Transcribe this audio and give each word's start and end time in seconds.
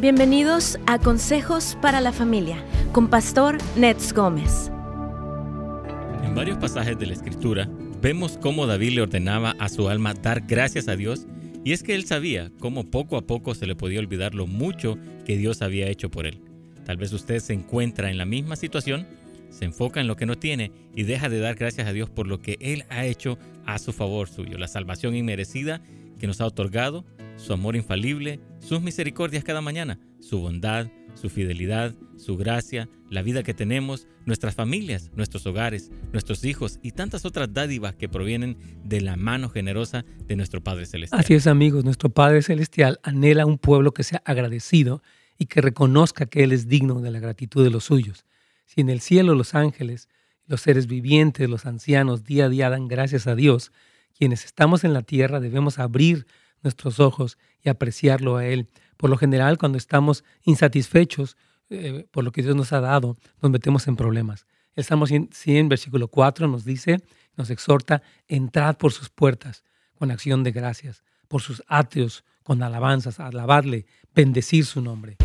Bienvenidos 0.00 0.78
a 0.86 1.00
Consejos 1.00 1.76
para 1.82 2.00
la 2.00 2.12
Familia 2.12 2.64
con 2.92 3.10
Pastor 3.10 3.58
Nets 3.76 4.12
Gómez. 4.12 4.70
En 6.22 6.36
varios 6.36 6.56
pasajes 6.56 6.96
de 6.96 7.06
la 7.06 7.14
Escritura 7.14 7.68
vemos 8.00 8.38
cómo 8.40 8.68
David 8.68 8.92
le 8.92 9.02
ordenaba 9.02 9.56
a 9.58 9.68
su 9.68 9.88
alma 9.88 10.14
dar 10.14 10.42
gracias 10.42 10.86
a 10.86 10.94
Dios 10.94 11.26
y 11.64 11.72
es 11.72 11.82
que 11.82 11.96
él 11.96 12.04
sabía 12.04 12.52
cómo 12.60 12.88
poco 12.88 13.16
a 13.16 13.26
poco 13.26 13.56
se 13.56 13.66
le 13.66 13.74
podía 13.74 13.98
olvidar 13.98 14.36
lo 14.36 14.46
mucho 14.46 14.96
que 15.24 15.36
Dios 15.36 15.62
había 15.62 15.88
hecho 15.88 16.12
por 16.12 16.26
él. 16.26 16.42
Tal 16.84 16.96
vez 16.96 17.12
usted 17.12 17.40
se 17.40 17.54
encuentra 17.54 18.08
en 18.08 18.18
la 18.18 18.24
misma 18.24 18.54
situación, 18.54 19.04
se 19.50 19.64
enfoca 19.64 20.00
en 20.00 20.06
lo 20.06 20.14
que 20.14 20.26
no 20.26 20.38
tiene 20.38 20.70
y 20.94 21.02
deja 21.02 21.28
de 21.28 21.40
dar 21.40 21.56
gracias 21.56 21.88
a 21.88 21.92
Dios 21.92 22.08
por 22.08 22.28
lo 22.28 22.40
que 22.40 22.56
Él 22.60 22.84
ha 22.88 23.04
hecho 23.04 23.36
a 23.66 23.80
su 23.80 23.92
favor 23.92 24.28
suyo, 24.28 24.58
la 24.58 24.68
salvación 24.68 25.16
inmerecida 25.16 25.82
que 26.20 26.28
nos 26.28 26.40
ha 26.40 26.46
otorgado, 26.46 27.04
su 27.38 27.52
amor 27.52 27.76
infalible, 27.76 28.40
sus 28.58 28.82
misericordias 28.82 29.44
cada 29.44 29.60
mañana, 29.60 29.98
su 30.20 30.40
bondad, 30.40 30.88
su 31.14 31.30
fidelidad, 31.30 31.94
su 32.16 32.36
gracia, 32.36 32.88
la 33.08 33.22
vida 33.22 33.42
que 33.42 33.54
tenemos, 33.54 34.06
nuestras 34.26 34.54
familias, 34.54 35.10
nuestros 35.14 35.46
hogares, 35.46 35.90
nuestros 36.12 36.44
hijos 36.44 36.78
y 36.82 36.92
tantas 36.92 37.24
otras 37.24 37.52
dádivas 37.52 37.94
que 37.94 38.08
provienen 38.08 38.58
de 38.84 39.00
la 39.00 39.16
mano 39.16 39.48
generosa 39.48 40.04
de 40.26 40.36
nuestro 40.36 40.62
Padre 40.62 40.86
Celestial. 40.86 41.20
Así 41.20 41.34
es 41.34 41.46
amigos, 41.46 41.84
nuestro 41.84 42.10
Padre 42.10 42.42
Celestial 42.42 43.00
anhela 43.02 43.46
un 43.46 43.58
pueblo 43.58 43.92
que 43.92 44.02
sea 44.02 44.20
agradecido 44.24 45.02
y 45.38 45.46
que 45.46 45.60
reconozca 45.60 46.26
que 46.26 46.42
Él 46.42 46.52
es 46.52 46.68
digno 46.68 47.00
de 47.00 47.12
la 47.12 47.20
gratitud 47.20 47.64
de 47.64 47.70
los 47.70 47.84
suyos. 47.84 48.26
Si 48.66 48.80
en 48.80 48.90
el 48.90 49.00
cielo 49.00 49.34
los 49.34 49.54
ángeles, 49.54 50.08
los 50.46 50.60
seres 50.60 50.86
vivientes, 50.88 51.48
los 51.48 51.66
ancianos 51.66 52.24
día 52.24 52.46
a 52.46 52.48
día 52.48 52.68
dan 52.68 52.88
gracias 52.88 53.26
a 53.26 53.36
Dios, 53.36 53.72
quienes 54.16 54.44
estamos 54.44 54.82
en 54.82 54.92
la 54.92 55.02
tierra 55.02 55.38
debemos 55.38 55.78
abrir 55.78 56.26
nuestros 56.62 57.00
ojos 57.00 57.38
y 57.62 57.68
apreciarlo 57.68 58.36
a 58.36 58.46
Él. 58.46 58.68
Por 58.96 59.10
lo 59.10 59.16
general, 59.16 59.58
cuando 59.58 59.78
estamos 59.78 60.24
insatisfechos 60.42 61.36
eh, 61.70 62.06
por 62.10 62.24
lo 62.24 62.32
que 62.32 62.42
Dios 62.42 62.56
nos 62.56 62.72
ha 62.72 62.80
dado, 62.80 63.18
nos 63.42 63.50
metemos 63.50 63.86
en 63.88 63.96
problemas. 63.96 64.46
El 64.74 64.84
Salmo 64.84 65.06
100, 65.06 65.68
versículo 65.68 66.08
4 66.08 66.48
nos 66.48 66.64
dice, 66.64 67.02
nos 67.36 67.50
exhorta, 67.50 68.02
entrad 68.26 68.76
por 68.76 68.92
sus 68.92 69.10
puertas 69.10 69.64
con 69.94 70.10
acción 70.10 70.44
de 70.44 70.52
gracias, 70.52 71.02
por 71.26 71.42
sus 71.42 71.62
atrios 71.66 72.24
con 72.42 72.62
alabanzas, 72.62 73.20
alabarle, 73.20 73.86
bendecir 74.14 74.64
su 74.64 74.80
nombre. 74.80 75.16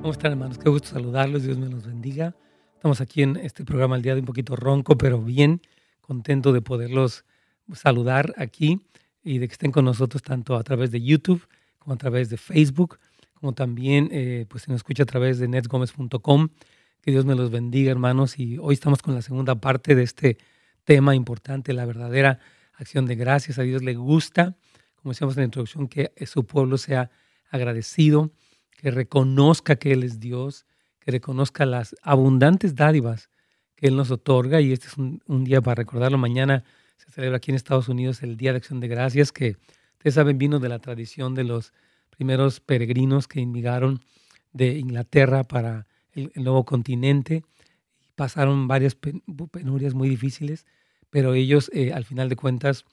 ¿Cómo 0.00 0.12
están 0.12 0.32
hermanos? 0.32 0.58
Qué 0.58 0.68
gusto 0.68 0.88
saludarlos, 0.90 1.42
Dios 1.42 1.56
me 1.58 1.68
los 1.68 1.86
bendiga. 1.86 2.34
Estamos 2.80 3.02
aquí 3.02 3.20
en 3.20 3.36
este 3.36 3.62
programa 3.62 3.96
el 3.96 4.00
día 4.00 4.14
de 4.14 4.20
un 4.20 4.26
poquito 4.26 4.56
ronco, 4.56 4.96
pero 4.96 5.20
bien 5.20 5.60
contento 6.00 6.50
de 6.50 6.62
poderlos 6.62 7.26
saludar 7.74 8.32
aquí 8.38 8.80
y 9.22 9.36
de 9.36 9.48
que 9.48 9.52
estén 9.52 9.70
con 9.70 9.84
nosotros 9.84 10.22
tanto 10.22 10.56
a 10.56 10.62
través 10.62 10.90
de 10.90 11.02
YouTube 11.02 11.46
como 11.78 11.92
a 11.92 11.98
través 11.98 12.30
de 12.30 12.38
Facebook, 12.38 12.98
como 13.34 13.52
también 13.52 14.08
eh, 14.12 14.46
pues 14.48 14.62
se 14.62 14.70
nos 14.70 14.78
escucha 14.78 15.02
a 15.02 15.06
través 15.06 15.38
de 15.38 15.46
netsgomez.com. 15.46 16.48
Que 17.02 17.10
Dios 17.10 17.26
me 17.26 17.34
los 17.34 17.50
bendiga, 17.50 17.90
hermanos. 17.90 18.38
Y 18.38 18.56
hoy 18.56 18.72
estamos 18.72 19.02
con 19.02 19.14
la 19.14 19.20
segunda 19.20 19.56
parte 19.56 19.94
de 19.94 20.02
este 20.02 20.38
tema 20.84 21.14
importante, 21.14 21.74
la 21.74 21.84
verdadera 21.84 22.38
acción 22.78 23.04
de 23.04 23.14
gracias. 23.14 23.58
A 23.58 23.62
Dios 23.62 23.82
le 23.82 23.94
gusta, 23.94 24.56
como 24.94 25.12
decíamos 25.12 25.36
en 25.36 25.42
la 25.42 25.44
introducción, 25.44 25.86
que 25.86 26.14
su 26.24 26.46
pueblo 26.46 26.78
sea 26.78 27.10
agradecido, 27.50 28.30
que 28.78 28.90
reconozca 28.90 29.76
que 29.76 29.92
Él 29.92 30.02
es 30.02 30.18
Dios, 30.18 30.64
reconozca 31.10 31.66
las 31.66 31.94
abundantes 32.02 32.74
dádivas 32.74 33.30
que 33.76 33.88
Él 33.88 33.96
nos 33.96 34.10
otorga. 34.10 34.60
Y 34.60 34.72
este 34.72 34.88
es 34.88 34.96
un, 34.96 35.44
día 35.44 35.60
para 35.60 35.76
recordarlo. 35.76 36.18
Mañana 36.18 36.64
se 36.96 37.10
celebra 37.10 37.38
aquí 37.38 37.50
en 37.50 37.56
Estados 37.56 37.88
Unidos 37.88 38.22
el 38.22 38.36
Día 38.36 38.52
de 38.52 38.58
Acción 38.58 38.80
de 38.80 38.88
Gracias, 38.88 39.32
que 39.32 39.56
ustedes 39.94 40.14
saben 40.14 40.38
vino 40.38 40.58
de 40.58 40.68
la 40.68 40.78
tradición 40.78 41.34
de 41.34 41.44
los 41.44 41.72
primeros 42.10 42.60
peregrinos 42.60 43.26
que 43.26 43.40
inmigraron 43.40 44.00
de 44.52 44.78
Inglaterra 44.78 45.44
para 45.44 45.86
el, 46.12 46.30
nuevo 46.34 46.64
continente. 46.64 47.42
Pasaron 48.14 48.68
varias 48.68 48.94
penurias 48.94 49.94
muy 49.94 50.08
difíciles, 50.08 50.66
pero 51.08 51.34
ellos 51.34 51.70
eh, 51.72 51.92
al 51.92 52.04
final 52.04 52.28
de 52.28 52.36
cuentas 52.36 52.84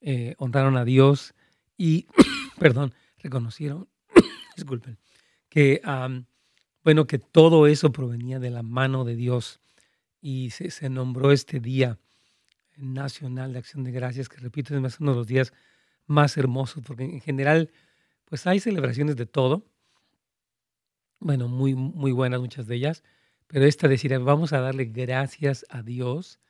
eh, 0.00 0.34
honraron 0.38 0.76
a 0.76 0.84
Dios 0.84 1.34
y, 1.76 2.06
perdón, 2.58 2.92
reconocieron, 3.18 3.88
disculpen, 4.56 4.98
que 5.48 5.80
bueno, 6.84 7.06
que 7.06 7.18
todo 7.18 7.66
eso 7.66 7.92
provenía 7.92 8.38
de 8.38 8.50
la 8.50 8.62
mano 8.62 9.04
de 9.04 9.16
Dios 9.16 9.60
y 10.20 10.50
se, 10.50 10.88
nombró 10.88 11.32
este 11.32 11.60
Día 11.60 11.98
Nacional 12.76 13.52
de 13.52 13.58
Acción 13.58 13.84
de 13.84 13.92
Gracias, 13.92 14.28
que 14.28 14.38
repito, 14.38 14.74
es 14.74 15.00
uno 15.00 15.12
de 15.12 15.16
los 15.16 15.26
días 15.26 15.52
más 16.06 16.36
hermosos, 16.36 16.82
porque 16.84 17.04
en 17.04 17.20
general, 17.20 17.70
pues 18.24 18.46
hay 18.46 18.60
celebraciones 18.60 19.16
de 19.16 19.26
todo, 19.26 19.66
bueno, 21.18 21.48
muy, 21.48 21.74
muy 21.74 22.10
buenas 22.12 22.40
muchas 22.40 22.66
de 22.66 22.76
ellas, 22.76 23.04
pero 23.46 23.64
esta 23.66 23.86
decir, 23.86 24.18
vamos 24.18 24.52
a 24.52 24.60
darle 24.60 24.86
gracias 24.86 25.64
a 25.68 25.82
Dios, 25.82 26.40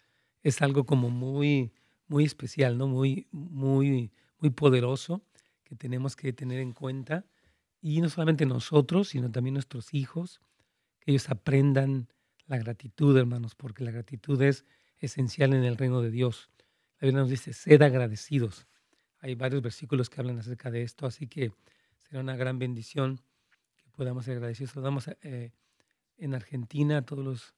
es 0.42 0.62
algo 0.62 0.84
como 0.84 1.10
muy, 1.10 1.72
muy 2.08 2.24
especial, 2.24 2.78
¿no? 2.78 2.88
Muy, 2.88 3.26
muy, 3.32 4.12
muy 4.38 4.50
poderoso 4.50 5.22
que 5.64 5.76
tenemos 5.76 6.16
que 6.16 6.32
tener 6.32 6.60
en 6.60 6.72
cuenta 6.72 7.24
y 7.82 8.00
no 8.00 8.08
solamente 8.08 8.46
nosotros, 8.46 9.08
sino 9.08 9.30
también 9.30 9.54
nuestros 9.54 9.92
hijos, 9.92 10.40
que 11.00 11.10
ellos 11.10 11.28
aprendan 11.28 12.08
la 12.46 12.56
gratitud, 12.56 13.16
hermanos, 13.18 13.56
porque 13.56 13.82
la 13.82 13.90
gratitud 13.90 14.40
es 14.40 14.64
esencial 14.98 15.52
en 15.52 15.64
el 15.64 15.76
reino 15.76 16.00
de 16.00 16.12
Dios. 16.12 16.48
La 17.00 17.06
Biblia 17.06 17.22
nos 17.22 17.30
dice, 17.30 17.52
sed 17.52 17.82
agradecidos. 17.82 18.68
Hay 19.18 19.34
varios 19.34 19.62
versículos 19.62 20.08
que 20.08 20.20
hablan 20.20 20.38
acerca 20.38 20.70
de 20.70 20.82
esto, 20.82 21.06
así 21.06 21.26
que 21.26 21.52
será 21.98 22.20
una 22.20 22.36
gran 22.36 22.60
bendición 22.60 23.20
que 23.76 23.90
podamos 23.90 24.26
ser 24.26 24.36
agradecidos. 24.36 24.74
Damos 24.74 25.08
eh, 25.22 25.52
en 26.18 26.34
Argentina 26.34 26.98
a 26.98 27.02
todos 27.02 27.24
los... 27.24 27.54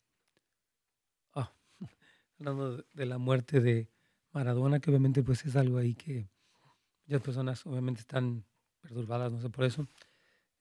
Ah, 1.35 1.53
hablando 2.39 2.79
de 2.95 3.07
la 3.07 3.19
muerte 3.19 3.61
de 3.61 3.91
Maradona, 4.33 4.81
que 4.81 4.89
obviamente 4.89 5.23
pues 5.23 5.45
es 5.45 5.55
algo 5.55 5.77
ahí 5.77 5.95
que 5.95 6.31
muchas 7.05 7.21
personas 7.21 7.67
obviamente 7.67 8.01
están 8.01 8.47
perturbadas, 8.81 9.31
no 9.31 9.41
sé 9.41 9.51
por 9.51 9.65
eso. 9.65 9.87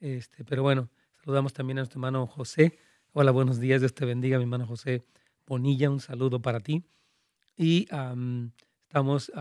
Este, 0.04 0.44
pero 0.44 0.64
bueno, 0.64 0.90
saludamos 1.24 1.54
también 1.54 1.78
a 1.78 1.82
nuestro 1.82 1.98
hermano 1.98 2.28
José. 2.28 2.78
Hola, 3.14 3.32
buenos 3.32 3.62
días, 3.62 3.80
Dios 3.80 3.94
te 3.94 4.04
bendiga, 4.04 4.38
mi 4.38 4.44
hermano 4.44 4.68
José 4.68 5.06
Bonilla, 5.48 5.90
un 5.90 6.02
saludo 6.02 6.42
para 6.42 6.60
ti. 6.60 6.84
Y 7.56 7.88
estamos 8.82 9.32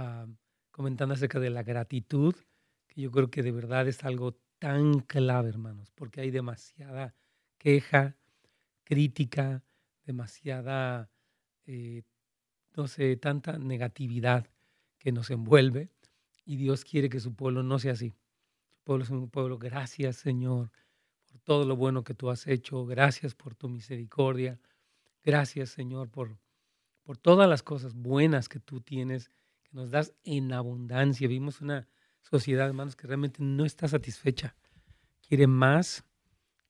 comentando 0.71 1.15
acerca 1.17 1.41
de 1.41 1.51
la 1.51 1.65
gratitud, 1.65 2.37
que 2.87 3.01
yo 3.01 3.11
creo 3.11 3.29
que 3.29 3.43
de 3.43 3.51
verdad 3.51 3.89
es 3.89 4.05
algo 4.05 4.39
tan 4.61 5.01
clave, 5.01 5.49
hermanos, 5.49 5.91
porque 5.97 6.21
hay 6.21 6.31
demasiada 6.31 7.13
queja, 7.59 8.15
crítica, 8.85 9.65
demasiada, 10.05 11.11
eh, 11.67 12.05
no 12.77 12.87
sé, 12.87 13.17
tanta 13.17 13.59
negatividad 13.59 14.47
que 15.01 15.11
nos 15.11 15.29
envuelve 15.31 15.91
y 16.45 16.55
Dios 16.55 16.85
quiere 16.85 17.09
que 17.09 17.19
su 17.19 17.35
pueblo 17.35 17.65
no 17.65 17.81
sea 17.81 17.95
así 17.95 18.15
pueblo 18.83 19.05
un 19.11 19.31
pueblo. 19.31 19.59
Gracias, 19.59 20.17
Señor, 20.17 20.71
por 21.27 21.41
todo 21.41 21.65
lo 21.65 21.77
bueno 21.77 22.05
que 22.05 22.15
tú 22.15 22.31
has 22.31 22.47
hecho. 22.47 22.85
Gracias 22.87 23.35
por 23.35 23.55
tu 23.55 23.69
misericordia. 23.69 24.61
Gracias, 25.23 25.71
Señor, 25.71 26.09
por, 26.11 26.39
por 27.03 27.17
todas 27.17 27.49
las 27.49 27.63
cosas 27.63 27.95
buenas 27.95 28.49
que 28.49 28.61
tú 28.61 28.81
tienes, 28.81 29.29
que 29.63 29.71
nos 29.73 29.91
das 29.91 30.15
en 30.25 30.53
abundancia. 30.53 31.29
Vimos 31.29 31.61
una 31.61 31.89
sociedad, 32.21 32.67
hermanos, 32.67 32.97
que 32.97 33.07
realmente 33.07 33.43
no 33.43 33.65
está 33.65 33.89
satisfecha. 33.89 34.57
Quiere 35.27 35.47
más, 35.47 36.05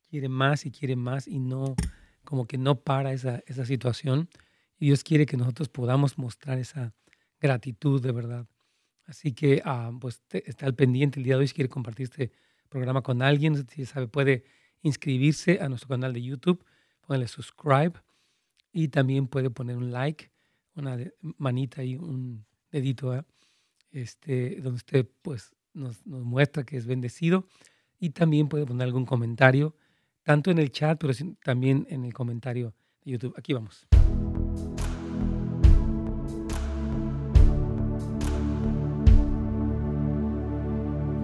quiere 0.08 0.28
más 0.28 0.66
y 0.66 0.70
quiere 0.70 0.96
más 0.96 1.26
y 1.26 1.38
no, 1.38 1.74
como 2.24 2.46
que 2.46 2.58
no 2.58 2.80
para 2.80 3.12
esa, 3.12 3.42
esa 3.46 3.64
situación. 3.64 4.28
Dios 4.78 5.04
quiere 5.04 5.26
que 5.26 5.36
nosotros 5.36 5.68
podamos 5.68 6.18
mostrar 6.18 6.58
esa 6.58 6.92
gratitud 7.40 8.02
de 8.02 8.12
verdad. 8.12 8.46
Así 9.06 9.32
que 9.32 9.62
ah, 9.64 9.90
pues 10.00 10.22
está 10.30 10.70
pendiente 10.72 11.18
el 11.18 11.24
día 11.24 11.34
de 11.34 11.40
hoy 11.40 11.48
si 11.48 11.54
quiere 11.54 11.68
compartir 11.68 12.04
este 12.04 12.32
programa 12.68 13.02
con 13.02 13.22
alguien, 13.22 13.66
si 13.68 13.84
sabe, 13.84 14.08
puede 14.08 14.44
inscribirse 14.82 15.60
a 15.60 15.68
nuestro 15.68 15.88
canal 15.88 16.12
de 16.12 16.22
YouTube, 16.22 16.64
póngale 17.06 17.28
subscribe 17.28 17.92
y 18.72 18.88
también 18.88 19.28
puede 19.28 19.50
poner 19.50 19.76
un 19.76 19.92
like, 19.92 20.30
una 20.74 20.96
manita 21.36 21.84
y 21.84 21.96
un 21.96 22.44
dedito, 22.70 23.24
este, 23.90 24.56
donde 24.56 24.76
usted 24.76 25.08
pues 25.20 25.54
nos, 25.74 26.04
nos, 26.06 26.24
muestra 26.24 26.64
que 26.64 26.76
es 26.76 26.86
bendecido 26.86 27.46
y 27.98 28.10
también 28.10 28.48
puede 28.48 28.66
poner 28.66 28.86
algún 28.86 29.04
comentario, 29.04 29.76
tanto 30.22 30.50
en 30.50 30.58
el 30.58 30.70
chat, 30.72 30.98
pero 30.98 31.12
también 31.44 31.86
en 31.90 32.04
el 32.04 32.14
comentario 32.14 32.74
de 33.04 33.12
YouTube. 33.12 33.34
Aquí 33.36 33.52
vamos. 33.52 33.86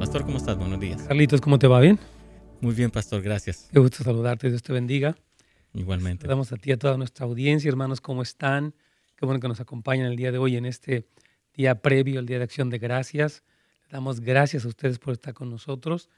Pastor, 0.09 0.25
¿cómo 0.25 0.39
estás? 0.39 0.57
Buenos 0.57 0.81
días. 0.81 1.03
Carlitos, 1.03 1.39
¿cómo 1.43 1.59
te 1.59 1.67
va? 1.67 1.81
¿Bien? 1.81 1.99
Muy 2.63 2.75
bien, 2.75 2.91
Pastor, 2.91 3.21
gracias. 3.21 3.69
Qué 3.71 3.79
gusto 3.79 4.03
saludarte, 4.03 4.49
Dios 4.49 4.63
te 4.63 4.73
bendiga. 4.73 5.15
Igualmente. 5.75 6.27
Damos 6.27 6.51
a 6.51 6.57
ti, 6.57 6.73
a 6.73 6.79
toda 6.79 6.97
nuestra 6.97 7.27
audiencia, 7.27 7.69
hermanos, 7.69 8.01
¿cómo 8.01 8.23
están? 8.23 8.75
Qué 9.17 9.27
bueno 9.27 9.39
que 9.39 9.49
nos 9.49 9.61
acompañan 9.61 10.07
el 10.07 10.17
día 10.17 10.33
de 10.33 10.39
hoy 10.39 10.57
en 10.57 10.65
este 10.65 11.07
día 11.53 11.83
previo 11.83 12.21
al 12.21 12.25
Día 12.25 12.39
de 12.39 12.45
Acción 12.45 12.71
de 12.71 12.79
Gracias. 12.79 13.43
Damos 13.91 14.21
gracias 14.21 14.65
a 14.65 14.69
ustedes 14.69 14.99
por 14.99 15.13
estar 15.13 15.35
con 15.35 15.51
nosotros. 15.51 16.09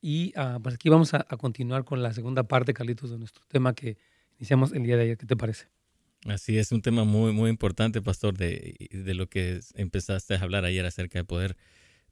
Y 0.00 0.32
uh, 0.38 0.62
pues 0.62 0.76
aquí 0.76 0.88
vamos 0.88 1.12
a, 1.14 1.26
a, 1.28 1.36
continuar 1.36 1.84
con 1.84 2.04
la 2.04 2.12
segunda 2.12 2.44
parte, 2.44 2.72
Carlitos, 2.72 3.10
de 3.10 3.18
nuestro 3.18 3.42
tema 3.48 3.74
que 3.74 3.98
iniciamos 4.38 4.70
el 4.70 4.84
día 4.84 4.96
de 4.96 5.02
ayer. 5.02 5.18
¿Qué 5.18 5.26
te 5.26 5.36
parece? 5.36 5.66
Así 6.24 6.56
es, 6.56 6.70
un 6.70 6.82
tema 6.82 7.02
muy, 7.02 7.32
muy 7.32 7.50
importante, 7.50 8.00
Pastor, 8.00 8.38
de, 8.38 8.76
de 8.92 9.14
lo 9.14 9.28
que 9.28 9.58
empezaste 9.74 10.36
a 10.36 10.40
hablar 10.40 10.64
ayer 10.64 10.86
acerca 10.86 11.18
de 11.18 11.24
poder 11.24 11.56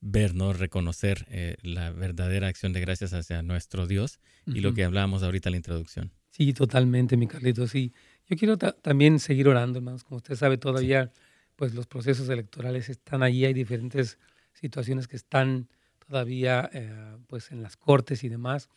ver, 0.00 0.34
¿no? 0.34 0.52
reconocer 0.52 1.26
eh, 1.30 1.56
la 1.62 1.90
verdadera 1.90 2.48
acción 2.48 2.72
de 2.72 2.80
gracias 2.80 3.12
hacia 3.12 3.42
nuestro 3.42 3.86
Dios 3.86 4.20
y 4.46 4.50
uh 4.50 4.54
-huh. 4.54 4.60
lo 4.60 4.74
que 4.74 4.84
hablábamos 4.84 5.22
ahorita 5.22 5.48
en 5.48 5.52
la 5.52 5.56
introducción. 5.56 6.12
Sí, 6.30 6.52
totalmente, 6.52 7.16
mi 7.16 7.26
Carlitos. 7.26 7.70
Sí, 7.70 7.92
yo 8.26 8.36
quiero 8.36 8.56
también 8.58 9.18
seguir 9.18 9.48
orando, 9.48 9.78
hermanos. 9.78 10.04
Como 10.04 10.18
usted 10.18 10.36
sabe, 10.36 10.58
todavía 10.58 11.06
sí. 11.06 11.20
pues 11.56 11.74
los 11.74 11.86
procesos 11.86 12.28
electorales 12.28 12.88
están 12.88 13.22
allí, 13.22 13.44
hay 13.44 13.54
diferentes 13.54 14.18
situaciones 14.52 15.08
que 15.08 15.16
están 15.16 15.68
todavía 16.06 16.70
eh, 16.72 17.16
pues 17.26 17.50
en 17.50 17.62
las 17.62 17.76
cortes 17.76 18.22
y 18.24 18.28
demás. 18.28 18.68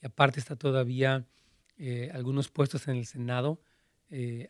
Y 0.00 0.06
aparte 0.06 0.38
está 0.38 0.54
todavía 0.54 1.26
eh, 1.76 2.10
algunos 2.14 2.48
puestos 2.50 2.86
en 2.88 2.96
el 2.96 3.06
Senado, 3.06 3.60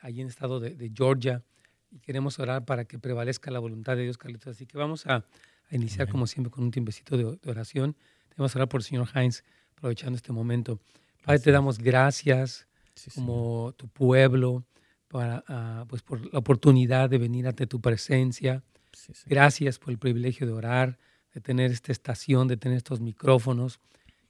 allí 0.03 0.21
en 0.21 0.27
el 0.27 0.31
estado 0.31 0.61
de, 0.61 0.77
de, 0.77 0.93
Georgia, 0.95 1.43
y 1.91 1.99
queremos 1.99 2.39
orar 2.39 2.65
para 2.65 2.85
que 2.85 2.99
prevalezca 2.99 3.51
la 3.51 3.59
voluntad 3.59 3.97
de 3.97 4.03
Dios, 4.03 4.19
Carlitos. 4.19 4.55
Así 4.55 4.67
que 4.67 4.79
vamos 4.79 5.05
a, 5.07 5.25
a 5.71 5.77
iniciar, 5.77 6.03
Amén. 6.03 6.13
como 6.13 6.27
siempre, 6.27 6.51
con 6.51 6.65
un 6.65 6.71
tiempecito 6.71 7.17
de, 7.17 7.39
de 7.43 7.51
oración. 7.51 7.97
Vamos 8.37 8.55
a 8.55 8.59
orar 8.59 8.69
por 8.69 8.81
el 8.81 8.85
señor 8.85 9.09
Heinz, 9.15 9.43
aprovechando 9.77 10.17
este 10.17 10.33
momento. 10.33 10.81
Padre, 11.25 11.41
te 11.41 11.51
damos 11.51 11.79
gracias 11.79 12.69
sí, 12.95 13.11
como 13.11 13.75
tu 13.77 13.89
pueblo, 13.89 14.65
para, 15.09 15.45
uh, 15.49 15.87
pues 15.87 16.03
por 16.03 16.33
la 16.33 16.39
oportunidad 16.39 17.11
de 17.11 17.19
venir 17.19 17.49
ante 17.49 17.67
tu 17.67 17.81
presencia. 17.81 18.63
Sí. 18.93 19.13
Gracias 19.27 19.79
por 19.79 19.91
el 19.91 19.99
privilegio 19.99 20.47
de 20.47 20.53
orar, 20.53 20.99
de 21.35 21.41
tener 21.41 21.71
esta 21.71 21.93
estación, 21.93 22.47
de 22.49 22.57
tener 22.57 22.77
estos 22.77 23.01
micrófonos 23.01 23.81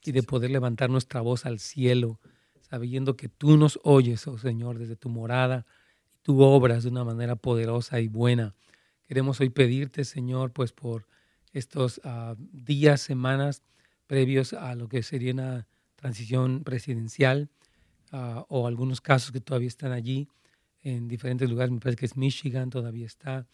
y 0.05 0.13
de 0.13 0.23
poder 0.23 0.51
levantar 0.51 0.91
nuestra 0.91 1.21
voz 1.21 1.45
al 1.47 1.59
cielo, 1.59 2.19
sabiendo 2.61 3.17
que 3.17 3.29
tú 3.29 3.57
nos 3.57 3.79
oyes, 3.83 4.27
oh 4.27 4.39
Señor, 4.39 4.79
desde 4.79 4.97
tu 4.97 5.09
morada 5.09 5.67
y 6.15 6.19
tú 6.23 6.41
obras 6.43 6.85
de 6.85 6.91
una 6.91 7.05
manera 7.05 7.37
poderosa 7.37 8.01
y 8.01 8.09
buena. 8.09 8.55
Queremos 9.07 9.41
hoy 9.41 9.51
pedirte, 9.51 10.05
Señor, 10.05 10.53
pues 10.53 10.73
por 10.73 11.07
estos 11.59 11.99
uh, 12.05 12.35
días, 12.53 13.01
semanas 13.01 13.63
previos 14.07 14.53
a 14.53 14.75
lo 14.75 14.89
que 14.89 15.03
sería 15.03 15.33
una 15.33 15.67
transición 15.97 16.65
presidencial 16.65 17.51
uh, 18.13 18.45
o 18.49 18.67
algunos 18.67 19.01
casos 19.01 19.33
que 19.33 19.41
todavía 19.41 19.69
están 19.69 19.93
allí 19.93 20.29
en 20.83 21.09
diferentes 21.09 21.49
lugares, 21.51 21.73
me 21.73 21.81
parece 21.81 21.99
que 21.99 22.07
es 22.07 22.17
Michigan, 22.17 22.71
todavía 22.71 23.07
está 23.07 23.47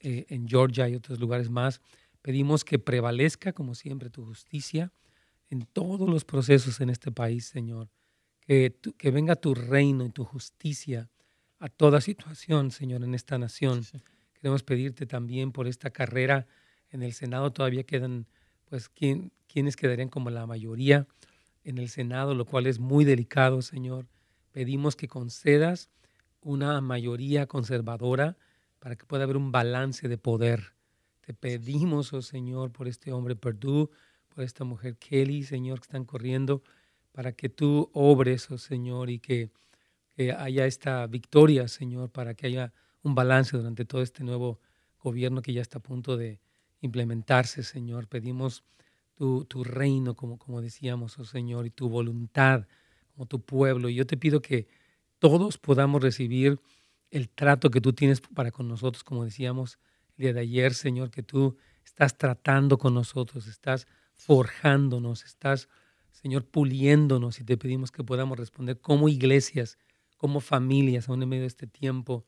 eh, 0.00 0.26
en 0.28 0.48
Georgia 0.48 0.88
y 0.88 0.94
otros 0.94 1.18
lugares 1.18 1.50
más. 1.50 1.80
Pedimos 2.22 2.64
que 2.64 2.78
prevalezca, 2.78 3.52
como 3.52 3.74
siempre, 3.74 4.10
tu 4.10 4.24
justicia 4.24 4.92
en 5.50 5.66
todos 5.66 6.08
los 6.08 6.24
procesos 6.24 6.80
en 6.80 6.90
este 6.90 7.10
país, 7.10 7.46
Señor. 7.46 7.90
Que, 8.40 8.70
tu, 8.70 8.92
que 8.94 9.10
venga 9.10 9.36
tu 9.36 9.54
reino 9.54 10.04
y 10.06 10.10
tu 10.10 10.24
justicia 10.24 11.10
a 11.58 11.68
toda 11.68 12.00
situación, 12.00 12.70
Señor, 12.70 13.02
en 13.02 13.14
esta 13.14 13.38
nación. 13.38 13.82
Sí, 13.82 13.98
sí. 13.98 14.04
Queremos 14.34 14.62
pedirte 14.62 15.04
también 15.04 15.50
por 15.50 15.66
esta 15.66 15.90
carrera 15.90 16.46
en 16.90 17.02
el 17.02 17.12
Senado. 17.12 17.52
Todavía 17.52 17.84
quedan, 17.84 18.26
pues, 18.66 18.88
¿quién, 18.88 19.32
quienes 19.46 19.76
quedarían 19.76 20.08
como 20.08 20.30
la 20.30 20.46
mayoría 20.46 21.06
en 21.68 21.76
el 21.76 21.90
Senado, 21.90 22.34
lo 22.34 22.46
cual 22.46 22.66
es 22.66 22.78
muy 22.78 23.04
delicado, 23.04 23.60
Señor. 23.60 24.06
Pedimos 24.52 24.96
que 24.96 25.06
concedas 25.06 25.90
una 26.40 26.80
mayoría 26.80 27.46
conservadora 27.46 28.38
para 28.78 28.96
que 28.96 29.04
pueda 29.04 29.24
haber 29.24 29.36
un 29.36 29.52
balance 29.52 30.08
de 30.08 30.16
poder. 30.16 30.72
Te 31.20 31.34
pedimos, 31.34 32.14
oh 32.14 32.22
Señor, 32.22 32.72
por 32.72 32.88
este 32.88 33.12
hombre 33.12 33.36
Perdue, 33.36 33.90
por 34.34 34.44
esta 34.44 34.64
mujer 34.64 34.96
Kelly, 34.96 35.42
Señor, 35.42 35.80
que 35.80 35.84
están 35.84 36.06
corriendo, 36.06 36.62
para 37.12 37.32
que 37.32 37.50
tú 37.50 37.90
obres, 37.92 38.50
oh 38.50 38.56
Señor, 38.56 39.10
y 39.10 39.18
que 39.18 39.50
haya 40.38 40.64
esta 40.64 41.06
victoria, 41.06 41.68
Señor, 41.68 42.10
para 42.10 42.34
que 42.34 42.46
haya 42.46 42.72
un 43.02 43.14
balance 43.14 43.56
durante 43.56 43.84
todo 43.84 44.00
este 44.00 44.24
nuevo 44.24 44.58
gobierno 45.02 45.42
que 45.42 45.52
ya 45.52 45.60
está 45.60 45.78
a 45.78 45.82
punto 45.82 46.16
de 46.16 46.40
implementarse, 46.80 47.62
Señor. 47.62 48.08
Pedimos 48.08 48.64
tu, 49.14 49.64
reino, 49.64 50.14
como, 50.14 50.38
como 50.38 50.60
decíamos, 50.60 51.18
oh 51.18 51.24
Señor, 51.24 51.66
y 51.66 51.70
tu 51.70 51.88
voluntad 51.88 52.66
como 53.12 53.26
tu 53.26 53.40
pueblo. 53.40 53.88
Y 53.88 53.96
yo 53.96 54.06
te 54.06 54.16
pido 54.16 54.40
que 54.40 54.68
todos 55.18 55.58
podamos 55.58 56.02
recibir 56.02 56.60
el 57.10 57.28
trato 57.28 57.70
que 57.70 57.80
tú 57.80 57.92
tienes 57.92 58.20
para 58.20 58.52
con 58.52 58.68
nosotros, 58.68 59.02
como 59.02 59.24
decíamos 59.24 59.78
el 60.16 60.22
día 60.22 60.32
de 60.32 60.40
ayer, 60.40 60.74
Señor, 60.74 61.10
que 61.10 61.22
tú 61.22 61.56
estás 61.84 62.16
tratando 62.16 62.78
con 62.78 62.94
nosotros, 62.94 63.46
estás 63.48 63.88
forjándonos, 64.14 65.24
estás, 65.24 65.68
Señor, 66.12 66.44
puliéndonos 66.44 67.40
y 67.40 67.44
te 67.44 67.56
pedimos 67.56 67.90
que 67.90 68.04
podamos 68.04 68.38
responder 68.38 68.80
como 68.80 69.08
iglesias, 69.08 69.78
como 70.16 70.40
familias, 70.40 71.08
aún 71.08 71.22
en 71.22 71.28
medio 71.28 71.42
de 71.42 71.48
este 71.48 71.66
tiempo. 71.66 72.24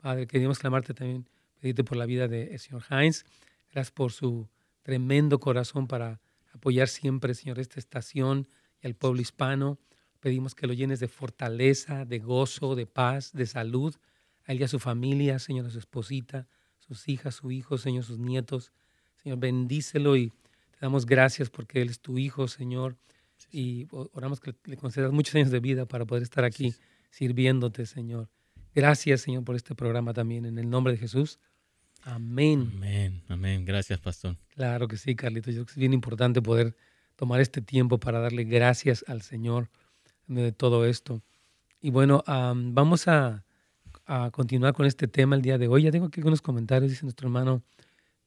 Padre, 0.00 0.26
queríamos 0.26 0.58
clamarte 0.58 0.92
también, 0.92 1.28
pedirte 1.60 1.84
por 1.84 1.96
la 1.96 2.06
vida 2.06 2.28
del 2.28 2.58
señor 2.58 2.84
Heinz, 2.90 3.24
gracias 3.70 3.92
por 3.92 4.12
su 4.12 4.48
tremendo 4.82 5.40
corazón 5.40 5.86
para 5.86 6.20
apoyar 6.52 6.88
siempre, 6.88 7.34
Señor, 7.34 7.58
esta 7.58 7.78
estación 7.78 8.48
y 8.80 8.86
al 8.86 8.94
pueblo 8.94 9.20
hispano. 9.20 9.78
Pedimos 10.20 10.54
que 10.54 10.66
lo 10.66 10.72
llenes 10.72 11.00
de 11.00 11.08
fortaleza, 11.08 12.04
de 12.04 12.18
gozo, 12.18 12.74
de 12.74 12.86
paz, 12.86 13.32
de 13.32 13.46
salud. 13.46 13.94
A 14.44 14.52
él 14.52 14.60
y 14.60 14.64
a 14.64 14.68
su 14.68 14.78
familia, 14.78 15.38
Señor, 15.38 15.66
a 15.66 15.70
su 15.70 15.78
esposita, 15.78 16.46
sus 16.78 17.08
hijas, 17.08 17.34
su 17.34 17.50
hijo, 17.50 17.78
Señor, 17.78 18.04
sus 18.04 18.18
nietos. 18.18 18.72
Señor, 19.22 19.38
bendícelo 19.38 20.16
y 20.16 20.30
te 20.70 20.78
damos 20.80 21.04
gracias 21.04 21.50
porque 21.50 21.82
él 21.82 21.88
es 21.88 22.00
tu 22.00 22.18
hijo, 22.18 22.48
Señor. 22.48 22.96
Y 23.50 23.88
oramos 23.90 24.40
que 24.40 24.54
le 24.64 24.76
concedas 24.76 25.12
muchos 25.12 25.34
años 25.34 25.50
de 25.50 25.60
vida 25.60 25.86
para 25.86 26.04
poder 26.04 26.22
estar 26.22 26.44
aquí 26.44 26.74
sirviéndote, 27.10 27.86
Señor. 27.86 28.28
Gracias, 28.74 29.22
Señor, 29.22 29.44
por 29.44 29.56
este 29.56 29.74
programa 29.74 30.12
también. 30.12 30.44
En 30.44 30.58
el 30.58 30.70
nombre 30.70 30.92
de 30.92 30.98
Jesús. 30.98 31.38
Amén. 32.06 32.70
Amén, 32.72 33.22
amén. 33.28 33.64
Gracias, 33.64 33.98
pastor. 33.98 34.36
Claro 34.54 34.86
que 34.86 34.96
sí, 34.96 35.16
Carlitos. 35.16 35.52
Yo 35.52 35.58
creo 35.58 35.66
que 35.66 35.72
es 35.72 35.78
bien 35.78 35.92
importante 35.92 36.40
poder 36.40 36.76
tomar 37.16 37.40
este 37.40 37.60
tiempo 37.60 37.98
para 37.98 38.20
darle 38.20 38.44
gracias 38.44 39.04
al 39.08 39.22
Señor 39.22 39.70
de 40.28 40.52
todo 40.52 40.86
esto. 40.86 41.20
Y 41.80 41.90
bueno, 41.90 42.22
um, 42.28 42.74
vamos 42.74 43.08
a, 43.08 43.44
a, 44.06 44.30
continuar 44.30 44.72
con 44.72 44.86
este 44.86 45.08
tema 45.08 45.34
el 45.34 45.42
día 45.42 45.58
de 45.58 45.66
hoy. 45.66 45.82
Ya 45.82 45.90
tengo 45.90 46.06
aquí 46.06 46.20
algunos 46.20 46.42
comentarios, 46.42 46.92
dice 46.92 47.02
nuestro 47.02 47.26
hermano, 47.26 47.64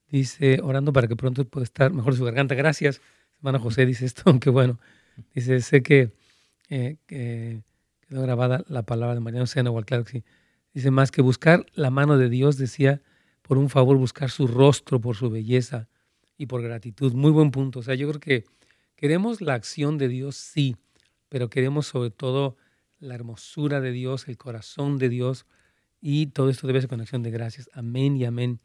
dice, 0.09 0.59
orando 0.62 0.91
para 0.91 1.07
que 1.07 1.15
pronto 1.15 1.45
pueda 1.45 1.63
estar 1.63 1.93
mejor 1.93 2.17
su 2.17 2.25
garganta. 2.25 2.55
Gracias, 2.55 3.00
hermano 3.38 3.59
José, 3.59 3.86
dice 3.86 4.05
esto, 4.05 4.24
aunque 4.25 4.50
bueno, 4.50 4.77
dice, 5.33 5.62
sé 5.62 5.83
que, 5.83 6.12
eh, 6.69 6.98
que 7.05 7.62
quedó 8.09 8.24
grabada 8.24 8.62
la 8.67 8.83
palabra 8.83 9.15
de 9.15 9.21
Mariano 9.21 9.48
Sena, 9.48 9.69
igual 9.69 9.86
claro 9.86 10.03
que 10.03 10.12
sí. 10.12 10.24
Dice, 10.74 10.91
más 10.91 11.12
que 11.12 11.21
buscar 11.21 11.65
la 11.75 11.91
mano 11.91 12.17
de 12.17 12.27
Dios, 12.27 12.57
decía, 12.57 13.01
por 13.50 13.58
un 13.58 13.68
favor, 13.68 13.98
buscar 13.98 14.29
su 14.29 14.46
rostro 14.46 15.01
por 15.01 15.15
su 15.15 15.32
belleza 15.32 15.89
y 16.38 16.46
por 16.46 16.62
gratitud. 16.62 17.13
Muy 17.13 17.32
buen 17.32 17.50
punto. 17.50 17.79
O 17.79 17.82
sea, 17.82 17.96
yo 17.96 18.08
creo 18.08 18.20
que 18.20 18.46
queremos 18.96 19.41
la 19.41 19.56
acción 19.56 19.98
de 19.98 20.08
Dios, 20.08 20.36
sí, 20.36 20.75
pero 21.29 21.50
queremos 21.50 21.88
sobre 21.88 22.12
todo 22.12 22.58
la 23.00 23.15
hermosura 23.15 23.82
de 23.82 23.91
Dios, 23.91 24.27
el 24.27 24.38
corazón 24.38 25.00
de 25.00 25.10
Dios, 25.10 25.48
y 26.00 26.27
todo 26.27 26.51
esto 26.51 26.68
debe 26.68 26.79
ser 26.79 26.91
con 26.91 27.01
acción 27.01 27.24
de 27.24 27.32
gracias. 27.32 27.72
Amén 27.74 28.18
y 28.18 28.25
amén. 28.25 28.60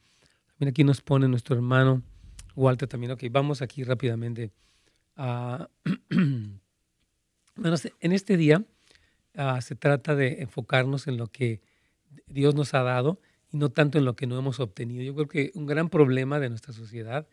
También 0.48 0.68
aquí 0.68 0.84
nos 0.84 1.00
pone 1.00 1.28
nuestro 1.28 1.56
hermano 1.56 2.02
Walter 2.54 2.86
también. 2.86 3.12
Ok, 3.12 3.22
vamos 3.30 3.62
aquí 3.62 3.84
rápidamente. 3.84 4.52
Bueno, 7.56 7.76
en 8.00 8.12
este 8.12 8.36
día 8.36 8.64
uh, 9.38 9.60
se 9.62 9.76
trata 9.76 10.16
de 10.16 10.42
enfocarnos 10.42 11.06
en 11.06 11.16
lo 11.16 11.28
que 11.28 11.62
Dios 12.26 12.56
nos 12.56 12.74
ha 12.74 12.82
dado 12.82 13.20
y 13.54 13.56
no 13.56 13.70
tanto 13.70 13.98
en 13.98 14.04
lo 14.04 14.16
que 14.16 14.26
no 14.26 14.36
hemos 14.36 14.58
obtenido. 14.58 15.04
Yo 15.04 15.14
creo 15.14 15.28
que 15.28 15.52
un 15.54 15.64
gran 15.64 15.88
problema 15.88 16.40
de 16.40 16.48
nuestra 16.48 16.72
sociedad 16.72 17.28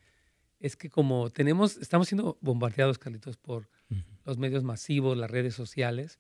es 0.60 0.76
que 0.76 0.88
como 0.88 1.32
tenemos, 1.32 1.78
estamos 1.78 2.10
siendo 2.10 2.38
bombardeados, 2.42 3.00
Carlitos, 3.00 3.38
por 3.38 3.64
uh 3.90 3.96
-huh. 3.96 4.04
los 4.26 4.38
medios 4.38 4.64
masivos, 4.64 5.18
las 5.18 5.32
redes 5.32 5.56
sociales, 5.56 6.20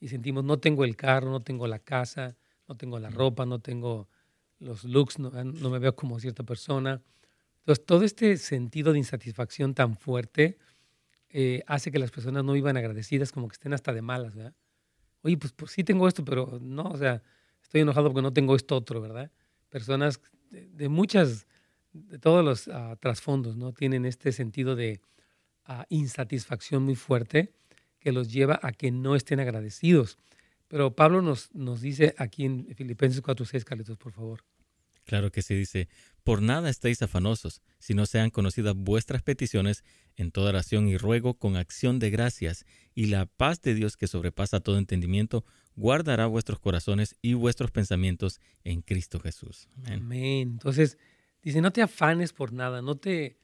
y 0.00 0.08
sentimos, 0.08 0.42
no 0.42 0.58
tengo 0.58 0.84
el 0.84 0.96
carro, 0.96 1.30
no 1.30 1.42
tengo 1.42 1.68
la 1.68 1.78
casa, 1.78 2.36
no 2.66 2.76
tengo 2.76 2.98
la 2.98 3.08
ropa, 3.08 3.46
no 3.46 3.60
tengo 3.60 4.08
los 4.58 4.82
looks, 4.82 5.20
no, 5.20 5.30
no 5.30 5.70
me 5.70 5.78
veo 5.78 5.94
como 5.94 6.18
cierta 6.18 6.42
persona. 6.42 7.00
Entonces, 7.60 7.86
todo 7.86 8.02
este 8.02 8.38
sentido 8.38 8.92
de 8.92 8.98
insatisfacción 8.98 9.74
tan 9.74 9.94
fuerte 9.96 10.58
eh, 11.28 11.62
hace 11.68 11.92
que 11.92 12.00
las 12.00 12.10
personas 12.10 12.42
no 12.42 12.52
vivan 12.52 12.76
agradecidas, 12.76 13.30
como 13.30 13.46
que 13.46 13.52
estén 13.52 13.74
hasta 13.74 13.92
de 13.92 14.02
malas, 14.02 14.34
¿verdad? 14.34 14.56
Oye, 15.22 15.36
pues, 15.36 15.52
pues 15.52 15.70
sí 15.70 15.84
tengo 15.84 16.08
esto, 16.08 16.24
pero 16.24 16.58
no, 16.60 16.82
o 16.82 16.96
sea, 16.96 17.22
estoy 17.76 17.82
enojado 17.82 18.08
porque 18.08 18.22
no 18.22 18.32
tengo 18.32 18.56
esto 18.56 18.74
otro, 18.74 19.02
¿verdad? 19.02 19.30
Personas 19.68 20.20
de, 20.50 20.88
muchas, 20.88 21.46
de 21.92 22.18
todos 22.18 22.42
los 22.42 22.68
uh, 22.68 22.96
trasfondos, 22.98 23.56
¿no? 23.56 23.72
Tienen 23.72 24.06
este 24.06 24.32
sentido 24.32 24.76
de 24.76 25.02
uh, 25.68 25.82
insatisfacción 25.90 26.84
muy 26.84 26.94
fuerte 26.94 27.52
que 28.00 28.12
los 28.12 28.32
lleva 28.32 28.58
a 28.62 28.72
que 28.72 28.90
no 28.90 29.14
estén 29.14 29.40
agradecidos. 29.40 30.18
Pero 30.68 30.96
Pablo 30.96 31.20
nos, 31.20 31.54
nos 31.54 31.82
dice 31.82 32.14
aquí 32.16 32.46
en 32.46 32.74
Filipenses 32.74 33.22
4.6, 33.22 33.64
Carlitos, 33.64 33.98
por 33.98 34.12
favor. 34.12 34.42
Claro 35.04 35.30
que 35.30 35.42
sí, 35.42 35.54
dice, 35.54 35.88
por 36.24 36.40
nada 36.42 36.70
estéis 36.70 37.02
afanosos, 37.02 37.60
si 37.78 37.94
no 37.94 38.06
sean 38.06 38.30
conocidas 38.30 38.74
vuestras 38.74 39.22
peticiones 39.22 39.84
en 40.16 40.32
toda 40.32 40.48
oración 40.48 40.88
y 40.88 40.96
ruego 40.96 41.34
con 41.34 41.56
acción 41.56 41.98
de 41.98 42.10
gracias, 42.10 42.64
y 42.94 43.06
la 43.06 43.26
paz 43.26 43.60
de 43.60 43.74
Dios 43.74 43.96
que 43.96 44.08
sobrepasa 44.08 44.60
todo 44.60 44.78
entendimiento, 44.78 45.44
guardará 45.76 46.26
vuestros 46.26 46.58
corazones 46.58 47.16
y 47.22 47.34
vuestros 47.34 47.70
pensamientos 47.70 48.40
en 48.64 48.82
Cristo 48.82 49.20
Jesús. 49.20 49.68
Amén. 49.84 50.48
Entonces, 50.52 50.98
dice, 51.42 51.60
no 51.60 51.70
te 51.70 51.82
afanes 51.82 52.32
por 52.32 52.52
nada, 52.52 52.82
no 52.82 52.96
te, 52.96 53.38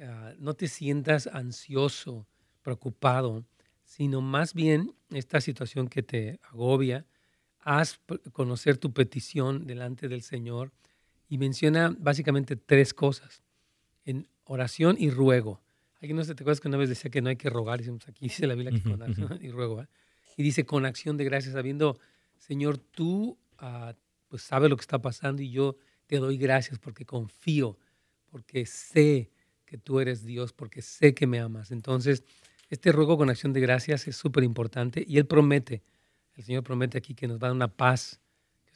ah, 0.00 0.32
no 0.38 0.54
te 0.54 0.68
sientas 0.68 1.26
ansioso, 1.26 2.26
preocupado, 2.62 3.44
sino 3.84 4.20
más 4.20 4.54
bien 4.54 4.94
esta 5.10 5.40
situación 5.40 5.88
que 5.88 6.02
te 6.02 6.40
agobia, 6.50 7.04
haz 7.60 8.00
conocer 8.32 8.78
tu 8.78 8.92
petición 8.92 9.66
delante 9.66 10.08
del 10.08 10.22
Señor 10.22 10.72
y 11.28 11.38
menciona 11.38 11.94
básicamente 11.98 12.56
tres 12.56 12.94
cosas, 12.94 13.42
en 14.04 14.28
oración 14.44 14.96
y 14.98 15.10
ruego. 15.10 15.60
Alguien 16.00 16.16
no 16.16 16.24
se 16.24 16.34
te 16.34 16.42
acuerdas 16.42 16.60
que 16.60 16.68
una 16.68 16.76
vez 16.76 16.88
decía 16.88 17.10
que 17.10 17.22
no 17.22 17.28
hay 17.28 17.36
que 17.36 17.48
rogar, 17.50 17.78
decimos 17.78 18.06
aquí 18.08 18.26
dice 18.26 18.46
la 18.46 18.54
Biblia 18.54 18.72
que 18.72 18.82
con 18.82 19.00
oración 19.00 19.38
y 19.42 19.50
ruego, 19.50 19.86
y 20.36 20.42
dice 20.42 20.64
con 20.64 20.86
acción 20.86 21.16
de 21.16 21.24
gracias, 21.24 21.54
sabiendo, 21.54 21.98
Señor, 22.36 22.78
tú 22.78 23.38
uh, 23.60 23.92
pues 24.28 24.42
sabes 24.42 24.70
lo 24.70 24.76
que 24.76 24.82
está 24.82 25.00
pasando 25.00 25.42
y 25.42 25.50
yo 25.50 25.76
te 26.06 26.18
doy 26.18 26.36
gracias 26.38 26.78
porque 26.78 27.04
confío, 27.04 27.78
porque 28.30 28.66
sé 28.66 29.30
que 29.66 29.78
tú 29.78 30.00
eres 30.00 30.24
Dios, 30.24 30.52
porque 30.52 30.82
sé 30.82 31.14
que 31.14 31.26
me 31.26 31.38
amas. 31.40 31.70
Entonces, 31.70 32.24
este 32.68 32.92
ruego 32.92 33.16
con 33.16 33.30
acción 33.30 33.52
de 33.52 33.60
gracias 33.60 34.08
es 34.08 34.16
súper 34.16 34.44
importante 34.44 35.04
y 35.06 35.18
Él 35.18 35.26
promete, 35.26 35.82
el 36.34 36.44
Señor 36.44 36.62
promete 36.62 36.98
aquí 36.98 37.14
que 37.14 37.28
nos 37.28 37.36
va 37.38 37.46
a 37.46 37.50
dar 37.50 37.56
una 37.56 37.68
paz 37.68 38.22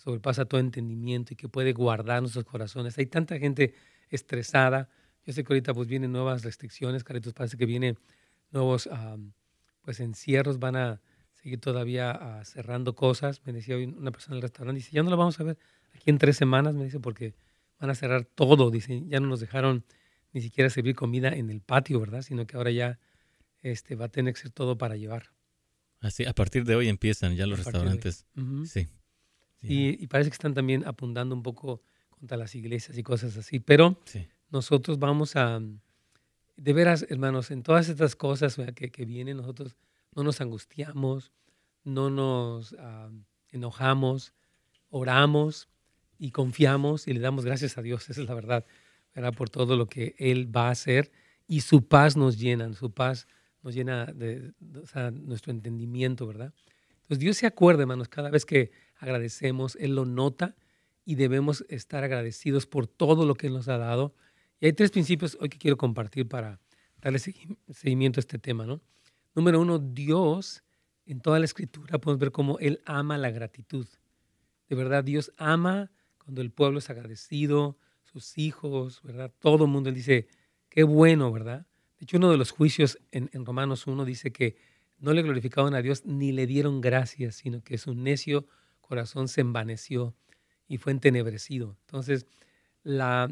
sobrepasa 0.06 0.44
todo 0.44 0.60
entendimiento 0.60 1.32
y 1.32 1.36
que 1.36 1.48
puede 1.48 1.72
guardar 1.72 2.20
nuestros 2.20 2.44
corazones. 2.44 2.96
Hay 2.96 3.06
tanta 3.06 3.38
gente 3.38 3.74
estresada. 4.08 4.88
Yo 5.24 5.32
sé 5.32 5.42
que 5.42 5.52
ahorita 5.52 5.74
pues 5.74 5.88
vienen 5.88 6.12
nuevas 6.12 6.44
restricciones, 6.44 7.02
Caritos, 7.02 7.32
parece 7.32 7.56
que 7.56 7.66
vienen 7.66 7.98
nuevos 8.52 8.88
pues 9.82 9.98
encierros, 9.98 10.60
van 10.60 10.76
a 10.76 11.00
seguir 11.46 11.60
todavía 11.60 12.10
ah, 12.10 12.44
cerrando 12.44 12.96
cosas. 12.96 13.40
Me 13.44 13.52
decía 13.52 13.76
hoy 13.76 13.84
una 13.84 14.10
persona 14.10 14.34
en 14.34 14.38
el 14.38 14.42
restaurante, 14.42 14.78
dice, 14.78 14.90
ya 14.92 15.04
no 15.04 15.10
lo 15.10 15.16
vamos 15.16 15.38
a 15.38 15.44
ver 15.44 15.56
aquí 15.94 16.10
en 16.10 16.18
tres 16.18 16.36
semanas, 16.36 16.74
me 16.74 16.82
dice, 16.82 16.98
porque 16.98 17.34
van 17.78 17.88
a 17.88 17.94
cerrar 17.94 18.24
todo, 18.24 18.72
dice, 18.72 19.04
ya 19.06 19.20
no 19.20 19.28
nos 19.28 19.38
dejaron 19.38 19.84
ni 20.32 20.40
siquiera 20.40 20.68
servir 20.70 20.96
comida 20.96 21.28
en 21.28 21.50
el 21.50 21.60
patio, 21.60 22.00
¿verdad? 22.00 22.22
Sino 22.22 22.48
que 22.48 22.56
ahora 22.56 22.72
ya 22.72 22.98
este, 23.62 23.94
va 23.94 24.06
a 24.06 24.08
tener 24.08 24.34
que 24.34 24.40
ser 24.40 24.50
todo 24.50 24.76
para 24.76 24.96
llevar. 24.96 25.30
Así, 26.00 26.24
a 26.24 26.32
partir 26.32 26.64
de 26.64 26.74
hoy 26.74 26.88
empiezan 26.88 27.36
ya 27.36 27.46
los 27.46 27.60
restaurantes. 27.60 28.26
Sí. 28.64 28.88
Y, 29.62 30.04
parece 30.08 30.30
que 30.30 30.34
están 30.34 30.52
también 30.52 30.84
apuntando 30.84 31.32
un 31.32 31.44
poco 31.44 31.80
contra 32.10 32.36
las 32.36 32.56
iglesias 32.56 32.98
y 32.98 33.04
cosas 33.04 33.36
así. 33.36 33.60
Pero 33.60 34.00
nosotros 34.50 34.98
vamos 34.98 35.36
a, 35.36 35.60
de 36.56 36.72
veras, 36.72 37.06
hermanos, 37.08 37.52
en 37.52 37.62
todas 37.62 37.88
estas 37.88 38.16
cosas 38.16 38.56
que, 38.74 38.90
que, 38.90 39.04
vienen, 39.04 39.36
nosotros 39.36 39.76
no 40.16 40.24
nos 40.24 40.40
angustiamos, 40.40 41.30
no 41.84 42.10
nos 42.10 42.74
ah, 42.78 43.10
enojamos, 43.50 44.32
oramos 44.88 45.68
y 46.18 46.30
confiamos 46.30 47.06
y 47.06 47.12
le 47.12 47.20
damos 47.20 47.44
gracias 47.44 47.76
a 47.76 47.82
Dios, 47.82 48.08
esa 48.08 48.22
es 48.22 48.28
la 48.28 48.34
verdad, 48.34 48.64
¿verdad? 49.14 49.34
por 49.34 49.50
todo 49.50 49.76
lo 49.76 49.86
que 49.86 50.16
Él 50.18 50.54
va 50.54 50.68
a 50.68 50.70
hacer 50.70 51.12
y 51.46 51.60
su 51.60 51.86
paz 51.86 52.16
nos 52.16 52.38
llena, 52.38 52.72
su 52.72 52.90
paz 52.92 53.28
nos 53.62 53.74
llena 53.74 54.06
de, 54.06 54.52
nuestro 55.12 55.52
entendimiento, 55.52 56.26
¿verdad? 56.26 56.52
Entonces 57.02 57.18
Dios 57.18 57.36
se 57.36 57.46
acuerda, 57.46 57.82
hermanos, 57.82 58.08
cada 58.08 58.30
vez 58.30 58.44
que 58.44 58.72
agradecemos, 58.96 59.76
Él 59.76 59.94
lo 59.94 60.06
nota 60.06 60.56
y 61.04 61.16
debemos 61.16 61.64
estar 61.68 62.02
agradecidos 62.04 62.66
por 62.66 62.86
todo 62.86 63.26
lo 63.26 63.34
que 63.34 63.48
Él 63.48 63.52
nos 63.52 63.68
ha 63.68 63.76
dado. 63.78 64.14
Y 64.60 64.66
hay 64.66 64.72
tres 64.72 64.90
principios 64.90 65.36
hoy 65.40 65.48
que 65.48 65.58
quiero 65.58 65.76
compartir 65.76 66.26
para 66.26 66.58
darle 67.00 67.18
seguimiento 67.18 68.18
a 68.18 68.22
este 68.22 68.38
tema. 68.38 68.66
¿no? 68.66 68.80
Número 69.36 69.60
uno, 69.60 69.78
Dios, 69.78 70.64
en 71.04 71.20
toda 71.20 71.38
la 71.38 71.44
escritura 71.44 71.98
podemos 71.98 72.18
ver 72.18 72.32
cómo 72.32 72.58
Él 72.58 72.80
ama 72.86 73.18
la 73.18 73.30
gratitud. 73.30 73.86
De 74.66 74.74
verdad, 74.74 75.04
Dios 75.04 75.30
ama 75.36 75.92
cuando 76.24 76.40
el 76.40 76.50
pueblo 76.50 76.78
es 76.78 76.88
agradecido, 76.88 77.76
sus 78.02 78.38
hijos, 78.38 79.02
¿verdad? 79.02 79.30
Todo 79.38 79.66
el 79.66 79.70
mundo, 79.70 79.90
Él 79.90 79.94
dice, 79.94 80.26
qué 80.70 80.84
bueno, 80.84 81.30
¿verdad? 81.32 81.66
De 81.98 82.04
hecho, 82.04 82.16
uno 82.16 82.30
de 82.30 82.38
los 82.38 82.50
juicios 82.50 82.98
en, 83.12 83.28
Romanos 83.44 83.86
1 83.86 84.06
dice 84.06 84.32
que 84.32 84.56
no 84.96 85.12
le 85.12 85.20
glorificaban 85.20 85.74
a 85.74 85.82
Dios 85.82 86.06
ni 86.06 86.32
le 86.32 86.46
dieron 86.46 86.80
gracias, 86.80 87.34
sino 87.34 87.62
que 87.62 87.76
su 87.76 87.94
necio 87.94 88.46
corazón 88.80 89.28
se 89.28 89.42
envaneció 89.42 90.14
y 90.66 90.78
fue 90.78 90.92
entenebrecido. 90.92 91.76
Entonces, 91.82 92.24
la, 92.82 93.30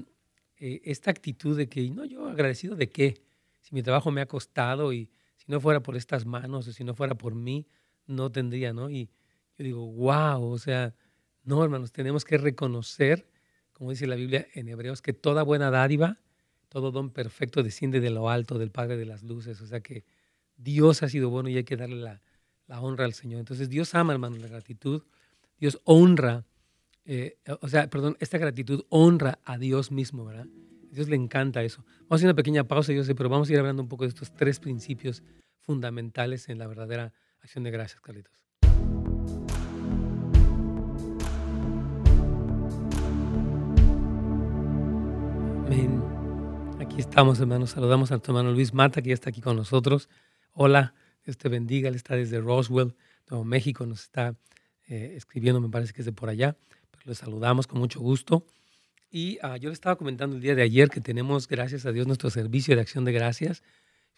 eh, 0.59 0.83
esta 0.85 1.11
actitud 1.11 1.57
de 1.57 1.67
que, 1.71 1.89
no, 1.89 2.05
yo 2.05 2.29
agradecido 2.29 2.77
de 2.77 2.91
qué, 2.91 3.23
si 3.63 3.75
mi 3.75 3.83
trabajo 3.83 4.11
me 4.11 4.21
ha 4.21 4.27
costado 4.27 4.93
y 4.93 5.09
si 5.45 5.53
no 5.53 5.61
fuera 5.61 5.81
por 5.81 5.97
estas 5.97 6.27
manos 6.27 6.69
o 6.69 6.73
si 6.73 6.85
no 6.85 6.95
fuera 6.95 7.15
por 7.15 7.35
mí, 7.35 7.67
no 8.07 8.31
tendría, 8.31 8.73
¿no? 8.73 8.91
Y 8.91 9.11
yo 9.59 9.65
digo, 9.65 9.87
wow, 9.93 10.43
o 10.43 10.59
sea, 10.59 10.95
no, 11.43 11.63
hermanos, 11.63 11.93
tenemos 11.93 12.25
que 12.25 12.39
reconocer, 12.39 13.29
como 13.73 13.91
dice 13.91 14.07
la 14.07 14.17
Biblia 14.17 14.47
en 14.55 14.69
Hebreos, 14.69 15.03
que 15.03 15.13
toda 15.13 15.43
buena 15.43 15.71
dádiva, 15.71 16.21
todo 16.69 16.91
don 16.91 17.11
perfecto 17.11 17.63
desciende 17.63 18.01
de 18.01 18.11
lo 18.11 18.31
alto, 18.31 18.59
del 18.59 18.71
Padre 18.71 18.97
de 18.97 19.07
las 19.07 19.23
Luces, 19.23 19.61
o 19.61 19.67
sea 19.67 19.81
que 19.81 20.05
Dios 20.57 21.03
ha 21.03 21.09
sido 21.09 21.31
bueno 21.31 21.49
y 21.49 21.57
hay 21.57 21.65
que 21.65 21.77
darle 21.77 21.97
la, 21.97 22.23
la 22.67 22.81
honra 22.81 23.05
al 23.05 23.15
Señor. 23.15 23.41
Entonces 23.41 23.69
Dios 23.69 23.95
ama, 23.95 24.13
hermanos, 24.13 24.41
la 24.41 24.49
gratitud 24.49 25.03
Dios 25.59 25.81
honra, 25.85 26.45
eh, 27.05 27.39
o 27.61 27.69
sea, 27.69 27.89
perdón, 27.89 28.17
esta 28.21 28.39
gratitud 28.39 28.85
honra 28.89 29.39
a 29.45 29.59
Dios 29.59 29.91
mismo, 29.91 30.25
¿verdad? 30.25 30.47
Dios 30.95 31.09
le 31.09 31.17
encanta 31.17 31.63
eso. 31.65 31.83
Vamos 32.03 32.13
a 32.13 32.15
hacer 32.15 32.27
una 32.29 32.37
pequeña 32.37 32.65
pausa, 32.65 32.93
yo 32.93 33.03
sé, 33.03 33.17
pero 33.17 33.29
vamos 33.29 33.51
a 33.51 33.53
ir 33.53 33.59
hablando 33.59 33.83
un 33.83 33.89
poco 33.89 34.05
de 34.05 34.11
estos 34.11 34.33
tres 34.33 34.61
principios 34.61 35.25
fundamentales 35.59 36.49
en 36.49 36.59
la 36.59 36.69
verdadera 36.69 37.13
acción 37.41 37.65
de 37.65 37.73
gracias, 37.73 38.01
Carlitos. 38.01 38.33
Amén. 45.67 46.01
Aquí 46.79 47.01
estamos, 47.01 47.41
hermanos. 47.41 47.71
Saludamos 47.71 48.13
a 48.13 48.15
nuestro 48.15 48.33
hermano 48.33 48.55
Luis 48.55 48.73
Mata, 48.73 49.03
que 49.03 49.09
ya 49.09 49.15
está 49.15 49.31
aquí 49.31 49.41
con 49.41 49.57
nosotros. 49.57 50.09
Hola, 50.53 50.95
Dios 51.25 51.37
te 51.39 51.49
bendiga. 51.49 51.89
Él 51.89 51.97
está 51.97 52.15
desde 52.15 52.41
Roswell, 52.41 52.95
Nuevo 53.29 53.45
México. 53.45 53.85
Nos 53.85 54.03
está 54.03 54.37
eh, 54.87 55.15
escribiendo, 55.17 55.61
me 55.61 55.71
parece 55.71 55.93
que 55.93 56.03
es 56.03 56.07
de 56.07 56.13
por 56.13 56.29
allá, 56.29 56.57
pero 56.93 57.15
saludamos 57.17 57.67
con 57.67 57.81
mucho 57.81 57.99
gusto. 57.99 58.47
Y 59.17 59.39
ah, 59.43 59.57
yo 59.59 59.69
le 59.69 59.75
estaba 59.75 59.95
comentando 59.95 60.35
el 60.35 60.43
día 60.43 60.57
de 60.57 60.63
ayer 60.63 60.91
que 60.91 61.01
tenemos, 61.01 61.47
gracias 61.47 61.87
a 61.87 61.93
Dios, 61.93 62.09
nuestro 62.09 62.31
servicio 62.31 62.75
de 62.75 62.81
acción 62.81 63.05
de 63.05 63.13
gracias. 63.13 63.63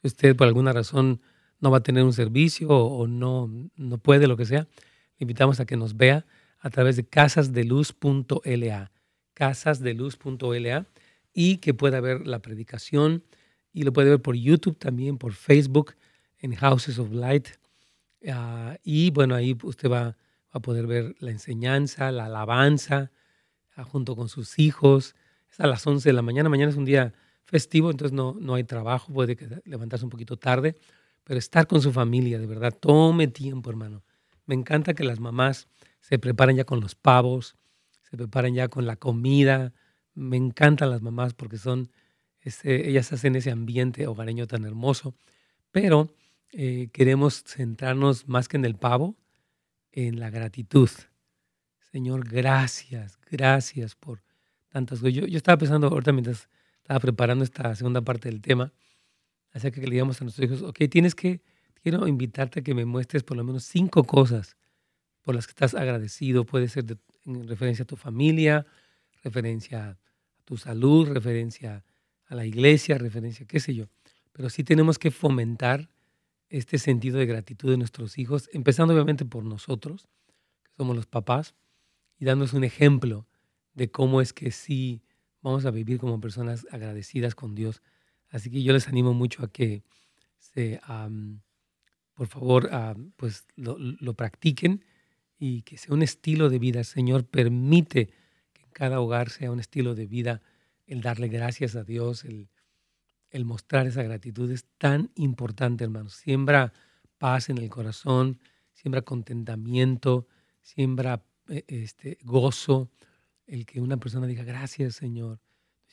Si 0.00 0.07
usted 0.07 0.35
por 0.35 0.47
alguna 0.47 0.73
razón 0.73 1.21
no 1.61 1.71
va 1.71 1.76
a 1.76 1.83
tener 1.83 2.03
un 2.03 2.15
servicio 2.15 2.71
o, 2.71 3.07
no, 3.07 3.50
no 3.76 3.99
puede, 3.99 4.26
lo 4.26 4.38
que 4.38 4.47
sea, 4.47 4.61
le 4.61 5.25
invitamos 5.25 5.61
a 5.61 5.67
que 5.67 5.76
nos 5.76 5.99
vea 5.99 6.25
a 6.61 6.71
través 6.71 6.97
de 6.97 7.05
casasdeluz.la, 7.05 8.91
casasdeluz.la, 9.35 10.87
y 11.35 11.59
que 11.59 11.75
pueda 11.75 12.00
ver 12.00 12.26
la 12.26 12.38
predicación 12.38 13.23
y 13.75 13.83
lo 13.83 13.93
puede 13.93 14.09
ver 14.09 14.23
por 14.23 14.35
YouTube 14.35 14.79
también, 14.79 15.19
por 15.19 15.35
Facebook, 15.35 15.93
en 16.38 16.55
Houses 16.55 16.99
of 16.99 17.12
Light. 17.12 17.49
Ah, 18.31 18.79
y 18.83 19.11
bueno, 19.11 19.35
ahí 19.35 19.59
usted 19.62 19.91
va 19.91 20.17
a 20.53 20.61
poder 20.61 20.87
ver 20.87 21.17
la 21.19 21.33
enseñanza, 21.33 22.11
la 22.12 22.25
alabanza, 22.25 23.11
junto 23.85 24.16
con 24.16 24.28
sus 24.28 24.59
hijos. 24.59 25.14
Es 25.50 25.61
a 25.61 25.66
las 25.66 25.87
11 25.87 26.09
de 26.09 26.12
la 26.12 26.23
mañana. 26.23 26.49
Mañana 26.49 26.71
es 26.71 26.76
un 26.76 26.85
día 26.85 27.14
festivo, 27.45 27.90
entonces 27.90 28.12
no, 28.12 28.37
no 28.40 28.54
hay 28.54 28.64
trabajo, 28.64 29.12
puede 29.12 29.37
levantarse 29.64 30.04
un 30.04 30.11
poquito 30.11 30.37
tarde, 30.37 30.76
pero 31.25 31.38
estar 31.38 31.66
con 31.66 31.80
su 31.80 31.92
familia, 31.92 32.38
de 32.38 32.47
verdad, 32.47 32.76
tome 32.78 33.28
tiempo, 33.28 33.71
hermano. 33.71 34.02
Me 34.47 34.54
encanta 34.54 34.95
que 34.95 35.04
las 35.04 35.21
mamás 35.21 35.68
se 36.00 36.18
preparen 36.18 36.56
ya 36.56 36.64
con 36.64 36.80
los 36.80 36.95
pavos, 36.95 37.56
se 38.02 38.16
preparen 38.16 38.54
ya 38.54 38.68
con 38.68 38.87
la 38.87 38.97
comida. 38.97 39.73
Me 40.14 40.37
encantan 40.37 40.90
las 40.90 41.02
mamás 41.02 41.35
porque 41.35 41.59
son, 41.59 41.90
ellas 42.62 43.12
hacen 43.12 43.37
ese 43.37 43.50
ambiente 43.50 44.06
hogareño 44.06 44.47
tan 44.47 44.64
hermoso, 44.64 45.14
pero 45.73 46.14
eh, 46.52 46.88
queremos 46.92 47.42
centrarnos 47.45 48.28
más 48.28 48.49
que 48.49 48.56
en 48.56 48.64
el 48.64 48.76
pavo, 48.76 49.16
en 49.92 50.21
la 50.21 50.30
gratitud. 50.30 50.90
Señor, 51.97 52.29
gracias, 52.29 53.19
gracias 53.31 53.95
por 53.95 54.21
tantas 54.69 55.00
cosas. 55.00 55.15
Yo, 55.15 55.25
estaba 55.25 55.57
pensando 55.57 55.87
ahorita 55.87 56.12
mientras 56.12 56.47
estaba 56.83 57.00
preparando 57.00 57.43
esta 57.43 57.75
segunda 57.75 58.03
parte 58.03 58.29
del 58.29 58.43
tema, 58.43 58.71
acerca 59.53 59.81
que 59.81 59.87
le 59.87 59.95
digamos 59.95 60.21
a 60.21 60.25
nuestros 60.25 60.45
hijos, 60.45 60.61
ok, 60.61 60.79
tienes 60.91 61.15
que, 61.15 61.41
quiero 61.83 62.07
invitarte 62.07 62.61
a 62.61 62.62
que 62.62 62.75
me 62.75 62.85
muestres 62.85 63.23
por 63.23 63.38
lo 63.38 63.45
menos 63.45 63.65
cinco 63.65 64.05
cosas 64.05 64.59
por 65.23 65.35
las 65.35 65.47
que 65.47 65.53
estás 65.53 65.73
agradecido. 65.73 66.45
Puede 66.45 66.69
ser 66.69 66.85
en 67.25 67.49
referencia 67.49 67.85
a 67.85 67.87
tu 67.87 67.97
familia, 67.97 68.67
referencia 69.25 69.88
a 69.88 69.99
tu 70.45 70.59
salud, 70.59 71.09
referencia 71.09 71.83
a 72.26 72.35
la 72.35 72.45
iglesia, 72.45 72.99
referencia, 72.99 73.47
qué 73.47 73.59
sé 73.59 73.75
yo. 73.75 73.87
Pero 74.33 74.50
sí 74.50 74.65
tenemos 74.65 74.99
que 74.99 75.11
fomentar 75.11 75.88
este 76.50 76.76
sentido 76.76 77.19
de 77.19 77.25
gratitud 77.25 77.71
de 77.71 77.79
nuestros 77.79 78.19
hijos, 78.19 78.50
empezando 78.53 78.93
obviamente 78.93 79.25
por 79.25 79.45
nosotros, 79.45 80.07
somos 80.76 80.95
los 80.95 81.07
papás, 81.07 81.55
y 82.19 82.25
dándonos 82.25 82.53
un 82.53 82.65
ejemplo 82.65 83.27
de 83.75 83.91
cómo 83.91 84.21
es 84.21 84.33
que 84.33 84.51
sí 84.51 85.03
vamos 85.43 85.67
a 85.67 85.71
vivir 85.71 85.99
como 85.99 86.21
personas 86.21 86.67
agradecidas 86.71 87.35
con 87.35 87.55
Dios. 87.55 87.83
Así 88.31 88.51
que 88.51 88.63
yo 88.63 88.73
les 88.73 88.89
animo 88.89 89.15
mucho 89.15 89.45
a 89.45 89.53
que 89.53 89.85
se, 90.39 90.81
por 92.15 92.27
favor, 92.27 92.71
pues 93.17 93.47
lo, 93.55 94.15
practiquen 94.15 94.85
y 95.39 95.63
que 95.63 95.77
sea 95.77 95.95
un 95.95 96.03
estilo 96.03 96.49
de 96.49 96.59
vida. 96.59 96.85
Señor 96.85 97.27
permite 97.27 98.07
que 98.53 98.63
en 98.63 98.71
cada 98.71 99.01
hogar 99.01 99.31
sea 99.31 99.53
un 99.53 99.61
estilo 99.61 99.95
de 99.95 100.07
vida 100.07 100.43
el 100.87 101.03
darle 101.03 101.29
gracias 101.29 101.77
a 101.77 101.85
Dios, 101.85 102.25
el, 102.25 102.49
el 103.31 103.45
mostrar 103.45 103.87
esa 103.87 104.03
gratitud 104.03 104.51
es 104.51 104.65
tan 104.79 105.11
importante, 105.17 105.85
hermanos. 105.85 106.15
Siembra 106.15 106.73
paz 107.19 107.51
en 107.51 107.59
el 107.59 107.69
corazón, 107.69 108.41
siembra 108.73 109.03
contentamiento, 109.03 110.27
siembra 110.61 111.25
este, 111.49 112.19
gozo, 112.23 112.91
el 113.47 113.67
que 113.67 113.81
una 113.81 113.97
persona 113.97 114.26
diga 114.26 114.45
gracias, 114.45 114.97
Señor. 114.97 115.41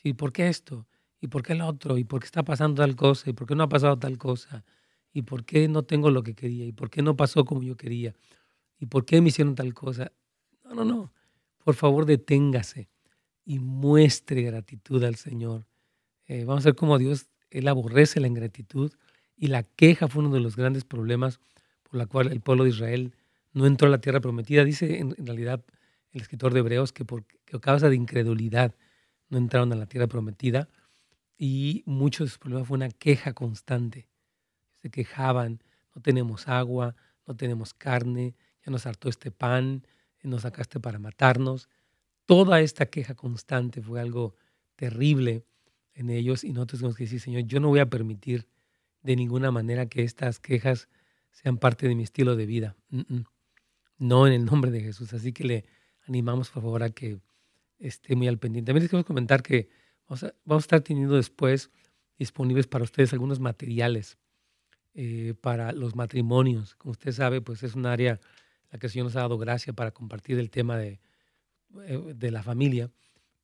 ¿Y 0.03 0.13
por 0.13 0.33
qué 0.33 0.47
esto? 0.47 0.87
¿Y 1.21 1.27
por 1.27 1.43
qué 1.43 1.53
el 1.53 1.61
otro? 1.61 1.97
¿Y 1.97 2.03
por 2.03 2.19
qué 2.19 2.25
está 2.25 2.43
pasando 2.43 2.81
tal 2.81 2.95
cosa? 2.95 3.29
¿Y 3.29 3.33
por 3.33 3.47
qué 3.47 3.55
no 3.55 3.63
ha 3.63 3.69
pasado 3.69 3.97
tal 3.97 4.17
cosa? 4.17 4.65
¿Y 5.13 5.21
por 5.21 5.45
qué 5.45 5.67
no 5.67 5.83
tengo 5.83 6.09
lo 6.09 6.23
que 6.23 6.33
quería? 6.33 6.65
¿Y 6.65 6.71
por 6.71 6.89
qué 6.89 7.01
no 7.01 7.15
pasó 7.15 7.45
como 7.45 7.63
yo 7.63 7.77
quería? 7.77 8.13
¿Y 8.79 8.87
por 8.87 9.05
qué 9.05 9.21
me 9.21 9.29
hicieron 9.29 9.55
tal 9.55 9.73
cosa? 9.73 10.11
No, 10.65 10.73
no, 10.73 10.83
no. 10.83 11.13
Por 11.63 11.75
favor, 11.75 12.05
deténgase 12.05 12.89
y 13.45 13.59
muestre 13.59 14.41
gratitud 14.41 15.03
al 15.03 15.15
Señor. 15.15 15.65
Eh, 16.25 16.45
vamos 16.45 16.65
a 16.65 16.69
ver 16.69 16.75
cómo 16.75 16.97
Dios, 16.97 17.27
Él 17.49 17.67
aborrece 17.67 18.19
la 18.19 18.27
ingratitud 18.27 18.91
y 19.37 19.47
la 19.47 19.63
queja 19.63 20.07
fue 20.07 20.23
uno 20.23 20.33
de 20.33 20.41
los 20.41 20.55
grandes 20.55 20.83
problemas 20.83 21.39
por 21.83 21.95
la 21.95 22.05
cual 22.05 22.31
el 22.31 22.41
pueblo 22.41 22.63
de 22.63 22.71
Israel 22.71 23.15
no 23.53 23.65
entró 23.65 23.87
a 23.87 23.91
la 23.91 24.01
tierra 24.01 24.19
prometida. 24.19 24.63
Dice 24.63 24.99
en, 24.99 25.15
realidad 25.25 25.63
el 26.11 26.21
escritor 26.21 26.53
de 26.53 26.59
Hebreos 26.59 26.91
que 26.91 27.05
por 27.05 27.25
causa 27.61 27.89
de 27.89 27.95
incredulidad 27.95 28.75
no 29.29 29.37
entraron 29.37 29.71
a 29.73 29.75
la 29.75 29.85
tierra 29.85 30.07
prometida 30.07 30.69
y 31.37 31.83
muchos 31.85 32.25
de 32.25 32.29
sus 32.29 32.39
problemas 32.39 32.67
fue 32.67 32.75
una 32.75 32.89
queja 32.89 33.33
constante. 33.33 34.07
Se 34.81 34.89
quejaban, 34.89 35.63
no 35.95 36.01
tenemos 36.01 36.47
agua, 36.47 36.95
no 37.25 37.35
tenemos 37.35 37.73
carne, 37.73 38.35
ya 38.65 38.71
nos 38.71 38.85
hartó 38.85 39.09
este 39.09 39.31
pan, 39.31 39.85
nos 40.23 40.43
sacaste 40.43 40.79
para 40.79 40.99
matarnos. 40.99 41.69
Toda 42.25 42.61
esta 42.61 42.85
queja 42.85 43.15
constante 43.15 43.81
fue 43.81 43.99
algo 43.99 44.35
terrible 44.75 45.45
en 45.93 46.09
ellos 46.09 46.43
y 46.43 46.53
nosotros 46.53 46.79
tenemos 46.79 46.97
que 46.97 47.03
decir, 47.03 47.19
Señor, 47.19 47.43
yo 47.43 47.59
no 47.59 47.67
voy 47.67 47.79
a 47.79 47.89
permitir 47.89 48.47
de 49.01 49.15
ninguna 49.15 49.51
manera 49.51 49.85
que 49.87 50.03
estas 50.03 50.39
quejas 50.39 50.87
sean 51.31 51.57
parte 51.57 51.87
de 51.87 51.95
mi 51.95 52.03
estilo 52.03 52.35
de 52.35 52.45
vida. 52.45 52.75
No 54.03 54.27
en 54.27 54.33
el 54.33 54.43
nombre 54.43 54.69
de 54.69 54.81
Jesús. 54.81 55.13
Así 55.13 55.31
que 55.31 55.45
le 55.45 55.65
animamos, 56.05 56.49
por 56.49 56.61
favor, 56.61 56.83
a 56.83 56.89
que 56.89 57.21
esté 57.79 58.17
muy 58.17 58.27
al 58.27 58.37
pendiente. 58.37 58.67
También 58.67 58.83
les 58.83 58.89
quiero 58.89 59.05
comentar 59.05 59.41
que 59.41 59.69
vamos 60.09 60.23
a, 60.25 60.57
estar 60.57 60.81
teniendo 60.81 61.15
después 61.15 61.71
disponibles 62.19 62.67
para 62.67 62.83
ustedes 62.83 63.13
algunos 63.13 63.39
materiales 63.39 64.17
eh, 64.93 65.35
para 65.39 65.71
los 65.71 65.95
matrimonios. 65.95 66.75
Como 66.75 66.91
usted 66.91 67.13
sabe, 67.13 67.39
pues 67.39 67.63
es 67.63 67.75
un 67.75 67.85
área 67.85 68.11
en 68.11 68.19
la 68.71 68.77
que 68.77 68.87
el 68.87 68.91
Señor 68.91 69.05
nos 69.05 69.15
ha 69.15 69.21
dado 69.21 69.37
gracia 69.37 69.71
para 69.71 69.91
compartir 69.91 70.37
el 70.37 70.49
tema 70.49 70.75
de, 70.75 70.99
eh, 71.85 72.13
de 72.13 72.29
la 72.29 72.43
familia. 72.43 72.91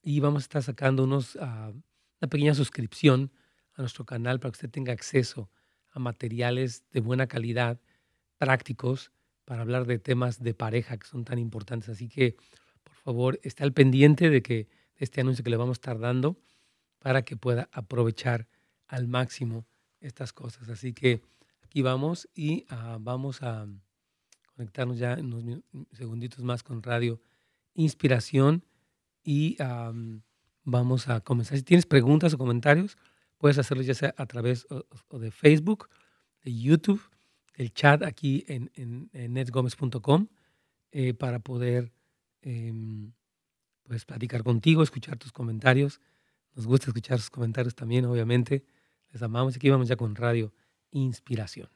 Y 0.01 0.20
vamos 0.20 0.44
a 0.44 0.44
estar 0.44 0.62
sacando 0.62 1.06
unos, 1.06 1.36
uh, 1.36 1.39
una 1.39 2.30
pequeña 2.30 2.54
suscripción 2.54 3.32
a 3.75 3.82
nuestro 3.82 4.06
canal 4.06 4.42
para 4.42 4.51
que 4.51 4.58
usted 4.58 4.70
tenga 4.70 4.92
acceso 4.92 5.50
a 5.92 6.00
materiales 6.00 6.84
de 6.92 7.00
buena 7.00 7.28
calidad, 7.28 7.80
prácticos, 8.38 9.13
para 9.50 9.63
hablar 9.63 9.88
de 9.88 9.98
temas 9.98 10.44
de 10.44 10.53
pareja 10.53 10.98
que 11.00 11.08
son 11.08 11.25
tan 11.25 11.39
importantes. 11.39 11.89
Así 11.89 12.08
que, 12.08 12.38
por 12.84 12.94
favor, 12.94 13.39
esté 13.41 13.63
al 13.63 13.74
pendiente 13.74 14.29
de 14.29 14.44
que 14.44 14.68
este 14.96 15.22
anuncio 15.22 15.44
que 15.44 15.50
le 15.50 15.58
vamos 15.58 15.77
a 15.77 15.79
estar 15.79 15.98
dando 15.98 16.38
para 17.00 17.24
que 17.24 17.36
pueda 17.36 17.68
aprovechar 17.72 18.48
al 18.88 19.08
máximo 19.08 19.65
estas 20.02 20.34
cosas. 20.34 20.69
Así 20.69 20.93
que 20.93 21.24
aquí 21.63 21.82
vamos 21.82 22.30
y 22.36 22.67
uh, 22.71 23.00
vamos 23.00 23.41
a 23.41 23.65
conectarnos 24.56 25.00
ya 25.00 25.13
en 25.13 25.34
unos 25.34 25.63
segunditos 25.93 26.43
más 26.43 26.62
con 26.62 26.84
Radio 26.84 27.19
Inspiración 27.74 28.63
y 29.24 29.58
vamos 30.63 31.08
a 31.08 31.21
comenzar. 31.21 31.58
Si 31.58 31.63
tienes 31.63 31.88
preguntas 31.88 32.36
o 32.36 32.38
comentarios, 32.38 32.97
Puedes 33.39 33.58
hacerlo 33.58 33.84
ya 33.84 33.93
sea 33.93 34.13
a 34.17 34.26
través 34.26 34.67
o, 34.69 35.17
de 35.17 35.32
Facebook, 35.32 35.89
de 36.43 36.54
YouTube, 36.54 37.02
el 37.60 37.74
chat 37.74 38.04
aquí 38.04 38.45
en, 38.48 38.72
en, 38.76 39.34
netgomez.com 39.34 40.28
eh, 40.91 41.13
para 41.13 41.39
poder 41.39 41.91
em, 42.41 43.12
pues, 43.84 44.06
platicar 44.06 44.43
contigo, 44.43 44.82
escuchar 44.82 45.17
tus 45.17 45.34
comentarios. 45.34 46.00
Nos 46.56 46.65
gusta 46.65 46.88
escuchar 46.88 47.19
sus 47.19 47.30
comentarios 47.30 47.76
también, 47.76 48.06
obviamente. 48.06 48.63
Les 49.12 49.22
amamos. 49.22 49.58
Aquí 49.58 49.69
vamos 49.69 49.89
ya 49.89 49.98
con 49.98 50.15
Radio 50.15 50.54
Inspiración. 50.91 51.67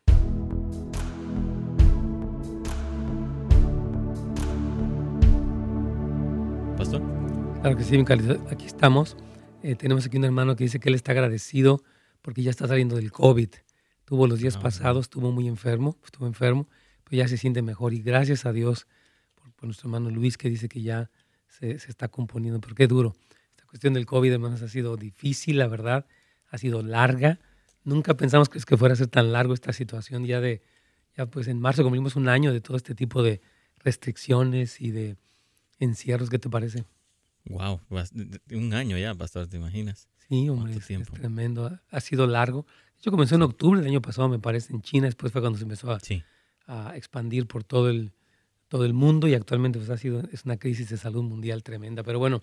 Pastor. 6.77 7.01
Claro 7.59 7.75
que 7.75 7.83
sí, 7.83 7.97
aquí 8.49 8.65
estamos. 8.65 9.17
Eh, 9.63 9.75
tenemos 9.75 10.05
aquí 10.05 10.15
un 10.15 10.23
hermano 10.23 10.55
que 10.55 10.63
dice 10.63 10.79
que 10.79 10.87
él 10.87 10.95
está 10.95 11.11
agradecido 11.11 11.83
porque 12.21 12.41
ya 12.41 12.51
está 12.51 12.69
saliendo 12.69 12.95
del 12.95 13.11
COVID. 13.11 13.49
Tuvo 14.05 14.27
los 14.27 14.39
días 14.39 14.57
ah, 14.57 14.61
pasados, 14.61 15.05
estuvo 15.05 15.31
muy 15.31 15.47
enfermo, 15.47 15.97
estuvo 16.03 16.27
enfermo, 16.27 16.67
pero 17.03 17.17
ya 17.17 17.27
se 17.27 17.37
siente 17.37 17.61
mejor. 17.61 17.93
Y 17.93 18.01
gracias 18.01 18.45
a 18.45 18.51
Dios 18.51 18.87
por, 19.35 19.65
nuestro 19.65 19.87
hermano 19.87 20.09
Luis 20.09 20.37
que 20.37 20.49
dice 20.49 20.67
que 20.67 20.81
ya 20.81 21.09
se, 21.47 21.79
se, 21.79 21.89
está 21.89 22.09
componiendo. 22.09 22.59
Pero 22.59 22.75
qué 22.75 22.87
duro. 22.87 23.15
Esta 23.51 23.65
cuestión 23.65 23.93
del 23.93 24.05
COVID, 24.05 24.33
hermanos, 24.33 24.61
ha 24.61 24.67
sido 24.67 24.97
difícil, 24.97 25.57
la 25.57 25.67
verdad. 25.67 26.05
Ha 26.49 26.57
sido 26.57 26.83
larga. 26.83 27.39
Nunca 27.83 28.15
pensamos 28.15 28.49
que, 28.49 28.59
que 28.59 28.77
fuera 28.77 28.93
a 28.93 28.97
ser 28.97 29.07
tan 29.07 29.31
largo 29.31 29.53
esta 29.53 29.73
situación. 29.73 30.25
Ya 30.25 30.41
de, 30.41 30.61
ya 31.15 31.25
pues 31.25 31.47
en 31.47 31.59
marzo 31.59 31.83
cumplimos 31.83 32.15
un 32.15 32.27
año 32.27 32.51
de 32.51 32.61
todo 32.61 32.77
este 32.77 32.95
tipo 32.95 33.23
de 33.23 33.41
restricciones 33.79 34.81
y 34.81 34.91
de 34.91 35.17
encierros. 35.79 36.29
¿Qué 36.29 36.39
te 36.39 36.49
parece? 36.49 36.85
Wow, 37.45 37.81
un 38.51 38.73
año 38.73 38.97
ya, 38.97 39.13
pastor, 39.15 39.47
¿te 39.47 39.57
imaginas? 39.57 40.07
Sí, 40.27 40.49
hombre, 40.49 40.75
es, 40.75 40.87
tremendo. 41.11 41.79
Ha 41.89 41.99
sido 41.99 42.27
largo. 42.27 42.65
Yo 43.01 43.11
comenzó 43.11 43.35
en 43.35 43.41
octubre 43.41 43.79
del 43.81 43.89
año 43.89 44.01
pasado, 44.01 44.29
me 44.29 44.39
parece, 44.39 44.73
en 44.73 44.81
China. 44.81 45.07
Después 45.07 45.31
fue 45.31 45.41
cuando 45.41 45.57
se 45.57 45.63
empezó 45.63 45.91
a, 45.91 45.99
a 46.67 46.95
expandir 46.95 47.47
por 47.47 47.63
todo 47.63 47.89
el, 47.89 48.13
todo 48.67 48.85
el 48.85 48.93
mundo 48.93 49.27
y 49.27 49.35
actualmente 49.35 49.77
pues, 49.77 49.89
ha 49.89 49.97
sido, 49.97 50.23
es 50.31 50.45
una 50.45 50.57
crisis 50.57 50.89
de 50.89 50.97
salud 50.97 51.23
mundial 51.23 51.63
tremenda. 51.63 52.01
Pero 52.03 52.19
bueno, 52.19 52.41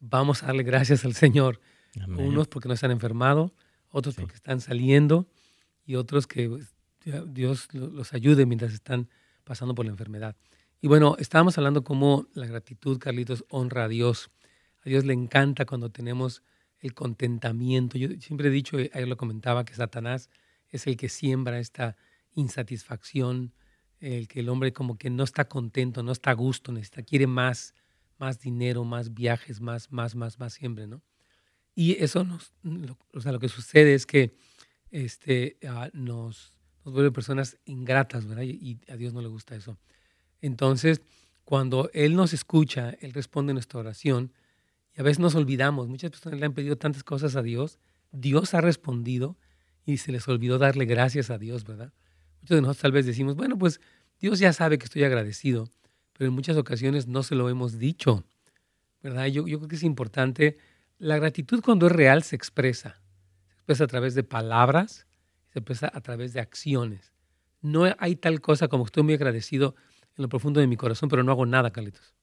vamos 0.00 0.42
a 0.42 0.46
darle 0.46 0.62
gracias 0.62 1.04
al 1.04 1.14
Señor. 1.14 1.60
Unos 2.08 2.48
porque 2.48 2.68
no 2.68 2.76
se 2.76 2.86
han 2.86 2.92
enfermado, 2.92 3.52
otros 3.90 4.14
porque 4.14 4.34
están 4.34 4.60
saliendo 4.60 5.28
y 5.84 5.96
otros 5.96 6.26
que 6.26 6.48
pues, 6.48 6.74
Dios 7.26 7.68
los 7.72 8.12
ayude 8.14 8.46
mientras 8.46 8.72
están 8.72 9.08
pasando 9.44 9.74
por 9.74 9.84
la 9.84 9.92
enfermedad. 9.92 10.36
Y 10.80 10.88
bueno, 10.88 11.16
estábamos 11.18 11.58
hablando 11.58 11.84
cómo 11.84 12.26
la 12.34 12.46
gratitud, 12.46 12.98
Carlitos, 12.98 13.44
honra 13.48 13.84
a 13.84 13.88
Dios. 13.88 14.30
A 14.84 14.88
Dios 14.88 15.04
le 15.04 15.12
encanta 15.12 15.64
cuando 15.64 15.90
tenemos 15.90 16.42
el 16.82 16.94
contentamiento. 16.94 17.96
Yo 17.96 18.08
siempre 18.20 18.48
he 18.48 18.50
dicho, 18.50 18.76
ayer 18.76 19.08
lo 19.08 19.16
comentaba, 19.16 19.64
que 19.64 19.74
Satanás 19.74 20.28
es 20.68 20.86
el 20.86 20.96
que 20.96 21.08
siembra 21.08 21.58
esta 21.58 21.96
insatisfacción, 22.34 23.54
el 24.00 24.26
que 24.26 24.40
el 24.40 24.48
hombre 24.48 24.72
como 24.72 24.98
que 24.98 25.08
no 25.08 25.22
está 25.22 25.48
contento, 25.48 26.02
no 26.02 26.12
está 26.12 26.32
a 26.32 26.34
gusto, 26.34 26.72
necesita, 26.72 27.02
quiere 27.02 27.26
más, 27.26 27.74
más 28.18 28.40
dinero, 28.40 28.84
más 28.84 29.14
viajes, 29.14 29.60
más, 29.60 29.92
más, 29.92 30.16
más, 30.16 30.38
más 30.38 30.52
siempre, 30.52 30.86
¿no? 30.86 31.02
Y 31.74 32.02
eso 32.02 32.24
nos, 32.24 32.52
o 33.14 33.20
sea, 33.20 33.32
lo 33.32 33.38
que 33.38 33.48
sucede 33.48 33.94
es 33.94 34.04
que 34.04 34.34
este, 34.90 35.56
ah, 35.66 35.88
nos, 35.94 36.52
nos 36.84 36.92
vuelve 36.92 37.12
personas 37.12 37.56
ingratas, 37.64 38.26
¿verdad? 38.26 38.42
y 38.42 38.78
a 38.88 38.96
Dios 38.96 39.14
no 39.14 39.22
le 39.22 39.28
gusta 39.28 39.54
eso. 39.54 39.78
Entonces, 40.40 41.00
cuando 41.44 41.90
Él 41.94 42.14
nos 42.16 42.32
escucha, 42.32 42.90
Él 43.00 43.12
responde 43.12 43.52
nuestra 43.54 43.80
oración 43.80 44.32
y 44.96 45.00
a 45.00 45.04
veces 45.04 45.18
nos 45.18 45.34
olvidamos. 45.34 45.88
Muchas 45.88 46.10
personas 46.10 46.40
le 46.40 46.46
han 46.46 46.54
pedido 46.54 46.76
tantas 46.76 47.04
cosas 47.04 47.36
a 47.36 47.42
Dios, 47.42 47.78
Dios 48.10 48.54
ha 48.54 48.60
respondido 48.60 49.36
y 49.84 49.96
se 49.98 50.12
les 50.12 50.26
olvidó 50.28 50.58
darle 50.58 50.84
gracias 50.84 51.30
a 51.30 51.38
Dios, 51.38 51.64
¿verdad? 51.64 51.92
Muchos 52.42 52.56
de 52.56 52.60
nosotros 52.60 52.82
tal 52.82 52.92
vez 52.92 53.06
decimos, 53.06 53.36
bueno, 53.36 53.58
pues 53.58 53.80
Dios 54.20 54.38
ya 54.38 54.52
sabe 54.52 54.78
que 54.78 54.84
estoy 54.84 55.04
agradecido, 55.04 55.68
pero 56.12 56.28
en 56.28 56.34
muchas 56.34 56.56
ocasiones 56.56 57.06
no 57.06 57.22
se 57.22 57.34
lo 57.34 57.48
hemos 57.48 57.78
dicho, 57.78 58.24
¿verdad? 59.02 59.26
Yo, 59.26 59.44
creo 59.44 59.68
que 59.68 59.76
es 59.76 59.82
importante, 59.82 60.58
la 60.98 61.16
gratitud 61.16 61.62
cuando 61.62 61.86
es 61.86 61.92
real 61.92 62.22
se 62.22 62.36
expresa, 62.36 63.00
se 63.48 63.54
expresa 63.54 63.84
a 63.84 63.88
través 63.88 64.14
de 64.14 64.22
palabras, 64.22 65.06
se 65.52 65.58
expresa 65.58 65.90
a 65.92 66.00
través 66.00 66.32
de 66.32 66.40
acciones. 66.40 67.12
No 67.60 67.84
hay 67.98 68.16
tal 68.16 68.40
cosa 68.40 68.68
como 68.68 68.84
estoy 68.84 69.02
muy 69.02 69.14
agradecido 69.14 69.74
en 70.16 70.22
lo 70.22 70.28
profundo 70.28 70.60
de 70.60 70.66
mi 70.66 70.76
corazón, 70.76 71.08
pero 71.08 71.22
no 71.22 71.32
hago 71.32 71.46
nada, 71.46 71.70
Carlitos. 71.70 72.14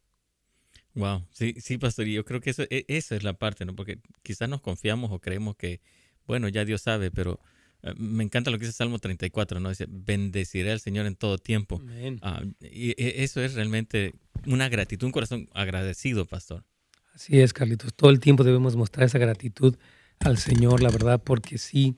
Wow, 1.00 1.26
sí, 1.32 1.56
sí, 1.60 1.78
pastor, 1.78 2.08
y 2.08 2.14
yo 2.14 2.26
creo 2.26 2.42
que 2.42 2.50
eso, 2.50 2.64
e, 2.70 2.84
esa 2.90 3.16
es 3.16 3.24
la 3.24 3.32
parte, 3.32 3.64
¿no? 3.64 3.74
Porque 3.74 4.00
quizás 4.22 4.50
nos 4.50 4.60
confiamos 4.60 5.12
o 5.12 5.20
creemos 5.20 5.56
que, 5.56 5.80
bueno, 6.28 6.50
ya 6.50 6.66
Dios 6.66 6.82
sabe, 6.82 7.10
pero 7.10 7.40
eh, 7.84 7.94
me 7.98 8.22
encanta 8.26 8.52
lo 8.52 8.60
que 8.60 8.66
dice 8.66 8.78
Salmo 8.78 9.00
34, 9.00 9.62
¿no? 9.62 9.70
Dice, 9.70 9.86
bendeciré 9.88 10.74
al 10.74 10.82
Señor 10.82 11.06
en 11.06 11.16
todo 11.16 11.38
tiempo. 11.38 11.82
Ah, 12.22 12.44
y 12.60 12.92
e, 13.02 13.24
eso 13.24 13.42
es 13.42 13.54
realmente 13.54 14.14
una 14.46 14.68
gratitud, 14.68 15.06
un 15.06 15.14
corazón 15.14 15.50
agradecido, 15.54 16.26
pastor. 16.26 16.66
Así 17.14 17.40
es, 17.40 17.54
Carlitos. 17.54 17.94
Todo 17.94 18.10
el 18.10 18.20
tiempo 18.20 18.44
debemos 18.44 18.76
mostrar 18.76 19.06
esa 19.06 19.20
gratitud 19.20 19.78
al 20.20 20.38
Señor, 20.38 20.84
la 20.84 20.90
verdad, 20.90 21.22
porque 21.24 21.58
sí, 21.58 21.96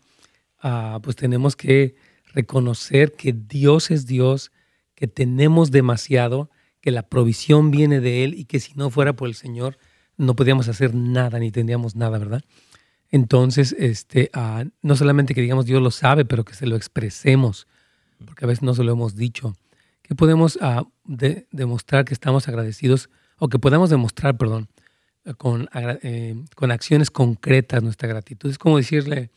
ah, 0.60 1.00
pues 1.02 1.16
tenemos 1.16 1.56
que 1.56 1.96
reconocer 2.36 3.14
que 3.14 3.34
Dios 3.34 3.90
es 3.90 4.06
Dios, 4.06 4.52
que 4.94 5.08
tenemos 5.08 5.72
demasiado, 5.72 6.52
que 6.82 6.91
la 6.91 7.04
provisión 7.04 7.72
viene 7.72 8.02
de 8.02 8.24
Él 8.24 8.34
y 8.34 8.46
que 8.46 8.60
si 8.60 8.74
no 8.74 8.89
fuera 8.89 9.13
por 9.13 9.28
el 9.28 9.36
Señor 9.36 9.78
no 10.17 10.36
podríamos 10.36 10.67
hacer 10.67 10.94
nada 10.94 11.39
ni 11.39 11.52
tendríamos 11.52 11.96
nada, 11.96 12.17
¿verdad? 12.17 12.44
Entonces, 13.10 13.76
este, 13.78 14.30
ah, 14.34 14.65
no 14.82 14.96
solamente 14.96 15.34
que 15.34 15.41
digamos 15.41 15.65
Dios 15.65 15.82
lo 15.82 15.91
sabe, 15.91 16.26
pero 16.26 16.46
que 16.46 16.54
se 16.54 16.65
lo 16.65 16.76
expresemos, 16.76 17.67
porque 18.26 18.46
a 18.46 18.48
veces 18.48 18.63
no 18.63 18.74
se 18.74 18.84
lo 18.84 18.91
hemos 18.94 19.15
dicho, 19.15 19.56
que 20.02 20.15
podemos 20.15 20.58
ah, 20.62 20.84
demostrar 21.04 22.06
que 22.06 22.13
estamos 22.13 22.48
agradecidos 22.48 23.10
o 23.38 23.50
que 23.50 23.60
podamos 23.60 23.89
demostrar, 23.89 24.38
perdón, 24.38 24.70
con, 25.38 25.70
eh, 25.74 26.36
con 26.56 26.72
acciones 26.72 27.12
concretas 27.12 27.84
nuestra 27.84 28.08
gratitud. 28.08 28.50
Es 28.50 28.58
como 28.58 28.78
decirle, 28.78 29.32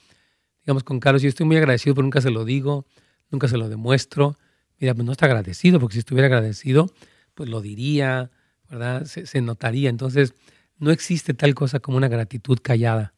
digamos, 0.65 0.85
con 0.85 1.01
Carlos, 1.01 1.23
yo 1.23 1.29
estoy 1.29 1.47
muy 1.47 1.57
agradecido, 1.57 1.95
pero 1.95 2.05
nunca 2.05 2.21
se 2.21 2.31
lo 2.31 2.45
digo, 2.45 2.87
nunca 3.31 3.49
se 3.49 3.57
lo 3.57 3.69
demuestro. 3.69 4.37
Mira, 4.79 4.95
pues 4.95 5.05
no 5.05 5.13
está 5.13 5.27
agradecido, 5.27 5.81
porque 5.81 5.95
si 5.95 5.99
estuviera 6.01 6.27
agradecido, 6.27 6.91
pues 7.35 7.49
lo 7.49 7.61
diría, 7.61 8.31
¿verdad? 8.71 9.05
Se, 9.05 9.27
se 9.27 9.41
notaría. 9.41 9.91
Entonces, 9.91 10.35
no 10.79 10.91
existe 10.91 11.35
tal 11.35 11.55
cosa 11.55 11.81
como 11.81 11.97
una 11.97 12.09
gratitud 12.09 12.59
callada. 12.63 13.15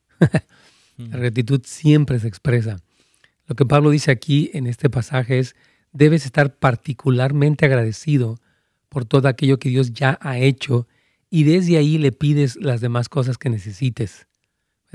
la 0.98 1.18
gratitud 1.18 1.62
siempre 1.64 2.18
se 2.18 2.28
expresa. 2.28 2.78
Lo 3.46 3.54
que 3.54 3.64
Pablo 3.64 3.90
dice 3.90 4.10
aquí 4.10 4.50
en 4.54 4.66
este 4.66 4.90
pasaje 4.90 5.38
es, 5.38 5.54
debes 5.92 6.26
estar 6.26 6.56
particularmente 6.56 7.64
agradecido 7.64 8.40
por 8.88 9.04
todo 9.04 9.28
aquello 9.28 9.58
que 9.58 9.68
Dios 9.68 9.92
ya 9.92 10.18
ha 10.20 10.38
hecho 10.38 10.86
y 11.30 11.44
desde 11.44 11.76
ahí 11.76 11.98
le 11.98 12.12
pides 12.12 12.56
las 12.56 12.80
demás 12.80 13.08
cosas 13.08 13.38
que 13.38 13.50
necesites. 13.50 14.26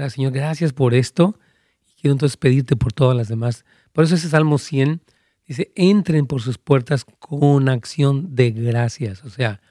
Señor, 0.10 0.32
gracias 0.32 0.74
por 0.74 0.94
esto 0.94 1.38
y 1.88 2.02
quiero 2.02 2.14
entonces 2.14 2.38
pedirte 2.38 2.76
por 2.76 2.94
todas 2.94 3.16
las 3.16 3.28
demás. 3.28 3.66
Por 3.94 4.04
eso 4.04 4.16
ese 4.16 4.30
Salmo 4.30 4.58
100 4.58 5.02
dice, 5.52 5.72
entren 5.76 6.28
por 6.28 6.42
sus 6.42 6.58
puertas 6.58 7.04
con 7.04 7.68
acción 7.68 8.36
de 8.36 8.52
gracias. 8.52 9.24
O 9.26 9.30
sea, 9.30 9.62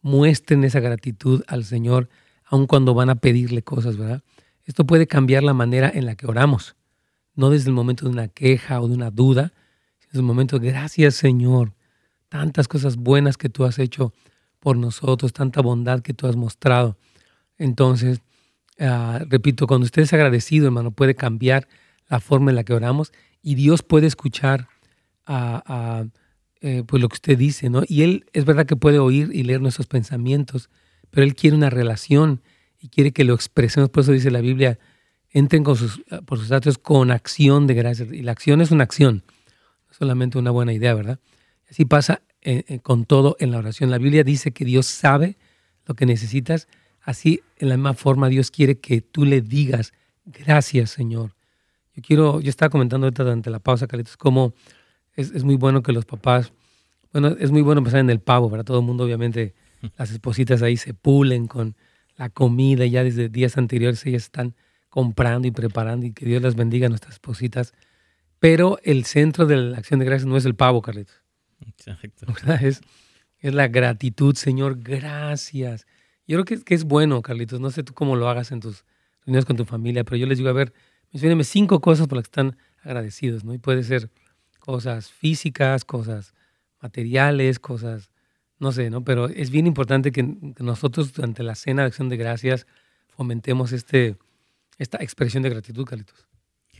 muestren 0.00 0.62
esa 0.62 0.78
gratitud 0.78 1.42
al 1.48 1.64
Señor 1.64 2.08
aun 2.44 2.66
cuando 2.66 2.94
van 2.94 3.10
a 3.10 3.16
pedirle 3.16 3.62
cosas, 3.62 3.96
¿verdad? 3.96 4.22
Esto 4.64 4.86
puede 4.86 5.06
cambiar 5.06 5.42
la 5.42 5.54
manera 5.54 5.90
en 5.92 6.06
la 6.06 6.14
que 6.14 6.26
oramos, 6.26 6.76
no 7.34 7.50
desde 7.50 7.68
el 7.68 7.74
momento 7.74 8.04
de 8.04 8.12
una 8.12 8.28
queja 8.28 8.80
o 8.80 8.88
de 8.88 8.94
una 8.94 9.10
duda, 9.10 9.52
sino 9.98 10.08
desde 10.12 10.18
el 10.20 10.24
momento 10.24 10.58
de 10.58 10.68
gracias 10.68 11.16
Señor, 11.16 11.74
tantas 12.28 12.68
cosas 12.68 12.96
buenas 12.96 13.36
que 13.36 13.48
tú 13.48 13.64
has 13.64 13.78
hecho 13.78 14.12
por 14.60 14.76
nosotros, 14.76 15.32
tanta 15.32 15.60
bondad 15.60 16.00
que 16.00 16.14
tú 16.14 16.26
has 16.26 16.36
mostrado. 16.36 16.96
Entonces, 17.58 18.20
ah, 18.78 19.20
repito, 19.28 19.66
cuando 19.66 19.84
usted 19.84 20.02
es 20.02 20.12
agradecido, 20.12 20.66
hermano, 20.66 20.92
puede 20.92 21.14
cambiar 21.16 21.68
la 22.08 22.20
forma 22.20 22.50
en 22.50 22.56
la 22.56 22.64
que 22.64 22.72
oramos 22.72 23.12
y 23.42 23.56
Dios 23.56 23.82
puede 23.82 24.06
escuchar 24.06 24.68
a, 25.28 26.06
eh, 26.60 26.82
pues 26.86 27.00
lo 27.00 27.08
que 27.08 27.14
usted 27.14 27.38
dice, 27.38 27.70
¿no? 27.70 27.82
Y 27.86 28.02
Él 28.02 28.24
es 28.32 28.44
verdad 28.44 28.66
que 28.66 28.76
puede 28.76 28.98
oír 28.98 29.30
y 29.32 29.42
leer 29.42 29.60
nuestros 29.60 29.86
pensamientos, 29.86 30.70
pero 31.10 31.24
Él 31.24 31.34
quiere 31.34 31.56
una 31.56 31.70
relación 31.70 32.42
y 32.80 32.88
quiere 32.88 33.12
que 33.12 33.24
lo 33.24 33.34
expresemos. 33.34 33.90
Por 33.90 34.02
eso 34.02 34.12
dice 34.12 34.30
la 34.30 34.40
Biblia, 34.40 34.78
entren 35.30 35.62
con 35.62 35.76
sus, 35.76 36.02
por 36.26 36.38
sus 36.38 36.50
actos 36.50 36.78
con 36.78 37.10
acción 37.10 37.66
de 37.66 37.74
gracias. 37.74 38.12
Y 38.12 38.22
la 38.22 38.32
acción 38.32 38.60
es 38.60 38.70
una 38.70 38.84
acción, 38.84 39.24
no 39.88 39.94
solamente 39.94 40.38
una 40.38 40.50
buena 40.50 40.72
idea, 40.72 40.94
¿verdad? 40.94 41.20
Así 41.70 41.84
pasa 41.84 42.22
eh, 42.40 42.64
eh, 42.66 42.78
con 42.80 43.04
todo 43.04 43.36
en 43.40 43.50
la 43.50 43.58
oración. 43.58 43.90
La 43.90 43.98
Biblia 43.98 44.24
dice 44.24 44.52
que 44.52 44.64
Dios 44.64 44.86
sabe 44.86 45.36
lo 45.86 45.94
que 45.94 46.06
necesitas. 46.06 46.68
Así, 47.00 47.40
en 47.58 47.68
la 47.68 47.76
misma 47.76 47.94
forma, 47.94 48.28
Dios 48.28 48.50
quiere 48.50 48.78
que 48.78 49.00
tú 49.00 49.24
le 49.24 49.40
digas, 49.40 49.92
gracias, 50.24 50.90
Señor. 50.90 51.34
Yo 51.94 52.02
quiero, 52.02 52.40
yo 52.40 52.50
estaba 52.50 52.70
comentando 52.70 53.06
ahorita 53.06 53.24
durante 53.24 53.50
la 53.50 53.58
pausa, 53.58 53.86
Carlitos, 53.86 54.16
cómo 54.16 54.54
es, 55.18 55.32
es 55.32 55.42
muy 55.42 55.56
bueno 55.56 55.82
que 55.82 55.92
los 55.92 56.04
papás, 56.04 56.52
bueno, 57.12 57.36
es 57.40 57.50
muy 57.50 57.62
bueno 57.62 57.80
empezar 57.80 58.00
en 58.00 58.08
el 58.08 58.20
pavo, 58.20 58.48
para 58.50 58.62
todo 58.62 58.78
el 58.78 58.84
mundo, 58.84 59.04
obviamente, 59.04 59.54
las 59.98 60.12
espositas 60.12 60.62
ahí 60.62 60.76
se 60.76 60.94
pulen 60.94 61.48
con 61.48 61.76
la 62.16 62.30
comida, 62.30 62.86
ya 62.86 63.02
desde 63.02 63.28
días 63.28 63.58
anteriores 63.58 64.06
ellas 64.06 64.24
están 64.24 64.54
comprando 64.88 65.48
y 65.48 65.50
preparando 65.50 66.06
y 66.06 66.12
que 66.12 66.24
Dios 66.24 66.40
las 66.40 66.54
bendiga 66.54 66.86
a 66.86 66.88
nuestras 66.88 67.14
espositas. 67.14 67.74
Pero 68.38 68.78
el 68.84 69.04
centro 69.04 69.46
de 69.46 69.56
la 69.56 69.78
acción 69.78 69.98
de 69.98 70.06
gracias 70.06 70.26
no 70.26 70.36
es 70.36 70.44
el 70.44 70.54
pavo, 70.54 70.82
Carlitos. 70.82 71.22
Exacto. 71.60 72.26
Es, 72.60 72.80
es 73.40 73.54
la 73.54 73.68
gratitud, 73.68 74.34
Señor, 74.36 74.78
gracias. 74.80 75.86
Yo 76.26 76.36
creo 76.36 76.44
que, 76.44 76.64
que, 76.64 76.74
es 76.74 76.84
bueno, 76.84 77.22
Carlitos. 77.22 77.60
No 77.60 77.70
sé 77.70 77.82
tú 77.82 77.92
cómo 77.92 78.14
lo 78.14 78.28
hagas 78.28 78.52
en 78.52 78.60
tus 78.60 78.84
reuniones 79.24 79.44
con 79.44 79.56
tu 79.56 79.64
familia, 79.64 80.04
pero 80.04 80.16
yo 80.16 80.26
les 80.26 80.38
digo, 80.38 80.50
a 80.50 80.52
ver, 80.52 80.72
mencionenme 81.12 81.44
cinco 81.44 81.80
cosas 81.80 82.06
por 82.06 82.16
las 82.16 82.24
que 82.24 82.30
están 82.30 82.56
agradecidos, 82.82 83.44
¿no? 83.44 83.54
Y 83.54 83.58
puede 83.58 83.82
ser 83.82 84.10
cosas 84.68 85.10
físicas, 85.10 85.86
cosas 85.86 86.34
materiales, 86.82 87.58
cosas 87.58 88.10
no 88.58 88.70
sé, 88.70 88.90
¿no? 88.90 89.02
Pero 89.02 89.26
es 89.30 89.48
bien 89.48 89.66
importante 89.66 90.12
que, 90.12 90.22
nosotros 90.58 91.14
durante 91.14 91.42
la 91.42 91.54
cena 91.54 91.82
de 91.82 91.86
acción 91.88 92.10
de 92.10 92.18
gracias 92.18 92.66
fomentemos 93.08 93.72
este, 93.72 94.16
esta 94.76 94.98
expresión 94.98 95.42
de 95.42 95.48
gratitud, 95.48 95.86
Carlitos. 95.86 96.26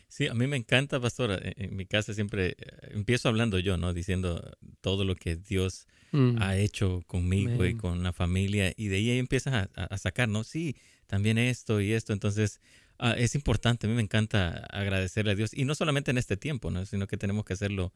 Sí, 0.06 0.26
a 0.26 0.34
mí 0.34 0.46
me 0.46 0.58
encanta, 0.58 1.00
pastor. 1.00 1.40
En 1.42 1.76
mi 1.76 1.86
casa 1.86 2.12
siempre 2.12 2.56
eh, 2.58 2.90
empiezo 2.90 3.30
hablando 3.30 3.58
yo, 3.58 3.78
¿no? 3.78 3.94
Diciendo 3.94 4.50
todo 4.82 5.06
lo 5.06 5.14
que 5.14 5.36
Dios 5.36 5.86
mm. 6.12 6.42
ha 6.42 6.58
hecho 6.58 7.02
conmigo 7.06 7.64
y 7.64 7.74
con 7.74 8.02
la 8.02 8.12
familia. 8.12 8.70
Y 8.76 8.88
de 8.88 8.96
ahí 8.96 9.18
empiezas 9.18 9.70
a, 9.74 9.96
sacar, 9.96 10.28
¿no? 10.28 10.44
Sí, 10.44 10.76
también 11.06 11.38
esto 11.38 11.80
y 11.80 11.94
esto. 11.94 12.12
Entonces, 12.12 12.60
ah, 12.98 13.14
es 13.16 13.34
importante. 13.34 13.86
A 13.86 13.90
mí 13.90 13.96
me 13.96 14.02
encanta 14.02 14.66
agradecerle 14.70 15.32
a 15.32 15.34
Dios. 15.34 15.54
Y 15.54 15.64
no 15.64 15.74
solamente 15.74 16.10
en 16.10 16.18
este 16.18 16.36
tiempo, 16.36 16.70
¿no? 16.70 16.84
Sino 16.86 17.06
que 17.06 17.16
tenemos 17.16 17.44
que 17.44 17.54
hacerlo 17.54 17.92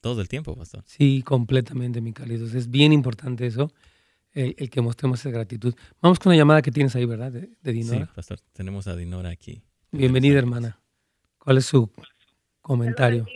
todo 0.00 0.20
el 0.20 0.28
tiempo, 0.28 0.56
pastor. 0.56 0.82
Sí, 0.86 1.22
completamente, 1.22 2.00
mi 2.00 2.12
Carlitos. 2.12 2.54
Es 2.54 2.70
bien 2.70 2.92
importante 2.92 3.46
eso, 3.46 3.72
el, 4.32 4.68
que 4.68 4.80
mostremos 4.80 5.20
esa 5.20 5.30
gratitud.Amos 5.30 6.18
con 6.18 6.30
una 6.30 6.36
llamada 6.36 6.62
que 6.62 6.70
tienes 6.70 6.94
ahí, 6.96 7.04
¿verdad? 7.04 7.32
De, 7.32 7.72
Dinora. 7.72 8.06
Sí, 8.06 8.12
pastor. 8.14 8.40
Tenemos 8.52 8.86
a 8.88 8.96
Dinora 8.96 9.30
aquí. 9.30 9.62
Bienvenida, 9.90 10.38
hermana. 10.38 10.80
¿Cuál 11.38 11.58
es 11.58 11.66
su 11.66 11.90
comentario? 12.60 13.26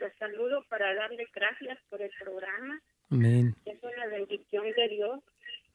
Los 0.00 0.12
saludo 0.18 0.64
para 0.68 0.94
darle 0.94 1.26
gracias 1.34 1.78
por 1.88 2.00
el 2.00 2.10
programa. 2.22 2.80
Amén. 3.10 3.54
Es 3.64 3.78
una 3.82 4.06
bendición 4.06 4.64
de 4.76 4.88
Dios. 4.88 5.20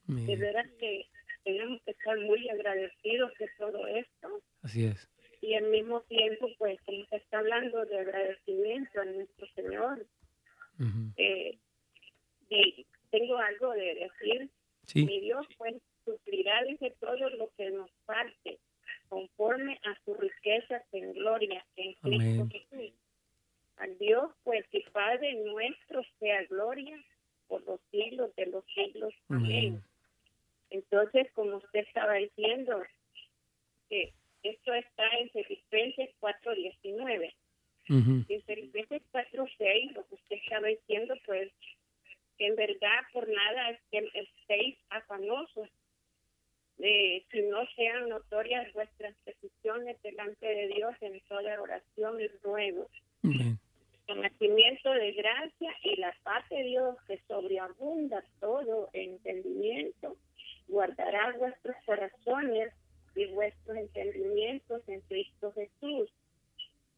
De 0.07 0.35
veras 0.35 0.67
que 0.79 1.05
tenemos 1.45 1.81
que 1.83 1.91
estar 1.91 2.19
muy 2.19 2.49
agradecidos 2.49 3.31
de 3.39 3.49
todo 3.57 3.87
esto. 3.87 4.41
Así 4.61 4.85
es 4.85 5.09
y 5.45 5.53
al 5.53 5.69
mismo 5.69 6.01
tiempo, 6.01 6.49
pues, 6.57 6.81
como 6.81 7.05
se 7.05 7.17
está 7.17 7.39
hablando 7.39 7.85
de 7.85 7.99
agradecimiento 7.99 8.99
a 8.99 9.05
nuestro 9.05 9.47
Señor, 9.53 10.05
eh, 11.17 11.57
tengo 13.11 13.37
algo 13.37 13.71
de 13.73 13.95
decir. 13.95 14.49
Mi 14.95 15.19
Dios, 15.21 15.45
pues, 15.57 15.75
suplirá, 16.03 16.63
dice, 16.63 16.95
todo 16.99 17.29
lo 17.29 17.49
que 17.57 17.69
nos 17.71 17.89
falte, 18.05 18.59
conforme 19.09 19.79
a 19.83 19.95
su 20.03 20.13
riqueza 20.15 20.83
en 20.91 21.13
gloria 21.13 21.63
en 21.75 21.93
Cristo 21.93 22.47
Jesús. 22.51 22.93
Al 23.77 23.97
Dios, 23.97 24.31
pues, 24.43 24.65
y 24.71 24.81
Padre 24.91 25.33
nuestro 25.43 26.03
sea 26.19 26.43
gloria 26.45 26.97
por 27.47 27.63
los 27.65 27.79
siglos 27.91 28.35
de 28.35 28.45
los 28.47 28.63
siglos. 28.73 29.13
Amén. 29.29 29.83
Entonces, 30.69 31.31
como 31.33 31.57
usted 31.57 31.81
estaba 31.81 32.13
diciendo, 32.15 32.83
que 33.89 34.13
esto 34.43 34.73
está 34.73 35.07
en 35.19 35.29
Filipenses 35.29 36.09
4.19. 36.19 37.33
En 37.87 38.25
Filipenses 38.25 39.01
4.6, 39.11 39.93
lo 39.93 40.07
que 40.07 40.15
usted 40.15 40.35
estaba 40.37 40.67
diciendo, 40.67 41.15
pues, 41.25 41.51
que 42.37 42.47
en 42.47 42.55
verdad 42.55 43.01
por 43.13 43.27
nada 43.27 43.69
es 43.69 43.79
que 43.91 44.09
estéis 44.13 44.77
afanosos, 44.89 45.69
de, 46.77 47.25
si 47.31 47.41
no 47.43 47.65
sean 47.75 48.09
notorias 48.09 48.71
vuestras 48.73 49.15
peticiones 49.23 50.01
delante 50.01 50.45
de 50.45 50.67
Dios 50.67 50.93
en 51.01 51.21
toda 51.21 51.61
oración 51.61 52.19
y 52.19 52.27
ruego. 52.43 52.89
Conocimiento 54.05 54.91
de 54.91 55.13
gracia 55.13 55.75
y 55.83 55.95
la 55.95 56.13
paz 56.23 56.47
de 56.49 56.63
Dios 56.63 56.95
que 57.07 57.19
sobreabunda 57.27 58.23
todo 58.39 58.89
entendimiento, 58.93 60.17
guardará 60.67 61.33
vuestros 61.37 61.75
corazones 61.85 62.73
y 63.15 63.25
vuestros 63.27 63.77
entendimientos 63.77 64.81
en 64.87 65.01
Cristo 65.01 65.51
Jesús. 65.53 66.11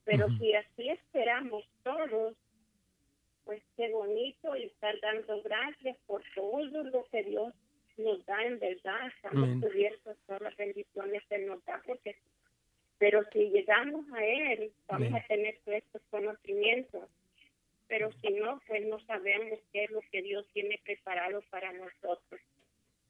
Pero 0.04 0.28
si 0.38 0.54
así 0.54 0.90
esperamos 0.90 1.66
todos, 1.84 2.36
pues 3.44 3.62
qué 3.76 3.90
bonito 3.92 4.56
y 4.56 4.64
estar 4.64 4.96
dando 5.02 5.42
gracias 5.42 5.98
por 6.06 6.22
todo 6.34 6.84
lo 6.84 7.06
que 7.12 7.24
Dios 7.24 7.54
nos 7.98 8.26
da 8.26 8.44
en 8.44 8.60
verdad. 8.60 9.08
Estamos 9.16 9.62
cubiertos 9.62 10.18
todas 10.26 10.42
las 10.42 10.56
bendiciones 10.56 11.24
que 11.30 11.40
nos 11.40 11.64
da 11.66 11.82
porque 11.86 12.16
Pero 13.00 13.24
si 13.32 13.50
llegamos 13.50 14.06
a 14.14 14.26
Él, 14.26 14.72
vamos 14.88 15.14
a 15.14 15.28
tener 15.28 15.58
todos 15.64 15.78
estos 15.78 16.02
conocimientos. 16.10 17.10
Pero 17.88 18.12
si 18.22 18.30
no, 18.32 18.62
pues 18.68 18.86
no 18.88 19.00
sabemos 19.06 19.60
qué 19.72 19.86
es 19.86 19.92
lo 19.92 20.02
que 20.12 20.22
Dios 20.22 20.46
tiene 20.54 20.80
preparado 20.84 21.42
para 21.50 21.72
nosotros. 21.74 22.42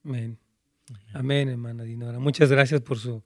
Amén. 0.04 0.38
Amén, 1.14 1.50
hermana 1.50 1.84
Dinora. 1.84 2.20
Muchas 2.20 2.50
gracias 2.50 2.82
por 2.82 2.98
su, 2.98 3.24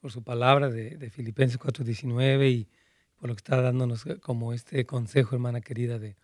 por 0.00 0.10
su 0.10 0.22
palabra 0.22 0.70
de, 0.70 0.96
de 0.96 1.10
Filipenses 1.10 1.58
4.19 1.58 2.50
y 2.50 2.68
por 3.16 3.28
lo 3.28 3.34
que 3.34 3.40
está 3.40 3.60
dándonos 3.60 4.04
como 4.20 4.52
este 4.52 4.86
consejo, 4.86 5.34
hermana 5.34 5.60
querida, 5.60 5.98
de 5.98 6.16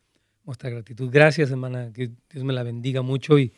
mostrar 0.45 0.73
gratitud. 0.73 1.11
Gracias, 1.11 1.51
hermana. 1.51 1.93
Que 1.93 2.11
Dios 2.31 2.45
me 2.45 2.53
la 2.53 2.63
bendiga 2.63 3.03
mucho 3.03 3.39
y, 3.39 3.53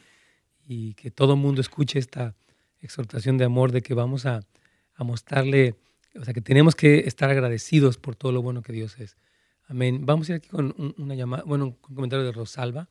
y 0.66 0.94
que 0.94 1.10
todo 1.10 1.34
el 1.34 1.40
mundo 1.40 1.60
escuche 1.60 1.98
esta 1.98 2.34
exhortación 2.80 3.38
de 3.38 3.44
amor 3.44 3.72
de 3.72 3.82
que 3.82 3.94
vamos 3.94 4.26
a, 4.26 4.40
a 4.94 5.04
mostrarle 5.04 5.76
o 6.18 6.24
sea 6.24 6.34
que 6.34 6.40
tenemos 6.40 6.74
que 6.74 7.00
estar 7.00 7.30
agradecidos 7.30 7.96
por 7.98 8.16
todo 8.16 8.32
lo 8.32 8.42
bueno 8.42 8.62
que 8.62 8.72
Dios 8.72 8.98
es. 8.98 9.16
Amén. 9.68 10.04
Vamos 10.04 10.28
a 10.28 10.32
ir 10.32 10.36
aquí 10.36 10.48
con 10.48 10.74
una 10.98 11.14
llamada, 11.14 11.44
bueno, 11.44 11.66
un 11.66 11.72
comentario 11.94 12.24
de 12.24 12.32
Rosalba. 12.32 12.88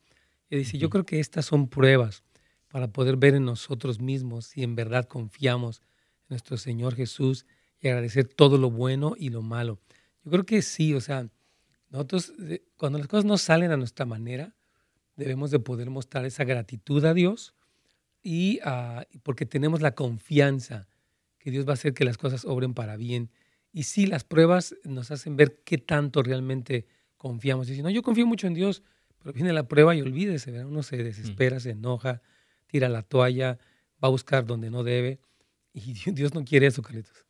Y 0.48 0.56
dice, 0.56 0.78
yo 0.78 0.88
creo 0.88 1.04
que 1.04 1.20
estas 1.20 1.44
son 1.44 1.68
pruebas 1.68 2.24
para 2.70 2.88
poder 2.88 3.16
ver 3.16 3.34
en 3.34 3.44
nosotros 3.44 4.00
mismos 4.00 4.46
si 4.46 4.62
en 4.62 4.76
verdad 4.76 5.06
confiamos 5.06 5.82
en 6.22 6.26
nuestro 6.30 6.56
Señor 6.56 6.94
Jesús 6.94 7.44
y 7.80 7.88
agradecer 7.88 8.26
todo 8.26 8.58
lo 8.58 8.70
bueno 8.70 9.14
y 9.18 9.30
lo 9.30 9.42
malo. 9.42 9.80
Yo 10.24 10.30
creo 10.30 10.46
que 10.46 10.62
sí, 10.62 10.94
o 10.94 11.00
sea, 11.00 11.28
nosotros 11.90 12.32
cuando 12.76 12.98
las 12.98 13.08
cosas 13.08 13.24
no 13.24 13.38
salen 13.38 13.72
a 13.72 13.76
nuestra 13.76 14.06
manera, 14.06 14.54
debemos 15.16 15.50
de 15.50 15.58
poder 15.58 15.90
mostrar 15.90 16.24
esa 16.24 16.44
gratitud 16.44 17.04
a 17.04 17.12
Dios 17.12 17.54
y 18.22 18.60
uh, 18.64 19.02
porque 19.22 19.46
tenemos 19.46 19.80
la 19.80 19.94
confianza 19.94 20.86
que 21.38 21.50
Dios 21.50 21.66
va 21.66 21.70
a 21.70 21.74
hacer 21.74 21.92
que 21.92 22.04
las 22.04 22.18
cosas 22.18 22.44
obren 22.44 22.74
para 22.74 22.96
bien. 22.96 23.30
Y 23.72 23.84
sí, 23.84 24.06
las 24.06 24.24
pruebas 24.24 24.76
nos 24.84 25.10
hacen 25.10 25.36
ver 25.36 25.62
qué 25.64 25.78
tanto 25.78 26.22
realmente 26.22 26.86
confiamos. 27.16 27.68
Y 27.68 27.74
si 27.74 27.82
no, 27.82 27.90
yo 27.90 28.02
confío 28.02 28.26
mucho 28.26 28.46
en 28.46 28.54
Dios, 28.54 28.82
pero 29.18 29.32
viene 29.32 29.52
la 29.52 29.66
prueba 29.66 29.94
y 29.94 30.02
olvídese, 30.02 30.50
¿verdad? 30.50 30.68
uno 30.68 30.82
se 30.82 30.98
desespera, 30.98 31.60
se 31.60 31.70
enoja, 31.70 32.20
tira 32.70 32.88
la 32.88 33.02
toalla, 33.02 33.58
va 34.02 34.08
a 34.08 34.10
buscar 34.10 34.46
donde 34.46 34.70
no 34.70 34.82
debe. 34.82 35.20
Y 35.72 36.10
Dios 36.10 36.34
no 36.34 36.44
quiere 36.44 36.66
eso, 36.66 36.82
Carlitos. 36.82 37.24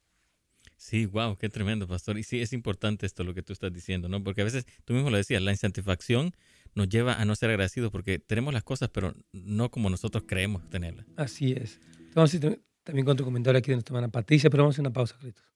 Sí, 0.76 1.05
wow, 1.05 1.37
qué 1.37 1.50
tremendo, 1.50 1.87
pastor. 1.87 2.16
Y 2.16 2.22
sí, 2.22 2.40
es 2.40 2.55
importante 2.55 3.05
esto 3.05 3.22
lo 3.22 3.35
que 3.35 3.42
tú 3.42 3.53
estás 3.53 3.70
diciendo, 3.70 4.09
¿no? 4.09 4.24
Porque 4.24 4.40
a 4.40 4.44
veces, 4.44 4.64
tú 4.87 4.94
mismo 4.94 5.11
lo 5.11 5.18
decías, 5.18 5.42
la 5.42 5.50
insatisfacción 5.50 6.33
nos 6.74 6.88
lleva 6.88 7.20
a 7.20 7.24
no 7.26 7.37
ser 7.37 7.50
agradecidos 7.50 7.90
porque 7.90 8.18
tenemos 8.18 8.55
las 8.55 8.62
cosas, 8.62 8.88
pero 8.88 9.14
no 9.33 9.70
como 9.70 9.90
nosotros 9.90 10.24
creemos 10.26 10.66
tenerlas. 10.70 11.05
Así 11.16 11.53
es. 11.53 11.79
Entonces, 11.98 12.40
también 12.83 13.05
con 13.05 13.14
tu 13.14 13.24
comentario 13.24 13.59
aquí 13.59 13.68
de 13.68 13.76
nuestra 13.76 13.92
hermana 13.92 14.11
Patricia, 14.11 14.48
pero 14.48 14.62
vamos 14.62 14.72
a 14.72 14.76
hacer 14.76 14.83
una 14.83 14.92
pausa, 14.94 15.16
Carlitos. 15.16 15.49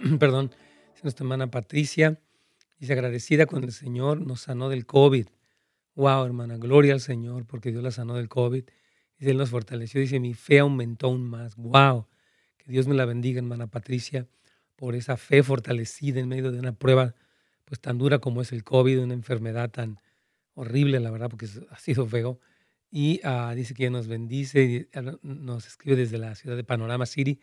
Perdón, 0.18 0.50
es 0.94 1.02
nuestra 1.02 1.24
hermana 1.24 1.50
Patricia. 1.50 2.20
Dice, 2.78 2.92
agradecida 2.92 3.46
con 3.46 3.62
el 3.64 3.72
Señor, 3.72 4.20
nos 4.20 4.42
sanó 4.42 4.68
del 4.68 4.86
COVID. 4.86 5.26
Wow, 5.94 6.24
hermana, 6.24 6.56
gloria 6.56 6.94
al 6.94 7.00
Señor, 7.00 7.46
porque 7.46 7.70
Dios 7.70 7.82
la 7.82 7.90
sanó 7.90 8.14
del 8.14 8.28
COVID. 8.28 8.64
Dice, 9.18 9.30
Él 9.30 9.36
nos 9.36 9.50
fortaleció. 9.50 10.00
Dice, 10.00 10.18
mi 10.18 10.34
fe 10.34 10.58
aumentó 10.58 11.06
aún 11.06 11.24
más. 11.24 11.56
Wow, 11.56 12.08
que 12.58 12.72
Dios 12.72 12.86
me 12.86 12.94
la 12.94 13.04
bendiga, 13.04 13.38
hermana 13.38 13.68
Patricia 13.68 14.26
por 14.82 14.96
esa 14.96 15.16
fe 15.16 15.44
fortalecida 15.44 16.18
en 16.18 16.26
medio 16.26 16.50
de 16.50 16.58
una 16.58 16.72
prueba 16.72 17.14
pues 17.64 17.80
tan 17.80 17.98
dura 17.98 18.18
como 18.18 18.42
es 18.42 18.50
el 18.50 18.64
COVID, 18.64 18.98
una 18.98 19.14
enfermedad 19.14 19.70
tan 19.70 20.00
horrible, 20.54 20.98
la 20.98 21.12
verdad, 21.12 21.30
porque 21.30 21.46
ha 21.70 21.78
sido 21.78 22.04
feo. 22.04 22.40
Y 22.90 23.20
uh, 23.24 23.54
dice 23.54 23.74
que 23.74 23.90
nos 23.90 24.08
bendice, 24.08 24.88
ah, 24.94 25.02
nos 25.22 25.68
escribe 25.68 25.96
desde 25.96 26.18
la 26.18 26.34
ciudad 26.34 26.56
de 26.56 26.64
Panorama 26.64 27.06
City. 27.06 27.38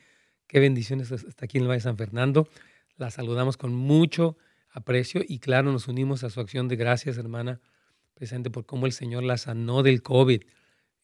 Qué 0.49 0.59
bendiciones 0.59 1.11
está 1.11 1.45
aquí 1.45 1.59
en 1.59 1.63
el 1.63 1.69
Valle 1.69 1.77
de 1.77 1.83
San 1.83 1.95
Fernando. 1.95 2.49
La 2.97 3.09
saludamos 3.09 3.55
con 3.55 3.73
mucho 3.73 4.37
aprecio 4.71 5.21
y 5.25 5.39
claro, 5.39 5.71
nos 5.71 5.87
unimos 5.87 6.25
a 6.25 6.29
su 6.29 6.41
acción 6.41 6.67
de 6.67 6.75
gracias, 6.75 7.17
hermana, 7.17 7.61
presente 8.13 8.49
por 8.49 8.65
cómo 8.65 8.85
el 8.85 8.91
Señor 8.91 9.23
la 9.23 9.37
sanó 9.37 9.83
del 9.83 10.01
COVID, 10.01 10.41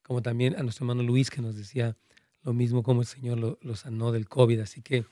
como 0.03 0.21
también 0.21 0.55
a 0.57 0.63
nuestro 0.63 0.83
hermano 0.83 1.03
Luis 1.03 1.29
que 1.29 1.41
nos 1.41 1.55
decía 1.55 1.95
lo 2.43 2.51
mismo, 2.53 2.83
como 2.83 2.99
el 3.01 3.07
Señor 3.07 3.39
lo, 3.39 3.57
lo 3.61 3.77
sanó 3.77 4.11
del 4.11 4.27
COVID. 4.27 4.59
Así 4.59 4.81
que 4.81 5.05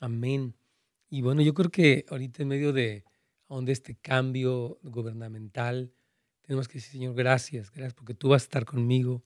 Amén. 0.00 0.54
Y 1.10 1.22
bueno, 1.22 1.42
yo 1.42 1.54
creo 1.54 1.70
que 1.70 2.04
ahorita 2.08 2.42
en 2.42 2.48
medio 2.48 2.72
de 2.72 3.04
donde 3.48 3.72
este 3.72 3.96
cambio 3.96 4.78
gubernamental, 4.82 5.92
tenemos 6.42 6.68
que 6.68 6.74
decir, 6.74 6.92
Señor, 6.92 7.14
gracias, 7.14 7.70
gracias 7.70 7.94
porque 7.94 8.14
tú 8.14 8.28
vas 8.28 8.42
a 8.42 8.44
estar 8.44 8.64
conmigo, 8.64 9.24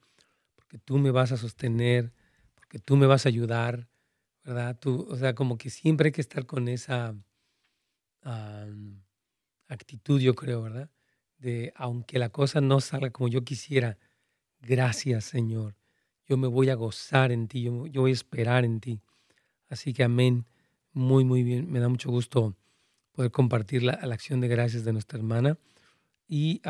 porque 0.54 0.78
tú 0.78 0.98
me 0.98 1.10
vas 1.10 1.32
a 1.32 1.36
sostener, 1.36 2.12
porque 2.54 2.78
tú 2.78 2.96
me 2.96 3.06
vas 3.06 3.26
a 3.26 3.28
ayudar, 3.28 3.88
¿verdad? 4.44 4.78
Tú, 4.78 5.06
o 5.08 5.16
sea, 5.16 5.34
como 5.34 5.58
que 5.58 5.70
siempre 5.70 6.08
hay 6.08 6.12
que 6.12 6.20
estar 6.20 6.46
con 6.46 6.68
esa 6.68 7.14
actitud, 9.68 10.20
yo 10.20 10.34
creo, 10.34 10.62
¿verdad? 10.62 10.90
De 11.38 11.72
aunque 11.76 12.18
la 12.18 12.28
cosa 12.28 12.60
no 12.60 12.80
salga 12.80 13.10
como 13.10 13.28
yo 13.28 13.42
quisiera, 13.42 13.98
gracias, 14.60 15.24
Señor. 15.24 15.74
Yo 16.26 16.36
me 16.36 16.46
voy 16.46 16.70
a 16.70 16.74
gozar 16.76 17.32
en 17.32 17.48
ti, 17.48 17.62
yo, 17.62 17.86
yo 17.88 18.02
voy 18.02 18.12
a 18.12 18.14
esperar 18.14 18.64
en 18.64 18.80
ti. 18.80 19.00
Así 19.68 19.92
que 19.92 20.04
amén 20.04 20.46
muy, 20.92 21.24
muy 21.24 21.42
bien. 21.42 21.70
Me 21.70 21.80
da 21.80 21.88
mucho 21.88 22.10
gusto 22.10 22.56
poder 23.12 23.30
compartir 23.30 23.82
la, 23.82 23.98
la 24.02 24.14
acción 24.14 24.40
de 24.40 24.48
gracias 24.48 24.84
de 24.84 24.92
nuestra 24.92 25.18
hermana 25.18 25.58
y 26.28 26.60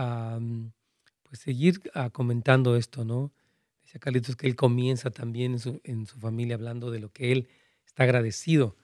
pues 1.23 1.41
seguir 1.41 1.81
ah, 1.95 2.11
comentando 2.11 2.77
esto, 2.77 3.05
¿no? 3.05 3.33
Dice 3.83 3.99
Carlitos 3.99 4.37
que 4.37 4.47
él 4.47 4.57
comienza 4.57 5.11
también 5.11 5.53
en 5.53 5.59
su, 5.59 5.81
en 5.85 6.07
su, 6.07 6.19
familia 6.19 6.57
hablando 6.57 6.91
de 6.91 7.01
lo 7.01 7.11
que 7.11 7.33
él 7.33 7.49
está 7.93 8.05
agradecido. 8.05 8.77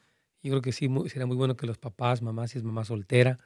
Yo 0.43 0.51
creo 0.51 0.63
que 0.63 0.73
sí, 0.73 0.89
sería 1.09 1.27
muy 1.27 1.37
bueno 1.37 1.57
que 1.57 1.67
los 1.67 1.79
papás, 1.79 2.23
mamás, 2.23 2.53
si 2.53 2.59
es 2.59 2.65
mamá 2.65 2.85
soltera 2.85 3.39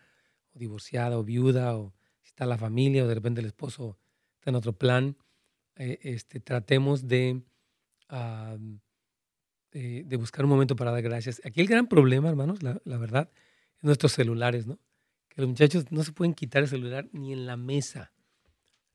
o 0.55 0.59
divorciada 0.59 1.19
o 1.19 1.25
viuda 1.25 1.77
o 1.77 1.95
si 2.21 2.29
está 2.29 2.45
la 2.45 2.59
familia 2.59 3.05
o 3.05 3.09
de 3.09 3.15
repente 3.15 3.41
el 3.41 3.47
esposo 3.47 3.99
está 4.35 4.51
en 4.51 4.57
otro 4.57 4.75
plan, 4.75 5.17
eh, 5.77 5.99
este, 6.03 6.41
tratemos 6.41 7.09
de 7.09 7.43
de, 9.73 10.17
buscar 10.17 10.45
un 10.45 10.51
momento 10.51 10.77
para 10.77 10.91
dar 10.91 11.03
gracias. 11.03 11.41
Aquí 11.45 11.61
el 11.61 11.67
gran 11.67 11.87
problema, 11.87 12.29
hermanos, 12.29 12.63
la, 12.63 12.99
verdad, 12.99 13.31
es 13.79 13.85
nuestros 13.85 14.13
celulares, 14.13 14.67
¿no? 14.67 14.79
Que 15.29 15.41
los 15.41 15.49
muchachos 15.49 15.91
no 15.91 16.05
se 16.05 16.13
pueden 16.13 16.35
quitar 16.35 16.63
el 16.63 16.69
celular 16.69 17.09
ni 17.13 17.33
en 17.33 17.47
la 17.47 17.57
mesa. 17.57 18.13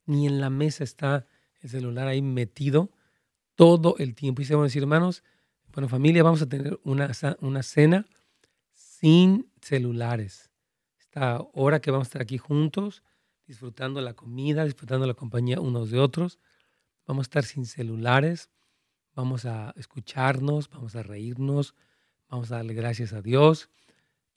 Ni 0.05 0.27
en 0.27 0.39
la 0.39 0.49
mesa 0.49 0.83
está 0.83 1.25
el 1.61 1.69
celular 1.69 2.07
ahí 2.07 2.21
metido 2.21 2.91
todo 3.55 3.95
el 3.97 4.13
tiempo. 4.13 4.41
Y 4.41 4.45
se 4.45 4.53
van 4.53 4.61
a 4.61 4.65
decir, 4.65 4.83
hermanos, 4.83 5.23
bueno, 5.77 5.89
familia, 5.89 6.23
vamos 6.23 6.41
a 6.41 6.49
tener 6.49 6.79
una, 6.83 7.11
una 7.39 7.61
cena 7.61 8.07
sin 8.73 9.51
celulares. 9.61 10.49
Esta 10.99 11.39
hora 11.53 11.79
que 11.79 11.91
vamos 11.91 12.07
a 12.07 12.09
estar 12.09 12.21
aquí 12.23 12.37
juntos, 12.37 13.03
disfrutando 13.45 14.01
la 14.01 14.13
comida, 14.13 14.65
disfrutando 14.65 15.05
la 15.05 15.13
compañía 15.13 15.61
unos 15.61 15.91
de 15.91 15.99
otros. 15.99 16.39
Vamos 17.05 17.25
a 17.25 17.27
estar 17.27 17.43
sin 17.43 17.65
celulares 17.65 18.49
vamos 19.17 19.45
a 19.45 19.73
escucharnos, 19.77 20.69
vamos 20.69 20.95
a 20.95 21.01
reírnos, 21.01 21.73
vamos 22.29 22.51
a 22.51 22.57
darle 22.57 22.75
gracias 22.75 23.13
a 23.13 23.21
Dios. 23.21 23.67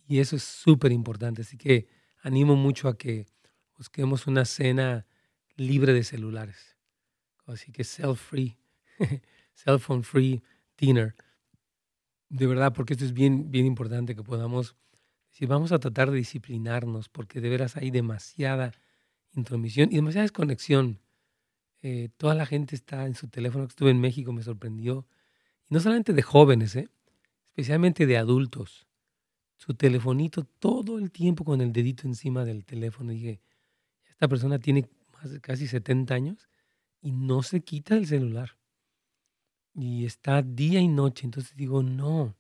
Y 0.09 0.20
eso 0.20 0.37
es 0.37 0.42
súper 0.42 0.90
importante. 0.90 1.42
Así 1.42 1.59
que 1.59 1.87
animo 2.22 2.57
mucho 2.57 2.88
a 2.88 2.96
que 2.96 3.26
busquemos 3.76 4.26
una 4.26 4.46
cena 4.46 5.07
libre 5.55 5.92
de 5.92 6.03
celulares. 6.03 6.76
Así 7.46 7.72
que 7.72 7.85
self-free, 7.85 8.57
cell 9.55 9.79
phone 9.79 10.03
free 10.03 10.42
dinner. 10.79 11.14
De 12.30 12.46
verdad, 12.46 12.72
porque 12.72 12.94
esto 12.94 13.04
es 13.04 13.12
bien, 13.12 13.50
bien 13.50 13.66
importante 13.66 14.16
que 14.16 14.22
podamos 14.22 14.76
decir, 15.30 15.46
vamos 15.46 15.72
a 15.72 15.78
tratar 15.78 16.10
de 16.10 16.16
disciplinarnos, 16.16 17.10
porque 17.10 17.42
de 17.42 17.50
veras 17.50 17.76
hay 17.76 17.90
demasiada 17.90 18.72
intromisión 19.34 19.90
y 19.92 19.96
demasiada 19.96 20.22
desconexión 20.22 21.00
eh, 21.82 22.10
toda 22.16 22.34
la 22.34 22.46
gente 22.46 22.74
está 22.74 23.06
en 23.06 23.14
su 23.14 23.28
teléfono. 23.28 23.64
Estuve 23.64 23.90
en 23.90 24.00
México, 24.00 24.32
me 24.32 24.42
sorprendió. 24.42 25.06
No 25.68 25.80
solamente 25.80 26.12
de 26.12 26.22
jóvenes, 26.22 26.76
¿eh? 26.76 26.88
especialmente 27.48 28.06
de 28.06 28.18
adultos. 28.18 28.86
Su 29.56 29.74
telefonito 29.74 30.44
todo 30.44 30.98
el 30.98 31.10
tiempo 31.10 31.44
con 31.44 31.60
el 31.60 31.72
dedito 31.72 32.06
encima 32.06 32.44
del 32.44 32.64
teléfono. 32.64 33.12
Dije, 33.12 33.40
esta 34.08 34.28
persona 34.28 34.58
tiene 34.58 34.88
casi 35.42 35.66
70 35.66 36.14
años 36.14 36.48
y 37.00 37.12
no 37.12 37.42
se 37.42 37.60
quita 37.60 37.96
el 37.96 38.06
celular. 38.06 38.56
Y 39.74 40.04
está 40.04 40.42
día 40.42 40.80
y 40.80 40.88
noche. 40.88 41.24
Entonces 41.24 41.56
digo, 41.56 41.83
no, 41.83 42.37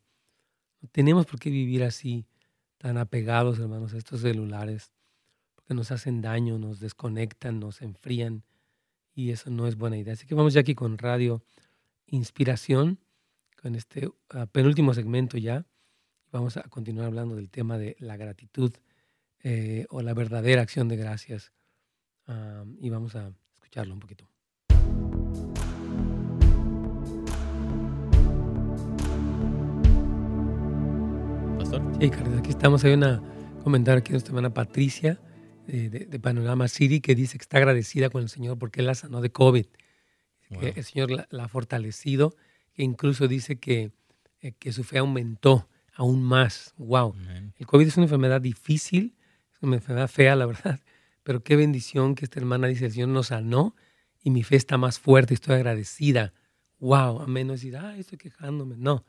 no 0.80 0.88
tenemos 0.90 1.26
por 1.26 1.38
qué 1.38 1.50
vivir 1.50 1.84
así, 1.84 2.26
tan 2.78 2.96
apegados, 2.96 3.58
hermanos, 3.58 3.94
a 3.94 3.98
estos 3.98 4.22
celulares, 4.22 4.92
porque 5.54 5.74
nos 5.74 5.90
hacen 5.90 6.22
daño, 6.22 6.58
nos 6.58 6.80
desconectan, 6.80 7.60
nos 7.60 7.82
enfrían 7.82 8.44
y 9.14 9.30
eso 9.30 9.50
no 9.50 9.66
es 9.66 9.76
buena 9.76 9.98
idea. 9.98 10.14
Así 10.14 10.26
que 10.26 10.34
vamos 10.34 10.54
ya 10.54 10.60
aquí 10.60 10.74
con 10.74 10.98
Radio 10.98 11.42
Inspiración, 12.06 12.98
con 13.60 13.74
este 13.74 14.08
ah, 14.30 14.46
penúltimo 14.46 14.94
segmento 14.94 15.36
ya. 15.36 15.66
Vamos 16.32 16.56
a 16.56 16.62
continuar 16.62 17.06
hablando 17.06 17.36
del 17.36 17.50
tema 17.50 17.76
de 17.76 17.96
la 18.00 18.16
gratitud 18.16 18.72
eh, 19.42 19.86
o 19.90 20.02
la 20.02 20.14
verdadera 20.14 20.62
acción 20.62 20.88
de 20.88 20.96
gracias. 20.96 21.52
y 22.80 22.88
vamos 22.90 23.16
a 23.16 23.32
escucharlo 23.54 23.92
un 23.92 24.00
poquito. 24.00 24.39
Sí, 32.00 32.08
Carlos, 32.08 32.38
aquí 32.38 32.48
estamos. 32.48 32.82
Hay 32.84 32.94
una 32.94 33.22
comentario 33.62 33.98
aquí 33.98 34.08
de 34.08 34.14
nuestra 34.14 34.30
hermana 34.30 34.54
Patricia 34.54 35.20
de, 35.66 36.18
Panorama 36.18 36.66
City 36.66 37.02
que 37.02 37.14
dice 37.14 37.36
que 37.36 37.42
está 37.42 37.58
agradecida 37.58 38.08
con 38.08 38.22
el 38.22 38.30
Señor 38.30 38.58
porque 38.58 38.80
Él 38.80 38.86
la 38.86 38.94
sanó 38.94 39.20
de 39.20 39.30
COVID. 39.30 39.66
Que 40.48 40.72
el 40.76 40.82
Señor 40.82 41.10
la, 41.10 41.44
ha 41.44 41.48
fortalecido, 41.48 42.34
que 42.72 42.84
incluso 42.84 43.28
dice 43.28 43.58
que, 43.58 43.92
eh, 44.40 44.52
que 44.58 44.72
su 44.72 44.82
fe 44.82 44.96
aumentó 44.96 45.68
aún 45.92 46.22
más. 46.22 46.72
¡Wow! 46.78 47.14
El 47.58 47.66
COVID 47.66 47.86
es 47.86 47.98
una 47.98 48.04
enfermedad 48.04 48.40
difícil, 48.40 49.14
es 49.54 49.62
una 49.62 49.76
enfermedad 49.76 50.08
fea, 50.08 50.34
la 50.36 50.46
verdad, 50.46 50.80
pero 51.22 51.42
qué 51.42 51.54
bendición 51.54 52.14
que 52.14 52.24
esta 52.24 52.40
hermana 52.40 52.66
dice: 52.66 52.86
el 52.86 52.92
Señor 52.92 53.10
nos 53.10 53.26
sanó 53.26 53.76
y 54.22 54.30
mi 54.30 54.42
fe 54.42 54.56
está 54.56 54.78
más 54.78 54.98
fuerte, 54.98 55.34
estoy 55.34 55.56
agradecida. 55.56 56.32
¡Wow! 56.78 57.20
Amén. 57.20 57.46
No 57.46 57.52
decir, 57.52 57.76
ah, 57.76 57.94
estoy 57.98 58.16
quejándome. 58.16 58.76
No, 58.78 59.04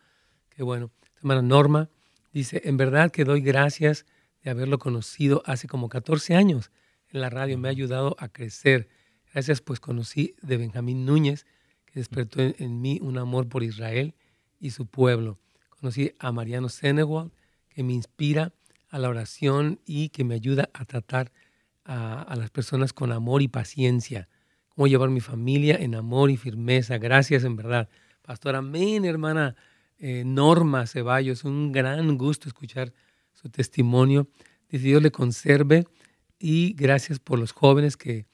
qué 0.50 0.62
bueno. 0.62 0.92
hermana 1.22 1.42
Norma 1.42 1.90
dice: 2.32 2.62
En 2.66 2.78
verdad 2.78 3.12
que 3.12 3.24
doy 3.24 3.42
gracias 3.42 4.06
de 4.44 4.52
haberlo 4.52 4.80
conocido 4.80 5.44
hace 5.46 5.68
como 5.68 5.90
14 5.90 6.36
años 6.36 6.72
en 7.10 7.22
la 7.22 7.30
radio. 7.30 7.58
Me 7.58 7.68
ha 7.68 7.72
ayudado 7.72 8.16
a 8.20 8.30
crecer. 8.30 8.90
Gracias, 9.34 9.62
pues 9.62 9.80
conocí 9.80 10.36
de 10.42 10.58
Benjamín 10.58 11.06
Núñez, 11.06 11.46
que 11.86 12.00
despertó 12.00 12.42
en, 12.42 12.82
mí 12.82 13.00
un 13.02 13.18
amor 13.18 13.48
por 13.48 13.64
Israel 13.64 14.16
y 14.60 14.72
su 14.72 14.88
pueblo. 14.88 15.40
Conocí 15.70 16.12
a 16.20 16.32
Mariano 16.32 16.70
Senewald, 16.70 17.32
que 17.70 17.84
me 17.84 17.94
inspira 17.94 18.54
a 18.90 19.00
la 19.00 19.10
oración 19.10 19.80
y 19.86 20.10
que 20.10 20.24
me 20.24 20.36
ayuda 20.36 20.70
a 20.74 20.86
tratar 20.86 21.32
a, 21.86 22.36
las 22.38 22.50
personas 22.50 22.94
con 22.94 23.12
amor 23.12 23.42
y 23.42 23.48
paciencia. 23.48 24.28
Cómo 24.70 24.88
llevar 24.88 25.10
mi 25.10 25.22
familia 25.22 25.76
en 25.76 25.96
amor 25.96 26.30
y 26.30 26.38
firmeza. 26.38 26.98
Gracias, 26.98 27.44
en 27.44 27.56
verdad. 27.56 27.90
Pastor, 28.22 28.56
amén, 28.56 29.06
hermana 29.06 29.56
eh, 30.02 30.24
Norma 30.26 30.88
Ceballos. 30.88 31.44
Un 31.44 31.72
gran 31.72 32.18
gusto 32.18 32.50
escuchar 32.50 32.92
su 33.34 33.50
testimonio. 33.50 34.28
Dice, 34.68 34.86
Dios 34.86 35.02
le 35.02 35.12
conserve 35.12 35.86
y 36.40 36.74
gracias 36.74 37.20
por 37.20 37.38
los 37.40 37.52
jóvenes 37.52 37.98
que, 37.98 38.26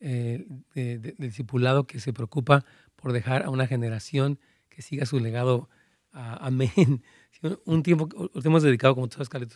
eh, 0.00 0.46
del 0.74 1.14
discipulado 1.16 1.86
que 1.86 1.98
se 1.98 2.12
preocupa 2.12 2.64
por 2.94 3.12
dejar 3.12 3.42
a 3.42 3.50
una 3.50 3.66
generación 3.66 4.38
que 4.68 4.82
siga 4.82 5.06
su 5.06 5.18
legado. 5.18 5.70
amén. 6.12 7.02
Un 7.64 7.82
tiempo, 7.82 8.08
hemos 8.42 8.62
dedicado, 8.62 8.94
como 8.94 9.08
tú 9.08 9.22
sabes, 9.22 9.48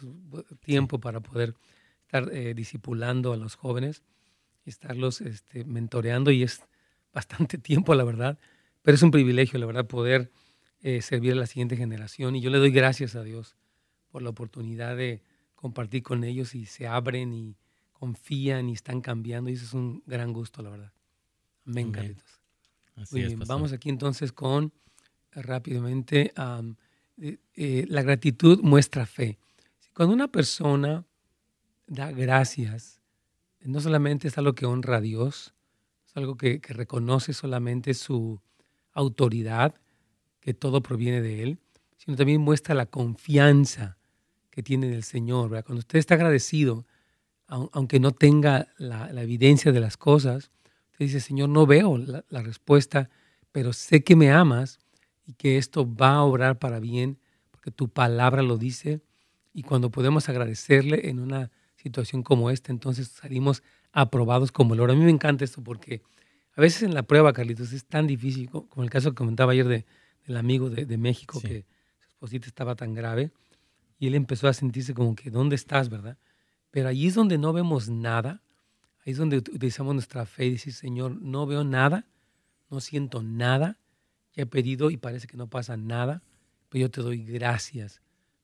tiempo 0.60 0.98
para 0.98 1.20
poder 1.20 1.54
estar 2.02 2.28
eh, 2.32 2.54
discipulando 2.54 3.32
a 3.32 3.36
los 3.36 3.54
jóvenes 3.54 4.02
y 4.64 4.70
estarlos 4.70 5.20
este, 5.20 5.64
mentoreando 5.64 6.30
y 6.30 6.42
es 6.42 6.62
bastante 7.12 7.58
tiempo, 7.70 7.94
la 7.94 8.04
verdad, 8.04 8.38
pero 8.82 8.94
es 8.94 9.02
un 9.02 9.10
privilegio, 9.10 9.58
la 9.58 9.66
verdad, 9.66 9.86
poder 9.86 10.30
eh, 10.82 11.02
servir 11.02 11.32
a 11.32 11.36
la 11.36 11.46
siguiente 11.46 11.76
generación 11.76 12.36
y 12.36 12.40
yo 12.40 12.50
le 12.50 12.58
doy 12.58 12.70
gracias 12.70 13.16
a 13.16 13.22
Dios 13.22 13.56
por 14.10 14.22
la 14.22 14.30
oportunidad 14.30 14.96
de 14.96 15.22
compartir 15.54 16.02
con 16.02 16.22
ellos 16.24 16.54
y 16.54 16.66
se 16.66 16.86
abren 16.86 17.32
y 17.32 17.56
confían 17.92 18.68
y 18.68 18.74
están 18.74 19.00
cambiando 19.00 19.50
y 19.50 19.54
eso 19.54 19.64
es 19.64 19.74
un 19.74 20.02
gran 20.06 20.32
gusto, 20.32 20.62
la 20.62 20.70
verdad. 20.70 20.92
Amén, 21.66 21.90
Carlitos. 21.90 22.40
Muy 23.10 23.22
bien, 23.24 23.38
vamos 23.46 23.72
aquí 23.72 23.88
entonces 23.88 24.32
con 24.32 24.72
rápidamente 25.32 26.32
eh, 27.16 27.38
eh, 27.54 27.86
la 27.88 28.02
gratitud 28.02 28.60
muestra 28.62 29.06
fe. 29.06 29.38
Cuando 29.94 30.14
una 30.14 30.28
persona 30.28 31.04
da 31.86 32.12
gracias, 32.12 33.00
no 33.60 33.80
solamente 33.80 34.28
es 34.28 34.38
algo 34.38 34.54
que 34.54 34.66
honra 34.66 34.98
a 34.98 35.00
Dios, 35.00 35.54
es 36.06 36.16
algo 36.16 36.36
que, 36.36 36.60
que 36.60 36.72
reconoce 36.72 37.32
solamente 37.32 37.94
su 37.94 38.40
autoridad, 38.92 39.74
que 40.48 40.54
todo 40.54 40.80
proviene 40.80 41.20
de 41.20 41.42
Él, 41.42 41.58
sino 41.98 42.16
también 42.16 42.40
muestra 42.40 42.74
la 42.74 42.86
confianza 42.86 43.98
que 44.48 44.62
tiene 44.62 44.94
el 44.94 45.02
Señor. 45.02 45.50
Cuando 45.50 45.80
usted 45.80 45.98
está 45.98 46.14
agradecido, 46.14 46.86
aunque 47.48 48.00
no 48.00 48.12
tenga 48.12 48.68
la, 48.78 49.10
evidencia 49.22 49.72
de 49.72 49.80
las 49.80 49.98
cosas, 49.98 50.50
usted 50.92 51.04
dice, 51.04 51.20
Señor, 51.20 51.50
no 51.50 51.66
veo 51.66 51.98
la, 51.98 52.42
respuesta, 52.42 53.10
pero 53.52 53.74
sé 53.74 54.02
que 54.02 54.16
me 54.16 54.30
amas 54.30 54.78
y 55.26 55.34
que 55.34 55.58
esto 55.58 55.86
va 55.86 56.14
a 56.14 56.22
obrar 56.22 56.58
para 56.58 56.80
bien, 56.80 57.18
porque 57.50 57.70
tu 57.70 57.90
palabra 57.90 58.40
lo 58.40 58.56
dice. 58.56 59.02
Y 59.52 59.64
cuando 59.64 59.90
podemos 59.90 60.30
agradecerle 60.30 61.10
en 61.10 61.20
una 61.20 61.50
situación 61.76 62.22
como 62.22 62.48
esta, 62.48 62.72
entonces 62.72 63.08
salimos 63.08 63.62
aprobados 63.92 64.50
como 64.50 64.72
el 64.72 64.80
oro. 64.80 64.94
A 64.94 64.96
mí 64.96 65.04
me 65.04 65.10
encanta 65.10 65.44
esto 65.44 65.62
porque 65.62 66.00
a 66.56 66.62
veces 66.62 66.84
en 66.84 66.94
la 66.94 67.02
prueba, 67.02 67.34
Carlitos, 67.34 67.74
es 67.74 67.84
tan 67.84 68.06
difícil, 68.06 68.48
como 68.48 68.82
el 68.82 68.88
caso 68.88 69.10
que 69.10 69.16
comentaba 69.16 69.52
ayer 69.52 69.68
de, 69.68 69.84
del 70.28 70.36
amigo 70.36 70.68
de, 70.68 70.98
México, 70.98 71.40
que 71.40 71.64
su 71.98 72.08
esposita 72.10 72.46
estaba 72.46 72.76
tan 72.76 72.92
grave 72.92 73.32
y 73.98 74.06
él 74.08 74.14
empezó 74.14 74.46
a 74.46 74.52
sentirse 74.52 74.92
como 74.92 75.16
que, 75.16 75.30
¿dónde 75.30 75.56
estás, 75.56 75.88
verdad? 75.88 76.18
Pero 76.70 76.88
allí 76.88 77.06
es 77.06 77.14
donde 77.14 77.38
no 77.38 77.54
vemos 77.54 77.88
nada, 77.88 78.42
ahí 79.04 79.12
es 79.12 79.16
donde 79.16 79.38
utilizamos 79.38 79.94
nuestra 79.94 80.26
fe 80.26 80.44
y 80.44 80.50
decir, 80.52 80.74
Señor, 80.74 81.16
no 81.20 81.46
veo 81.46 81.64
nada, 81.64 82.06
no 82.68 82.80
siento 82.80 83.22
nada, 83.22 83.78
ya 84.34 84.42
he 84.42 84.46
pedido 84.46 84.90
y 84.90 84.98
parece 84.98 85.26
que 85.26 85.38
no 85.38 85.48
pasa 85.48 85.78
nada, 85.78 86.22
pero 86.68 86.82
yo 86.82 86.90
te 86.90 87.00
doy 87.00 87.24
gracias 87.24 88.02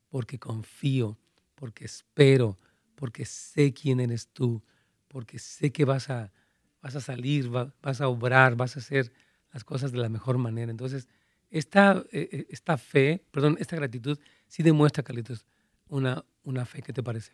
porque 0.08 0.38
confío, 0.38 1.18
porque 1.54 1.84
espero, 1.84 2.58
porque 2.94 3.26
sé 3.26 3.74
quién 3.74 4.00
eres 4.00 4.28
tú, 4.28 4.62
porque 5.08 5.38
sé 5.38 5.70
que 5.70 5.84
vas 5.84 6.08
a, 6.08 6.32
vas 6.80 6.96
a 6.96 7.02
salir, 7.02 7.50
vas 7.50 8.00
a 8.00 8.08
obrar, 8.08 8.56
vas 8.56 8.76
a 8.76 8.80
hacer 8.80 9.12
las 9.52 9.64
cosas 9.64 9.92
de 9.92 9.98
la 9.98 10.08
mejor 10.08 10.38
manera. 10.38 10.70
Entonces, 10.70 11.08
esta, 11.54 12.04
eh, 12.10 12.28
eh, 12.32 12.46
esta 12.50 12.76
fe, 12.76 13.22
perdón, 13.30 13.56
esta 13.60 13.76
gratitud 13.76 14.18
sí 14.48 14.64
demuestra, 14.64 15.04
Carlitos, 15.04 15.46
una, 15.88 16.24
una 16.42 16.66
fe. 16.66 16.82
¿Qué 16.82 16.92
te 16.92 17.02
parece? 17.02 17.32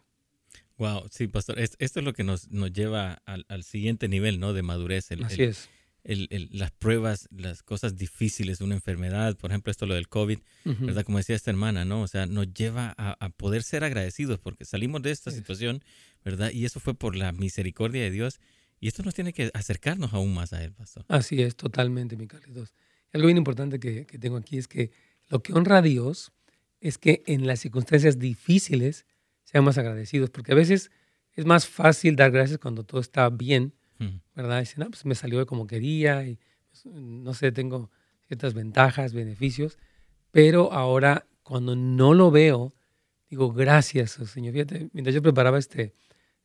Wow, 0.76 1.08
sí, 1.10 1.26
pastor. 1.26 1.58
esto 1.58 1.78
es 1.78 2.04
lo 2.04 2.12
que 2.12 2.22
nos, 2.22 2.50
nos 2.50 2.70
lleva 2.70 3.22
al, 3.24 3.46
al, 3.48 3.64
siguiente 3.64 4.08
nivel, 4.08 4.38
¿no? 4.38 4.52
De 4.52 4.62
madurez. 4.62 5.10
El, 5.10 5.24
Así 5.24 5.42
es. 5.42 5.70
El, 6.04 6.50
las 6.52 6.70
pruebas, 6.70 7.28
las 7.30 7.62
cosas 7.62 7.96
difíciles 7.96 8.58
de 8.58 8.64
una 8.64 8.74
enfermedad, 8.74 9.36
por 9.36 9.50
ejemplo, 9.50 9.70
esto 9.70 9.86
lo 9.86 9.94
del 9.94 10.08
COVID, 10.08 10.38
¿verdad? 10.64 11.04
Como 11.04 11.18
decía 11.18 11.36
esta 11.36 11.50
hermana, 11.50 11.84
¿no? 11.84 12.02
O 12.02 12.08
sea, 12.08 12.26
nos 12.26 12.52
lleva 12.52 12.94
a, 12.96 13.16
a 13.24 13.28
poder 13.30 13.62
ser 13.62 13.84
agradecidos 13.84 14.38
porque 14.38 14.64
salimos 14.64 15.02
de 15.02 15.10
esta 15.10 15.30
situación, 15.30 15.82
¿verdad? 16.24 16.50
Y 16.52 16.64
eso 16.64 16.80
fue 16.80 16.94
por 16.94 17.16
la 17.16 17.32
misericordia 17.32 18.02
de 18.02 18.10
Dios. 18.10 18.40
Y 18.80 18.88
esto 18.88 19.02
nos 19.02 19.14
tiene 19.14 19.34
que 19.34 19.50
acercarnos 19.52 20.14
aún 20.14 20.32
más 20.32 20.54
a 20.54 20.64
Él, 20.64 20.72
pastor. 20.72 21.04
Así 21.08 21.42
es, 21.42 21.54
totalmente, 21.54 22.16
mi 22.16 22.26
Carlitos. 22.26 22.72
Algo 23.12 23.26
bien 23.26 23.38
importante 23.38 23.80
que, 23.80 24.06
que 24.06 24.18
tengo 24.18 24.36
aquí 24.36 24.58
es 24.58 24.68
que 24.68 24.92
lo 25.28 25.42
que 25.42 25.52
honra 25.52 25.78
a 25.78 25.82
Dios 25.82 26.32
es 26.80 26.98
que 26.98 27.22
en 27.26 27.46
las 27.46 27.60
circunstancias 27.60 28.18
difíciles 28.18 29.06
seamos 29.44 29.78
agradecidos, 29.78 30.30
porque 30.30 30.52
a 30.52 30.54
veces 30.54 30.90
es 31.32 31.44
más 31.44 31.66
fácil 31.66 32.16
dar 32.16 32.30
gracias 32.30 32.58
cuando 32.58 32.84
todo 32.84 33.00
está 33.00 33.28
bien, 33.30 33.74
¿verdad? 34.34 34.60
Dicen, 34.60 34.80
no, 34.80 34.90
pues 34.90 35.04
me 35.04 35.14
salió 35.14 35.44
como 35.46 35.66
quería 35.66 36.26
y 36.26 36.38
pues, 36.70 36.86
no 36.86 37.34
sé, 37.34 37.52
tengo 37.52 37.90
ciertas 38.26 38.54
ventajas, 38.54 39.12
beneficios, 39.12 39.78
pero 40.30 40.72
ahora 40.72 41.26
cuando 41.42 41.76
no 41.76 42.14
lo 42.14 42.30
veo, 42.30 42.72
digo, 43.28 43.52
gracias, 43.52 44.12
Señor. 44.12 44.54
Fíjate, 44.54 44.88
mientras 44.92 45.14
yo 45.14 45.20
preparaba 45.20 45.58
este, 45.58 45.94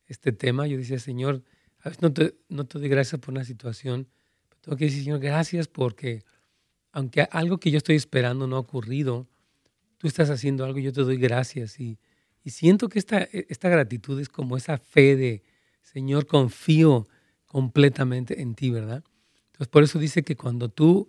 este 0.06 0.32
tema, 0.32 0.66
yo 0.66 0.76
decía, 0.76 0.98
Señor, 0.98 1.42
a 1.80 1.88
veces 1.88 2.02
no 2.02 2.12
te, 2.12 2.34
no 2.48 2.66
te 2.66 2.78
doy 2.78 2.88
gracias 2.88 3.20
por 3.20 3.32
una 3.32 3.44
situación, 3.44 4.08
pero 4.48 4.60
tengo 4.60 4.76
que 4.76 4.84
decir, 4.86 5.04
Señor, 5.04 5.20
gracias 5.20 5.68
porque 5.68 6.24
aunque 6.96 7.28
algo 7.30 7.58
que 7.58 7.70
yo 7.70 7.76
estoy 7.76 7.94
esperando 7.94 8.46
no 8.46 8.56
ha 8.56 8.60
ocurrido, 8.60 9.26
tú 9.98 10.08
estás 10.08 10.30
haciendo 10.30 10.64
algo 10.64 10.78
y 10.78 10.82
yo 10.82 10.94
te 10.94 11.02
doy 11.02 11.18
gracias. 11.18 11.78
Y, 11.78 11.98
siento 12.46 12.88
que 12.88 12.98
esta, 12.98 13.20
e, 13.20 13.46
esta 13.50 13.68
gratitud 13.68 14.18
es 14.18 14.30
como 14.30 14.56
esa 14.56 14.78
fe 14.78 15.14
de, 15.14 15.42
Señor, 15.82 16.26
confío 16.26 17.06
completamente 17.44 18.40
en 18.40 18.54
ti, 18.54 18.70
¿verdad? 18.70 19.04
Entonces, 19.48 19.68
por 19.68 19.82
eso 19.82 19.98
dice 19.98 20.22
que 20.22 20.36
cuando 20.36 20.70
tú 20.70 21.06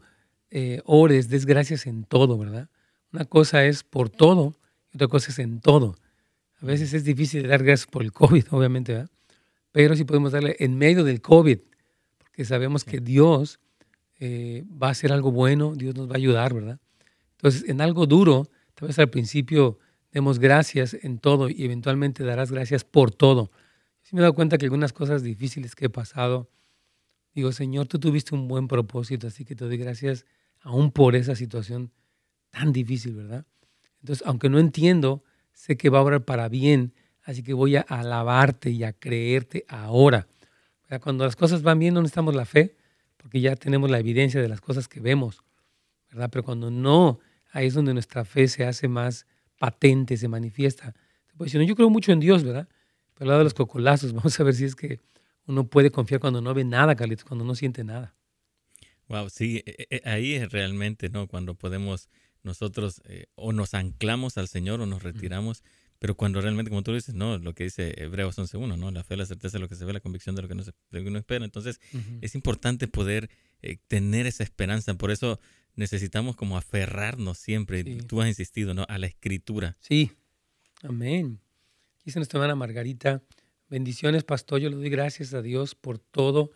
eh, 0.49 0.81
ores, 0.83 1.29
des 1.29 1.45
gracias 1.45 1.87
en 1.87 2.03
todo, 2.03 2.37
¿verdad? 2.37 2.69
Una 3.13 3.23
cosa 3.23 3.63
es 3.63 3.85
por 3.85 4.09
todo 4.09 4.57
y 4.91 4.97
otra 4.97 5.07
cosa 5.07 5.31
es 5.31 5.39
en 5.39 5.61
todo. 5.61 5.95
A 6.61 6.65
veces 6.65 6.91
es 6.91 7.05
difícil 7.05 7.47
dar 7.47 7.63
gracias 7.63 7.87
por 7.87 8.03
el 8.03 8.11
COVID, 8.11 8.43
obviamente, 8.51 8.91
¿verdad? 8.91 9.09
Pero 9.71 9.95
sí 9.95 10.03
podemos 10.03 10.33
darle 10.33 10.57
en 10.59 10.77
medio 10.77 11.05
del 11.05 11.21
COVID, 11.21 11.59
porque 12.17 12.43
sabemos 12.43 12.83
que 12.83 12.99
Dios 12.99 13.61
eh, 14.19 14.63
va 14.81 14.87
a 14.87 14.91
hacer 14.91 15.11
algo 15.11 15.31
bueno, 15.31 15.75
Dios 15.75 15.95
nos 15.95 16.09
va 16.09 16.13
a 16.13 16.17
ayudar, 16.17 16.53
¿verdad? 16.53 16.79
Entonces, 17.37 17.69
en 17.69 17.81
algo 17.81 18.05
duro, 18.05 18.49
Tal 18.77 18.87
vez 18.89 18.99
al 18.99 19.09
principio 19.09 19.79
demos 20.11 20.37
gracias 20.37 20.95
en 21.01 21.17
todo 21.17 21.49
y 21.49 21.63
eventualmente 21.65 22.23
darás 22.23 22.51
gracias 22.51 22.83
por 22.83 23.09
todo. 23.09 23.51
Sí 24.03 24.15
me 24.15 24.19
he 24.19 24.21
dado 24.21 24.35
cuenta 24.35 24.59
que 24.59 24.65
algunas 24.65 24.93
cosas 24.93 25.23
difíciles 25.23 25.73
que 25.73 25.85
he 25.85 25.89
pasado, 25.89 26.47
digo, 27.33 27.51
Señor, 27.51 27.87
tú 27.87 27.97
tuviste 27.97 28.35
un 28.35 28.47
buen 28.47 28.67
propósito, 28.67 29.25
así 29.25 29.45
que 29.45 29.55
te 29.55 29.65
doy 29.65 29.77
gracias 29.77 30.27
aún 30.61 30.91
por 30.91 31.15
esa 31.15 31.35
situación 31.35 31.91
tan 32.51 32.71
difícil, 32.71 33.15
¿verdad? 33.15 33.47
Entonces, 34.01 34.23
aunque 34.27 34.47
no 34.47 34.59
entiendo, 34.59 35.23
sé 35.53 35.75
que 35.75 35.89
va 35.89 35.97
a 35.97 36.03
obrar 36.03 36.23
para 36.23 36.47
bien, 36.47 36.93
así 37.23 37.41
que 37.41 37.53
voy 37.53 37.77
a 37.77 37.81
alabarte 37.81 38.69
y 38.69 38.83
a 38.83 38.93
creerte 38.93 39.65
ahora. 39.67 40.27
Cuando 41.01 41.25
las 41.25 41.35
cosas 41.35 41.63
van 41.63 41.79
bien 41.79 41.95
no 41.95 42.01
necesitamos 42.01 42.35
la 42.35 42.45
fe, 42.45 42.76
porque 43.27 43.41
ya 43.41 43.57
tenemos 43.57 43.91
la 43.91 43.99
evidencia 43.99 44.41
de 44.41 44.47
las 44.47 44.61
cosas 44.61 44.87
que 44.87 45.01
vemos, 45.01 45.43
¿verdad? 46.09 46.29
Pero 46.31 46.45
cuando 46.45 46.71
no, 46.71 47.19
ahí 47.51 47.67
es 47.67 47.73
donde 47.73 47.93
nuestra 47.93 48.23
fe 48.23 48.47
se 48.47 48.63
hace 48.63 48.87
más 48.87 49.27
patente, 49.59 50.15
se 50.15 50.29
manifiesta. 50.29 50.95
Pues 51.35 51.51
si 51.51 51.57
no, 51.57 51.65
yo 51.65 51.75
creo 51.75 51.89
mucho 51.89 52.13
en 52.13 52.21
Dios, 52.21 52.45
¿verdad? 52.45 52.69
Pero 53.15 53.25
al 53.25 53.27
lado 53.27 53.39
de 53.39 53.43
los 53.43 53.53
cocolazos, 53.53 54.13
vamos 54.13 54.39
a 54.39 54.43
ver 54.45 54.53
si 54.53 54.63
es 54.63 54.75
que 54.75 55.01
uno 55.45 55.67
puede 55.67 55.91
confiar 55.91 56.21
cuando 56.21 56.39
no 56.39 56.53
ve 56.53 56.63
nada, 56.63 56.95
Carlitos, 56.95 57.25
cuando 57.25 57.43
no 57.43 57.53
siente 57.53 57.83
nada. 57.83 58.15
Wow, 59.09 59.29
sí, 59.29 59.61
e, 59.65 59.87
e, 59.89 60.09
ahí 60.09 60.35
es 60.35 60.49
realmente, 60.49 61.09
¿no? 61.09 61.27
Cuando 61.27 61.53
podemos 61.53 62.07
nosotros 62.43 63.01
eh, 63.09 63.25
o 63.35 63.51
nos 63.51 63.73
anclamos 63.73 64.37
al 64.37 64.47
Señor 64.47 64.79
o 64.79 64.85
nos 64.85 65.03
retiramos, 65.03 65.65
pero 65.99 66.15
cuando 66.15 66.41
realmente, 66.41 66.69
como 66.69 66.83
tú 66.83 66.93
dices, 66.93 67.15
no, 67.15 67.37
lo 67.37 67.53
que 67.53 67.63
dice 67.63 67.93
Hebreos 67.97 68.37
11.1, 68.37 68.77
¿no? 68.77 68.91
La 68.91 69.03
fe, 69.03 69.17
la 69.17 69.25
certeza 69.25 69.57
de 69.57 69.61
lo 69.61 69.69
que 69.69 69.75
se 69.75 69.85
ve, 69.85 69.93
la 69.93 69.99
convicción 69.99 70.35
de 70.35 70.43
lo 70.43 70.47
que 70.47 70.55
no 70.55 70.63
se, 70.63 70.73
uno 70.91 71.17
espera. 71.17 71.43
Entonces, 71.43 71.79
es 72.21 72.35
importante 72.35 72.87
poder 72.87 73.29
eh, 73.61 73.77
tener 73.87 74.27
esa 74.27 74.43
esperanza. 74.43 74.93
Por 74.93 75.11
eso 75.11 75.39
necesitamos 75.75 76.35
como 76.35 76.57
aferrarnos 76.57 77.37
siempre, 77.37 77.83
tú 78.03 78.21
has 78.21 78.27
insistido, 78.27 78.73
¿no? 78.73 78.85
A 78.89 78.97
la 78.97 79.07
escritura. 79.07 79.75
Sí, 79.79 80.11
amén. 80.83 81.39
Dice 82.05 82.19
nuestra 82.19 82.37
hermana 82.37 82.55
Margarita, 82.55 83.23
bendiciones, 83.69 84.23
pastor, 84.23 84.59
yo 84.59 84.69
le 84.69 84.75
doy 84.75 84.89
gracias 84.89 85.33
a 85.33 85.41
Dios 85.41 85.75
por 85.75 85.99
todo 85.99 86.51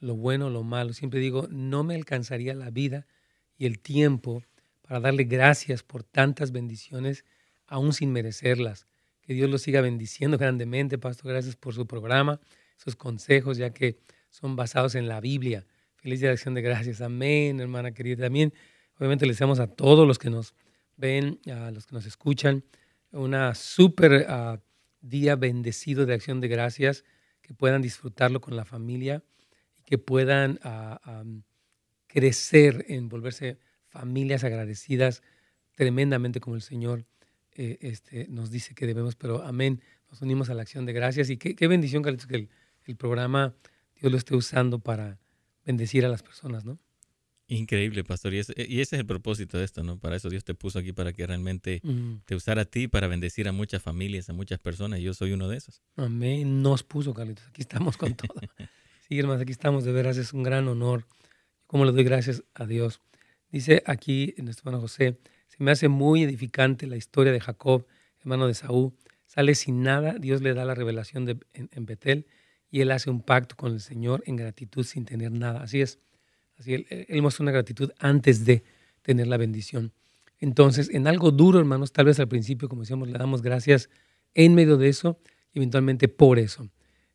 lo 0.00 0.16
bueno, 0.16 0.50
lo 0.50 0.64
malo. 0.64 0.92
Siempre 0.92 1.20
digo, 1.20 1.48
no 1.50 1.82
me 1.82 1.94
alcanzaría 1.94 2.54
la 2.54 2.70
vida 2.70 3.06
y 3.56 3.66
el 3.66 3.78
tiempo 3.78 4.42
para 4.82 5.00
darle 5.00 5.24
gracias 5.24 5.82
por 5.82 6.02
tantas 6.02 6.52
bendiciones 6.52 7.24
aún 7.72 7.94
sin 7.94 8.12
merecerlas. 8.12 8.86
Que 9.22 9.32
Dios 9.32 9.48
los 9.48 9.62
siga 9.62 9.80
bendiciendo 9.80 10.36
grandemente, 10.36 10.98
Pastor. 10.98 11.32
Gracias 11.32 11.56
por 11.56 11.74
su 11.74 11.86
programa, 11.86 12.38
sus 12.76 12.96
consejos, 12.96 13.56
ya 13.56 13.70
que 13.70 13.98
son 14.28 14.56
basados 14.56 14.94
en 14.94 15.08
la 15.08 15.20
Biblia. 15.20 15.66
Feliz 15.94 16.20
día 16.20 16.28
de 16.28 16.34
acción 16.34 16.52
de 16.54 16.60
gracias. 16.60 17.00
Amén, 17.00 17.60
hermana 17.60 17.92
querida. 17.92 18.24
También, 18.24 18.52
obviamente, 18.98 19.24
le 19.24 19.32
deseamos 19.32 19.58
a 19.58 19.68
todos 19.68 20.06
los 20.06 20.18
que 20.18 20.28
nos 20.28 20.54
ven, 20.98 21.40
a 21.50 21.70
los 21.70 21.86
que 21.86 21.94
nos 21.94 22.04
escuchan, 22.04 22.62
una 23.10 23.54
súper 23.54 24.26
ah, 24.28 24.60
día 25.00 25.34
bendecido 25.36 26.04
de 26.04 26.12
acción 26.12 26.40
de 26.42 26.48
gracias, 26.48 27.04
que 27.40 27.54
puedan 27.54 27.80
disfrutarlo 27.80 28.42
con 28.42 28.54
la 28.54 28.66
familia 28.66 29.24
y 29.78 29.82
que 29.84 29.96
puedan 29.96 30.60
ah, 30.62 31.24
crecer 32.06 32.84
en 32.88 33.08
volverse 33.08 33.58
familias 33.88 34.44
agradecidas 34.44 35.22
tremendamente 35.74 36.40
como 36.40 36.56
el 36.56 36.62
Señor 36.62 37.06
eh, 37.54 37.78
este, 37.80 38.26
nos 38.28 38.50
dice 38.50 38.74
que 38.74 38.86
debemos, 38.86 39.14
pero 39.14 39.42
amén, 39.42 39.82
nos 40.10 40.22
unimos 40.22 40.48
a 40.50 40.54
la 40.54 40.62
acción 40.62 40.86
de 40.86 40.92
gracias 40.92 41.28
y 41.30 41.36
qué, 41.36 41.68
bendición, 41.68 42.02
Carlitos, 42.02 42.26
que 42.26 42.48
el, 42.86 42.96
programa 42.96 43.54
Dios 44.00 44.10
lo 44.10 44.18
esté 44.18 44.34
usando 44.34 44.78
para 44.78 45.18
bendecir 45.64 46.04
a 46.04 46.08
las 46.08 46.22
personas, 46.22 46.64
¿no? 46.64 46.78
Increíble, 47.48 48.04
pastor. 48.04 48.32
Y 48.32 48.38
ese, 48.38 48.54
y 48.56 48.80
ese, 48.80 48.96
es 48.96 49.00
el 49.00 49.06
propósito 49.06 49.58
de 49.58 49.64
esto, 49.64 49.82
¿no? 49.82 49.98
Para 49.98 50.16
eso 50.16 50.30
Dios 50.30 50.44
te 50.44 50.54
puso 50.54 50.78
aquí, 50.78 50.92
para 50.92 51.12
que 51.12 51.26
realmente 51.26 51.82
te 52.24 52.34
usara 52.34 52.62
a 52.62 52.64
ti, 52.64 52.88
para 52.88 53.06
bendecir 53.06 53.46
a 53.48 53.52
muchas 53.52 53.82
familias, 53.82 54.30
a 54.30 54.32
muchas 54.32 54.58
personas. 54.58 55.00
Y 55.00 55.02
yo 55.02 55.12
soy 55.12 55.32
uno 55.32 55.48
de 55.48 55.58
esos. 55.58 55.82
Amén. 55.96 56.62
Nos 56.62 56.82
puso, 56.82 57.12
Carlitos. 57.12 57.46
Aquí 57.48 57.60
estamos 57.60 57.98
con 57.98 58.14
todo. 58.14 58.40
sí, 59.08 59.18
hermanos, 59.18 59.42
aquí 59.42 59.52
estamos. 59.52 59.84
De 59.84 59.92
veras, 59.92 60.16
es 60.16 60.32
un 60.32 60.42
gran 60.42 60.66
honor. 60.66 61.06
Como 61.66 61.84
le 61.84 61.92
doy 61.92 62.04
gracias 62.04 62.42
a 62.54 62.64
Dios. 62.64 63.00
Dice 63.50 63.82
aquí 63.84 64.34
nuestro 64.38 64.70
hermano 64.70 64.80
José, 64.80 65.18
me 65.62 65.70
hace 65.70 65.88
muy 65.88 66.22
edificante 66.22 66.86
la 66.86 66.96
historia 66.96 67.32
de 67.32 67.40
Jacob, 67.40 67.86
hermano 68.20 68.46
de 68.46 68.54
Saúl. 68.54 68.92
Sale 69.26 69.54
sin 69.54 69.82
nada, 69.82 70.14
Dios 70.18 70.42
le 70.42 70.54
da 70.54 70.64
la 70.64 70.74
revelación 70.74 71.40
en, 71.54 71.86
Betel 71.86 72.26
y 72.70 72.80
él 72.80 72.90
hace 72.90 73.10
un 73.10 73.22
pacto 73.22 73.56
con 73.56 73.72
el 73.72 73.80
Señor 73.80 74.22
en 74.26 74.36
gratitud 74.36 74.84
sin 74.84 75.04
tener 75.04 75.32
nada. 75.32 75.62
Así 75.62 75.80
es. 75.80 75.98
Así 76.58 76.74
él, 76.74 76.86
él 76.90 77.22
muestra 77.22 77.42
una 77.42 77.52
gratitud 77.52 77.90
antes 77.98 78.44
de 78.44 78.62
tener 79.02 79.26
la 79.26 79.36
bendición. 79.36 79.92
Entonces, 80.38 80.90
en 80.92 81.06
algo 81.06 81.30
duro, 81.30 81.58
hermanos, 81.58 81.92
tal 81.92 82.06
vez 82.06 82.18
al 82.18 82.28
principio, 82.28 82.68
como 82.68 82.82
decíamos, 82.82 83.08
le 83.08 83.16
damos 83.16 83.42
gracias 83.42 83.88
en 84.34 84.54
medio 84.54 84.76
de 84.76 84.88
eso 84.88 85.18
eventualmente 85.54 86.08
por 86.08 86.38
eso. 86.38 86.68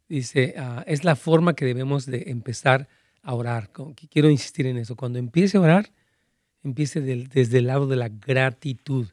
Dice, 0.07 0.55
ah, 0.57 0.83
es 0.87 1.03
la 1.03 1.15
forma 1.15 1.53
que 1.53 1.65
debemos 1.65 2.05
de 2.05 2.25
empezar 2.27 2.87
a 3.21 3.33
orar. 3.33 3.71
Quiero 4.09 4.29
insistir 4.29 4.67
en 4.67 4.77
eso. 4.77 4.95
Cuando 4.95 5.19
empiece 5.19 5.57
a 5.57 5.61
orar, 5.61 5.91
empiece 6.68 7.01
desde 7.01 7.57
el 7.57 7.68
lado 7.68 7.88
de 7.88 7.95
la 7.95 8.09
gratitud, 8.09 9.07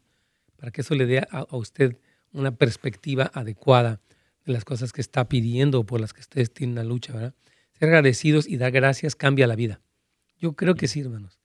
para 0.57 0.71
que 0.71 0.83
eso 0.83 0.95
le 0.95 1.07
dé 1.07 1.19
a, 1.31 1.47
usted 1.53 1.97
una 2.33 2.55
perspectiva 2.55 3.31
adecuada 3.35 4.01
de 4.45 4.53
las 4.53 4.65
cosas 4.65 4.93
que 4.93 5.01
está 5.01 5.29
pidiendo 5.29 5.81
o 5.81 5.85
por 5.85 6.01
las 6.01 6.13
que 6.13 6.21
ustedes 6.21 6.53
tienen 6.53 6.75
la 6.75 6.85
lucha, 6.85 7.13
¿verdad? 7.13 7.35
Ser 7.79 7.89
agradecidos 7.89 8.47
y 8.47 8.57
dar 8.57 8.73
gracias 8.73 9.17
cambia 9.17 9.47
la 9.47 9.57
vida. 9.57 9.81
Yo 10.39 10.53
creo 10.55 10.75
que 10.75 10.89
sí, 10.89 11.01
hermanos. 11.01 11.39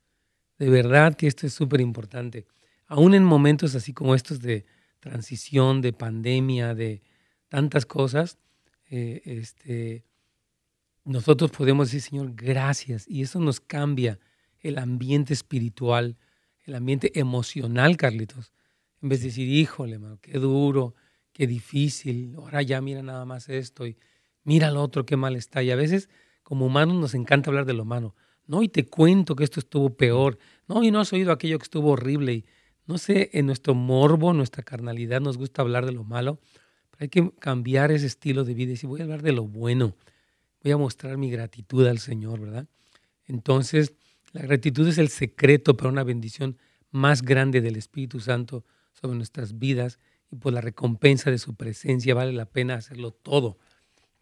De 0.57 0.69
verdad 0.69 1.15
que 1.15 1.27
esto 1.27 1.47
es 1.47 1.53
súper 1.53 1.79
importante. 1.79 2.45
Aún 2.87 3.13
en 3.13 3.23
momentos 3.23 3.75
así 3.75 3.93
como 3.93 4.15
estos 4.15 4.41
de 4.41 4.65
transición, 4.99 5.81
de 5.81 5.93
pandemia, 5.93 6.75
de 6.75 7.01
tantas 7.47 7.85
cosas, 7.85 8.37
eh, 8.89 9.21
este, 9.25 10.03
nosotros 11.05 11.51
podemos 11.51 11.87
decir, 11.87 12.01
Señor, 12.01 12.33
gracias. 12.33 13.05
Y 13.07 13.21
eso 13.21 13.39
nos 13.39 13.59
cambia 13.59 14.19
el 14.59 14.77
ambiente 14.77 15.33
espiritual, 15.33 16.17
el 16.65 16.75
ambiente 16.75 17.17
emocional, 17.19 17.97
Carlitos. 17.97 18.51
En 19.01 19.09
vez 19.09 19.21
de 19.21 19.27
decir, 19.27 19.47
híjole, 19.47 19.99
qué 20.21 20.39
duro, 20.39 20.95
qué 21.33 21.47
difícil, 21.47 22.35
ahora 22.35 22.61
ya 22.61 22.81
mira 22.81 23.01
nada 23.01 23.25
más 23.25 23.49
esto 23.49 23.87
y 23.87 23.97
mira 24.43 24.71
lo 24.71 24.81
otro, 24.81 25.05
qué 25.05 25.15
mal 25.15 25.35
está. 25.35 25.63
Y 25.63 25.71
a 25.71 25.75
veces, 25.75 26.09
como 26.43 26.65
humanos, 26.65 26.95
nos 26.95 27.13
encanta 27.13 27.49
hablar 27.49 27.65
de 27.65 27.73
lo 27.73 27.85
malo. 27.85 28.15
No, 28.45 28.63
y 28.63 28.67
te 28.67 28.85
cuento 28.85 29.35
que 29.35 29.43
esto 29.43 29.59
estuvo 29.59 29.95
peor. 29.95 30.39
No, 30.67 30.83
y 30.83 30.91
no 30.91 30.99
has 30.99 31.13
oído 31.13 31.31
aquello 31.31 31.59
que 31.59 31.63
estuvo 31.63 31.91
horrible. 31.91 32.33
Y 32.33 32.45
no 32.87 32.97
sé, 32.97 33.29
en 33.33 33.45
nuestro 33.45 33.75
morbo, 33.75 34.33
nuestra 34.33 34.63
carnalidad, 34.63 35.21
nos 35.21 35.37
gusta 35.37 35.61
hablar 35.61 35.85
de 35.85 35.91
lo 35.91 36.03
malo. 36.03 36.39
Pero 36.89 37.03
hay 37.03 37.09
que 37.09 37.31
cambiar 37.39 37.91
ese 37.91 38.07
estilo 38.07 38.43
de 38.43 38.55
vida 38.55 38.69
y 38.69 38.71
decir, 38.71 38.89
voy 38.89 39.01
a 39.01 39.03
hablar 39.03 39.21
de 39.21 39.33
lo 39.33 39.45
bueno. 39.45 39.95
Voy 40.63 40.71
a 40.71 40.77
mostrar 40.77 41.17
mi 41.17 41.29
gratitud 41.29 41.85
al 41.85 41.99
Señor, 41.99 42.41
¿verdad? 42.41 42.67
Entonces, 43.25 43.93
la 44.31 44.41
gratitud 44.41 44.87
es 44.87 44.97
el 44.97 45.09
secreto 45.09 45.75
para 45.75 45.89
una 45.89 46.03
bendición 46.03 46.57
más 46.91 47.21
grande 47.21 47.61
del 47.61 47.75
Espíritu 47.75 48.19
Santo 48.19 48.63
sobre 48.93 49.15
nuestras 49.15 49.57
vidas 49.57 49.99
y 50.31 50.35
por 50.35 50.53
la 50.53 50.61
recompensa 50.61 51.31
de 51.31 51.39
su 51.39 51.55
presencia 51.55 52.13
vale 52.13 52.33
la 52.33 52.45
pena 52.45 52.75
hacerlo 52.75 53.11
todo, 53.11 53.57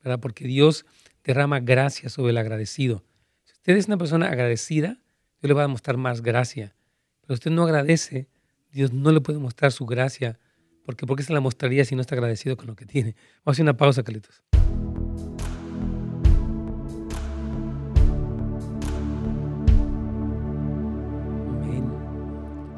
¿verdad? 0.03 0.20
Porque 0.20 0.45
Dios 0.45 0.86
derrama 1.24 1.60
gracia 1.60 2.10
sobre 2.10 2.32
el 2.32 2.38
agradecido. 2.38 3.03
Si 3.43 3.53
usted 3.53 3.76
es 3.76 3.88
una 3.88 3.97
persona 3.97 4.28
agradecida, 4.28 5.01
Dios 5.41 5.49
le 5.49 5.53
va 5.53 5.66
a 5.66 5.68
mostrar 5.68 5.97
más 5.97 6.22
gracia. 6.22 6.76
Pero 7.22 7.34
usted 7.34 7.51
no 7.51 7.64
agradece, 7.64 8.30
Dios 8.72 8.93
no 8.93 9.12
le 9.12 9.20
puede 9.20 9.39
mostrar 9.39 9.72
su 9.72 9.86
gracia, 9.86 10.39
porque 10.86 11.05
¿por 11.05 11.18
qué 11.18 11.24
se 11.24 11.34
la 11.34 11.41
mostraría 11.41 11.84
si 11.84 11.95
no 11.95 12.01
está 12.01 12.16
agradecido 12.16 12.55
con 12.55 12.68
lo 12.68 12.76
que 12.76 12.86
tiene? 12.86 13.16
Vamos 13.43 13.47
a 13.47 13.51
hacer 13.51 13.64
una 13.64 13.76
pausa, 13.76 14.03
Carlitos. 14.03 14.43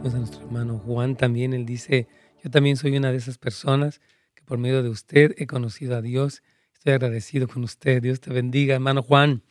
A 0.05 0.17
nuestro 0.17 0.41
hermano 0.45 0.79
Juan 0.79 1.17
también, 1.17 1.53
él 1.53 1.65
dice, 1.65 2.07
yo 2.41 2.49
también 2.49 2.77
soy 2.77 2.95
una 2.95 3.11
de 3.11 3.17
esas 3.17 3.37
personas 3.37 3.99
que 4.33 4.43
por 4.43 4.57
medio 4.57 4.81
de 4.81 4.87
usted 4.87 5.35
he 5.37 5.45
conocido 5.45 5.97
a 5.97 6.01
Dios. 6.01 6.41
Estoy 6.73 6.93
agradecido 6.93 7.49
con 7.49 7.65
usted. 7.65 8.01
Dios 8.01 8.21
te 8.21 8.31
bendiga, 8.31 8.75
hermano 8.75 9.03
Juan. 9.03 9.43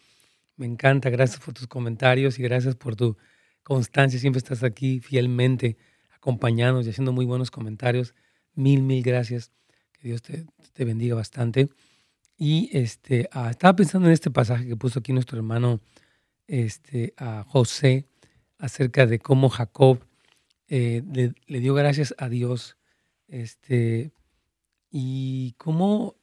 Me 0.57 0.64
encanta. 0.64 1.11
Gracias 1.11 1.40
por 1.40 1.53
tus 1.53 1.66
comentarios 1.66 2.38
y 2.38 2.42
gracias 2.42 2.76
por 2.76 2.96
tu 2.96 3.18
constancia. 3.62 4.18
Siempre 4.18 4.38
estás 4.38 4.62
aquí 4.62 5.01
fielmente 5.01 5.76
acompañándonos 6.16 6.86
y 6.86 6.90
haciendo 6.90 7.12
muy 7.12 7.26
buenos 7.26 7.51
comentarios. 7.51 8.14
Mil, 8.55 8.82
mil 8.82 9.03
gracias. 9.03 9.53
Que 9.92 10.09
Dios 10.09 10.22
te, 10.22 10.46
bendiga 10.84 11.14
bastante. 11.14 11.68
Y 12.38 12.70
este, 12.72 13.28
ah, 13.32 13.51
estaba 13.51 13.76
pensando 13.76 14.09
en 14.09 14.14
este 14.14 14.30
pasaje 14.30 14.66
que 14.66 14.76
puso 14.76 15.01
aquí 15.01 15.12
nuestro 15.12 15.36
hermano 15.36 15.80
este, 16.46 17.12
a 17.18 17.44
José 17.46 18.07
acerca 18.59 19.07
de 19.07 19.18
cómo 19.18 19.51
Jacob 19.51 20.08
eh, 20.69 21.03
le, 21.47 21.61
dio 21.61 21.75
gracias 21.75 22.14
a 22.19 22.29
Dios. 22.29 22.77
Este, 23.27 24.12
y 24.91 25.53
como 25.53 26.16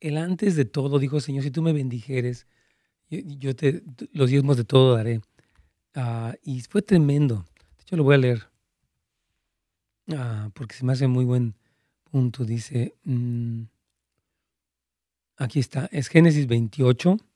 él 0.00 0.16
antes 0.16 0.56
de 0.56 0.64
todo 0.64 0.98
dijo, 0.98 1.20
Señor, 1.20 1.44
si 1.44 1.50
tú 1.50 1.62
me 1.62 1.72
bendijeres, 1.72 2.46
yo, 3.10 3.54
te, 3.54 3.82
los 4.12 4.30
diezmos 4.30 4.56
de 4.56 4.64
todo 4.64 4.96
daré. 4.96 5.20
Ah, 5.94 6.34
y 6.42 6.60
fue 6.62 6.82
tremendo. 6.82 7.44
De 7.76 7.82
hecho, 7.82 7.96
lo 7.96 8.04
voy 8.04 8.14
a 8.14 8.18
leer. 8.18 8.48
Ah, 10.08 10.50
porque 10.54 10.74
se 10.74 10.84
me 10.84 10.92
hace 10.92 11.06
muy 11.06 11.24
buen 11.24 11.54
punto. 12.10 12.44
Dice, 12.44 12.94
mm, 13.04 13.62
aquí 15.36 15.60
está, 15.60 15.88
es 15.92 16.08
Génesis 16.08 16.46
28. 16.46 17.10
Vamos 17.10 17.26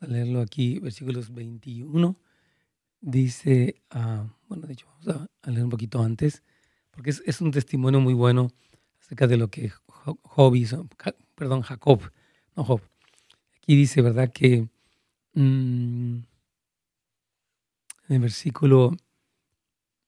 a 0.00 0.06
leerlo 0.06 0.40
aquí, 0.40 0.78
versículos 0.78 1.32
21 1.32 2.16
dice, 3.02 3.82
uh, 3.94 4.26
bueno, 4.48 4.66
de 4.66 4.72
hecho, 4.72 4.86
vamos 5.04 5.28
a, 5.42 5.50
leer 5.50 5.64
un 5.64 5.70
poquito 5.70 6.02
antes, 6.02 6.42
porque 6.90 7.10
es, 7.10 7.22
es, 7.26 7.42
un 7.42 7.50
testimonio 7.50 8.00
muy 8.00 8.14
bueno 8.14 8.50
acerca 9.00 9.26
de 9.26 9.36
lo 9.36 9.48
que 9.48 9.70
Job 10.22 10.54
hizo, 10.54 10.88
perdón, 11.34 11.60
Jacob, 11.62 12.00
no 12.56 12.64
Job, 12.64 12.80
Aquí 13.58 13.76
dice, 13.76 14.02
¿verdad? 14.02 14.32
Que 14.32 14.68
mm, 15.34 16.16
en 18.08 18.16
el 18.16 18.18
versículo 18.18 18.96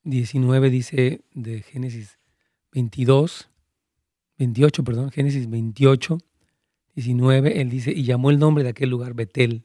19 0.03 0.71
dice 0.71 1.25
de 1.35 1.63
Génesis 1.63 2.19
22, 2.73 3.49
28, 4.39 4.83
perdón, 4.83 5.13
Génesis 5.13 5.49
28, 5.49 6.19
19, 6.97 7.61
él 7.61 7.71
dice, 7.71 7.93
y 7.93 8.03
llamó 8.03 8.31
el 8.31 8.41
nombre 8.41 8.65
de 8.65 8.71
aquel 8.71 8.91
lugar 8.91 9.15
Betel, 9.15 9.65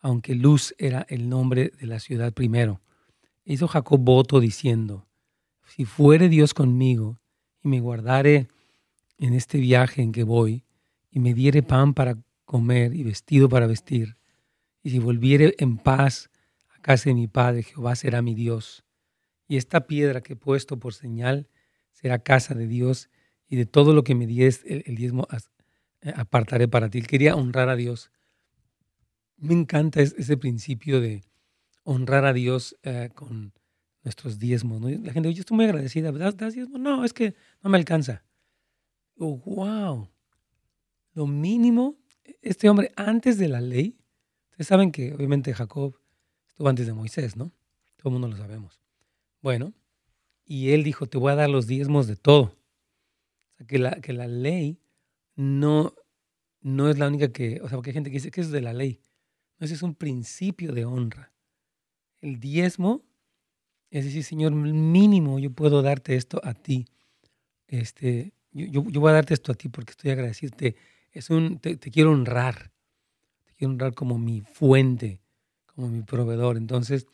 aunque 0.00 0.34
Luz 0.34 0.74
era 0.78 1.06
el 1.08 1.28
nombre 1.28 1.72
de 1.78 1.86
la 1.86 2.00
ciudad 2.00 2.32
primero. 2.32 2.80
Hizo 3.44 3.68
Jacob 3.68 4.00
voto 4.00 4.40
diciendo, 4.40 5.06
si 5.66 5.84
fuere 5.84 6.28
Dios 6.28 6.54
conmigo 6.54 7.18
y 7.62 7.68
me 7.68 7.80
guardare 7.80 8.48
en 9.18 9.34
este 9.34 9.58
viaje 9.58 10.02
en 10.02 10.12
que 10.12 10.24
voy, 10.24 10.64
y 11.10 11.20
me 11.20 11.32
diere 11.32 11.62
pan 11.62 11.94
para 11.94 12.18
comer 12.44 12.94
y 12.94 13.02
vestido 13.02 13.48
para 13.48 13.66
vestir, 13.66 14.16
y 14.82 14.90
si 14.90 14.98
volviere 14.98 15.54
en 15.58 15.78
paz 15.78 16.30
a 16.74 16.80
casa 16.80 17.10
de 17.10 17.14
mi 17.14 17.26
padre, 17.26 17.62
Jehová 17.62 17.96
será 17.96 18.22
mi 18.22 18.34
Dios. 18.34 18.84
Y 19.48 19.56
esta 19.56 19.86
piedra 19.86 20.20
que 20.20 20.34
he 20.34 20.36
puesto 20.36 20.78
por 20.78 20.92
señal 20.92 21.48
será 21.90 22.18
casa 22.18 22.54
de 22.54 22.66
Dios, 22.66 23.08
y 23.48 23.56
de 23.56 23.66
todo 23.66 23.94
lo 23.94 24.04
que 24.04 24.14
me 24.14 24.26
dieres 24.26 24.62
el, 24.66 24.96
diezmo 24.96 25.26
eh, 26.02 26.12
apartaré 26.16 26.68
para 26.68 26.90
ti. 26.90 27.02
Quería 27.02 27.36
honrar 27.36 27.68
a 27.68 27.76
Dios. 27.76 28.10
Me 29.38 29.54
encanta 29.54 30.00
ese 30.00 30.36
principio 30.36 31.00
de 31.00 31.22
honrar 31.84 32.24
a 32.24 32.32
Dios 32.32 32.76
eh, 32.82 33.10
con 33.14 33.52
nuestros 34.02 34.38
diezmos. 34.38 34.80
La 34.82 35.12
gente, 35.12 35.32
yo 35.34 35.40
estoy 35.40 35.56
muy 35.56 35.64
agradecida. 35.64 36.12
¿Das, 36.12 36.54
diezmo? 36.54 36.78
No, 36.78 37.04
es 37.04 37.12
que 37.12 37.34
no 37.62 37.70
me 37.70 37.78
alcanza. 37.78 38.24
Oh, 39.18 39.38
wow. 39.38 40.08
Lo 41.12 41.26
mínimo, 41.26 41.98
este 42.42 42.68
hombre 42.68 42.92
antes 42.96 43.38
de 43.38 43.48
la 43.48 43.60
ley, 43.60 43.98
ustedes 44.50 44.68
saben 44.68 44.92
que 44.92 45.12
obviamente 45.12 45.52
Jacob 45.54 45.98
estuvo 46.46 46.68
antes 46.68 46.86
de 46.86 46.92
Moisés, 46.92 47.36
¿no? 47.36 47.52
Todo 47.96 48.10
el 48.10 48.12
mundo 48.12 48.28
lo 48.28 48.36
sabemos. 48.36 48.80
Bueno, 49.40 49.74
y 50.44 50.70
él 50.70 50.84
dijo, 50.84 51.06
te 51.06 51.18
voy 51.18 51.32
a 51.32 51.36
dar 51.36 51.50
los 51.50 51.66
diezmos 51.66 52.06
de 52.06 52.16
todo. 52.16 52.42
O 52.42 53.56
sea, 53.56 53.66
que 53.66 53.78
la, 53.78 54.00
que 54.00 54.12
la 54.12 54.26
ley 54.26 54.80
no, 55.34 55.94
no 56.60 56.88
es 56.88 56.98
la 56.98 57.08
única 57.08 57.32
que, 57.32 57.60
o 57.60 57.68
sea, 57.68 57.76
porque 57.76 57.90
hay 57.90 57.94
gente 57.94 58.10
que 58.10 58.16
dice 58.16 58.30
que 58.30 58.40
es 58.40 58.50
de 58.50 58.60
la 58.60 58.72
ley. 58.72 59.00
Ese 59.58 59.74
es 59.74 59.82
un 59.82 59.94
principio 59.94 60.72
de 60.72 60.84
honra. 60.84 61.32
El 62.20 62.40
diezmo 62.40 63.02
es 63.90 64.04
decir, 64.04 64.24
Señor, 64.24 64.52
mínimo 64.52 65.38
yo 65.38 65.50
puedo 65.52 65.82
darte 65.82 66.16
esto 66.16 66.40
a 66.44 66.54
ti. 66.54 66.86
Este, 67.66 68.32
yo, 68.52 68.84
yo, 68.88 69.00
voy 69.00 69.10
a 69.10 69.14
darte 69.14 69.34
esto 69.34 69.52
a 69.52 69.54
ti 69.54 69.68
porque 69.68 69.92
estoy 69.92 70.10
agradecido. 70.10 70.54
Te, 70.56 70.76
es 71.12 71.30
un, 71.30 71.58
te, 71.58 71.78
quiero 71.78 72.12
honrar. 72.12 72.72
Te 73.44 73.54
quiero 73.54 73.72
honrar 73.72 73.94
como 73.94 74.18
mi 74.18 74.40
fuente, 74.40 75.20
como 75.66 75.88
mi 75.88 76.02
proveedor. 76.02 76.56
Entonces, 76.56 77.06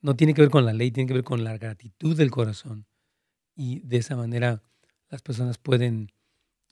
no 0.00 0.16
tiene 0.16 0.34
que 0.34 0.42
ver 0.42 0.50
con 0.50 0.64
la 0.64 0.72
ley, 0.72 0.90
tiene 0.90 1.08
que 1.08 1.14
ver 1.14 1.24
con 1.24 1.44
la 1.44 1.58
gratitud 1.58 2.16
del 2.16 2.30
corazón. 2.30 2.86
Y 3.54 3.80
de 3.80 3.98
esa 3.98 4.16
manera 4.16 4.62
las 5.08 5.22
personas 5.22 5.58
pueden 5.58 6.12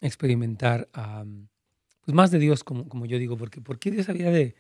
experimentar 0.01 0.89
pues 0.93 2.14
más 2.14 2.31
de 2.31 2.39
Dios, 2.39 2.64
como, 2.64 2.89
como 2.89 3.05
yo 3.05 3.18
digo, 3.18 3.37
porque 3.37 3.61
¿por 3.61 3.79
qué 3.79 3.91
Dios 3.91 4.09
había 4.09 4.31
de 4.31 4.55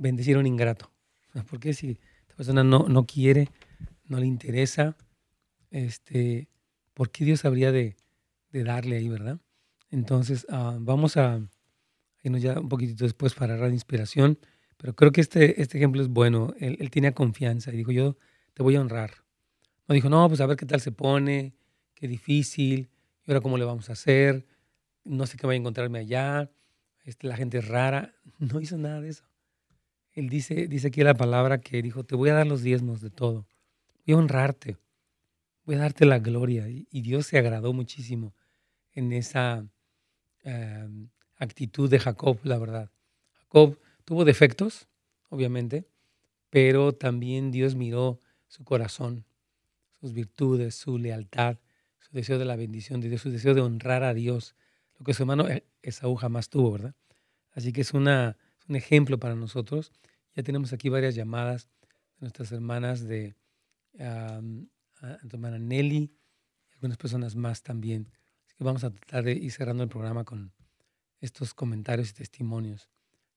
bendecir 0.00 0.36
un 0.36 0.46
ingrato? 0.46 0.90
¿Por 1.50 1.60
qué 1.60 1.74
si 1.74 1.98
esta 2.22 2.34
persona 2.34 2.64
no, 2.64 2.88
no 2.88 3.06
quiere, 3.06 3.48
no 4.06 4.18
le 4.18 4.26
interesa, 4.26 4.96
este, 5.70 6.48
¿por 6.94 7.10
qué 7.10 7.24
Dios 7.24 7.44
habría 7.44 7.70
de, 7.70 7.96
darle 8.52 8.96
ahí, 8.96 9.08
verdad? 9.08 9.38
Entonces, 9.90 10.46
ah, 10.48 10.76
vamos 10.80 11.16
a 11.16 11.40
irnos 12.22 12.42
ya 12.42 12.58
un 12.58 12.68
poquitito 12.68 13.04
después 13.04 13.34
para 13.34 13.56
Radio 13.56 13.74
Inspiración, 13.74 14.38
pero 14.76 14.94
creo 14.94 15.12
que 15.12 15.20
este, 15.20 15.60
este 15.60 15.78
ejemplo 15.78 16.02
es 16.02 16.08
bueno. 16.08 16.54
Él, 16.58 16.76
él 16.80 17.14
confianza 17.14 17.72
y 17.72 17.76
dijo, 17.76 17.92
yo 17.92 18.16
te 18.54 18.62
voy 18.62 18.76
a 18.76 18.80
honrar. 18.80 19.12
No 19.86 19.94
dijo, 19.94 20.08
no, 20.08 20.26
pues 20.28 20.40
a 20.40 20.46
ver 20.46 20.56
qué 20.56 20.66
tal 20.66 20.80
se 20.80 20.92
pone, 20.92 21.54
qué 21.94 22.08
difícil, 22.08 22.88
y 23.26 23.30
ahora 23.30 23.40
cómo 23.40 23.58
le 23.58 23.64
vamos 23.64 23.90
a 23.90 23.92
hacer, 23.92 24.46
no 25.04 25.26
sé 25.26 25.36
qué 25.36 25.46
voy 25.46 25.56
a 25.56 25.58
encontrarme 25.58 25.98
allá, 25.98 26.50
este, 27.04 27.26
la 27.26 27.36
gente 27.36 27.58
es 27.58 27.68
rara. 27.68 28.14
No 28.38 28.58
hizo 28.58 28.78
nada 28.78 29.02
de 29.02 29.10
eso. 29.10 29.29
Él 30.20 30.28
dice, 30.28 30.68
dice 30.68 30.88
aquí 30.88 31.02
la 31.02 31.14
palabra 31.14 31.62
que 31.62 31.80
dijo, 31.80 32.04
te 32.04 32.14
voy 32.14 32.28
a 32.28 32.34
dar 32.34 32.46
los 32.46 32.60
diezmos 32.60 33.00
de 33.00 33.08
todo. 33.08 33.46
Voy 34.06 34.14
a 34.14 34.18
honrarte. 34.18 34.76
Voy 35.64 35.76
a 35.76 35.78
darte 35.78 36.04
la 36.04 36.18
gloria. 36.18 36.68
Y, 36.68 37.00
Dios 37.00 37.26
se 37.26 37.38
agradó 37.38 37.72
muchísimo 37.72 38.34
en 38.92 39.14
esa 39.14 39.66
em, 40.42 41.08
actitud 41.38 41.88
de 41.88 41.98
Jacob, 41.98 42.38
la 42.42 42.58
verdad. 42.58 42.90
Jacob 43.32 43.78
tuvo 44.04 44.26
defectos, 44.26 44.88
obviamente, 45.30 45.86
pero 46.50 46.92
también 46.92 47.50
Dios 47.50 47.74
miró 47.74 48.20
su 48.46 48.62
corazón, 48.62 49.24
sus 50.02 50.12
virtudes, 50.12 50.74
su 50.74 50.98
lealtad, 50.98 51.56
su 51.98 52.10
deseo 52.12 52.38
de 52.38 52.44
la 52.44 52.56
bendición 52.56 53.00
de 53.00 53.08
Dios, 53.08 53.22
su 53.22 53.30
deseo 53.30 53.54
de 53.54 53.62
honrar 53.62 54.02
a 54.02 54.12
Dios, 54.12 54.54
lo 54.98 55.06
que 55.06 55.14
su 55.14 55.22
hermano 55.22 55.48
e, 55.48 55.64
Esaú 55.80 56.14
jamás 56.16 56.50
tuvo, 56.50 56.72
¿verdad? 56.72 56.94
Así 57.52 57.72
que 57.72 57.80
es, 57.80 57.94
una, 57.94 58.36
un 58.68 58.76
ejemplo 58.76 59.18
para 59.18 59.34
nosotros. 59.34 59.92
Ya 60.34 60.42
tenemos 60.42 60.72
aquí 60.72 60.88
varias 60.88 61.14
llamadas 61.14 61.68
de 62.16 62.20
nuestras 62.20 62.52
hermanas 62.52 63.06
de 63.06 63.34
tu 63.92 65.36
hermana 65.36 65.58
Nelly 65.58 66.12
y 66.68 66.74
algunas 66.74 66.96
personas 66.96 67.34
más 67.36 67.62
también. 67.62 68.10
Así 68.46 68.56
que 68.56 68.64
vamos 68.64 68.84
a 68.84 68.90
tratar 68.90 69.24
de 69.24 69.32
ir 69.32 69.50
cerrando 69.50 69.82
el 69.82 69.88
programa 69.88 70.24
con 70.24 70.52
estos 71.20 71.54
comentarios 71.54 72.10
y 72.10 72.14
testimonios. 72.14 72.88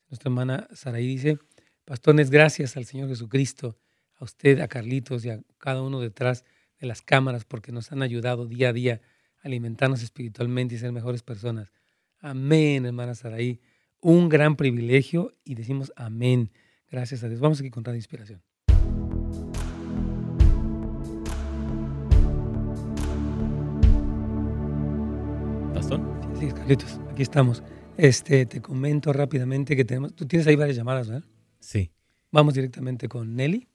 Nuestra 0.10 0.30
hermana 0.30 0.68
Saraí 0.74 1.08
dice, 1.08 1.40
pastores, 1.86 2.30
gracias 2.30 2.78
al 2.78 2.86
Señor 2.86 3.10
Jesucristo, 3.10 3.78
a 4.16 4.24
usted, 4.26 4.60
a 4.60 4.68
Carlitos 4.68 5.26
y 5.26 5.32
a 5.32 5.42
cada 5.58 5.82
uno 5.82 6.00
detrás 6.00 6.46
de 6.80 6.88
las 6.88 7.02
cámaras 7.02 7.46
porque 7.46 7.72
nos 7.72 7.92
han 7.92 8.02
ayudado 8.02 8.46
día 8.46 8.70
a 8.70 8.74
día 8.74 9.02
a 9.42 9.48
alimentarnos 9.48 10.04
espiritualmente 10.04 10.76
y 10.76 10.78
ser 10.78 10.92
mejores 10.92 11.24
personas. 11.24 11.72
Amén, 12.20 12.86
hermana 12.86 13.16
Saraí. 13.16 13.60
Un 14.00 14.30
gran 14.30 14.56
privilegio 14.56 15.36
y 15.44 15.56
decimos 15.56 15.92
amén. 15.96 16.52
Gracias 16.94 17.24
a 17.24 17.28
Dios. 17.28 17.40
Vamos 17.40 17.60
aquí 17.60 17.72
con 17.72 17.82
de 17.82 17.96
Inspiración. 17.96 18.40
Sí, 26.40 26.52
Carlitos, 26.52 27.00
aquí 27.10 27.24
estamos. 27.24 27.64
Este, 27.98 28.46
te 28.46 28.62
comento 28.62 29.12
rápidamente 29.12 29.76
que 29.76 29.86
tenemos, 29.86 30.14
tú 30.14 30.28
tienes 30.28 30.46
ahí 30.46 30.56
varias 30.56 30.78
llamadas, 30.78 31.08
¿verdad? 31.08 31.24
Sí. 31.60 31.90
Vamos 32.32 32.54
directamente 32.54 33.08
con 33.08 33.36
Nelly. 33.36 33.68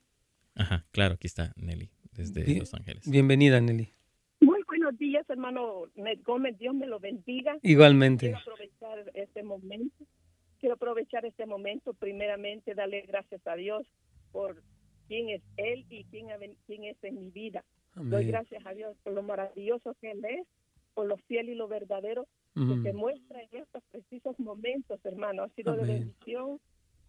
Ajá, 0.55 0.87
claro, 0.93 1.15
aquí 1.15 1.27
está 1.27 1.53
Nelly, 1.57 1.91
desde 2.13 2.59
Los 2.59 2.73
Ángeles. 2.75 3.11
Bienvenida, 3.11 3.61
Nelly. 3.61 3.91
Muy 4.41 4.63
buenos 4.69 4.97
días, 4.97 5.29
hermano 5.29 5.85
Gómez, 6.25 6.57
Dios 6.59 6.75
me 6.75 6.87
lo 6.87 7.01
bendiga. 7.01 7.57
Igualmente. 7.63 8.27
Quiero 8.27 8.39
aprovechar 8.39 9.11
este 9.15 9.43
momento, 9.43 10.05
quiero 10.59 10.75
aprovechar 10.75 11.25
este 11.25 11.47
momento, 11.47 11.95
primeramente, 11.95 12.75
darle 12.75 13.03
gracias 13.03 13.47
a 13.47 13.55
Dios 13.55 13.87
por 14.33 14.63
quién 15.07 15.31
es 15.31 15.43
Él 15.57 15.87
y 15.89 16.05
quién, 16.05 16.29
quién 16.67 16.85
es 16.85 16.97
en 17.03 17.21
mi 17.21 17.31
vida. 17.31 17.65
Doy 17.95 18.27
gracias 18.27 18.65
a 18.65 18.75
Dios 18.75 18.97
por 19.03 19.13
lo 19.13 19.23
maravilloso 19.23 19.95
que 20.01 20.13
Él 20.13 20.25
es 20.25 20.47
por 20.95 21.07
lo 21.07 21.17
fiel 21.17 21.49
y 21.49 21.55
lo 21.55 21.69
verdadero 21.69 22.27
que 22.55 22.83
se 22.83 22.93
muestra 22.93 23.41
en 23.41 23.63
estos 23.63 23.85
precisos 23.93 24.39
momentos, 24.41 24.99
hermano. 25.05 25.45
Ha 25.45 25.49
sido 25.51 25.77
de 25.77 25.85
bendición 25.85 26.59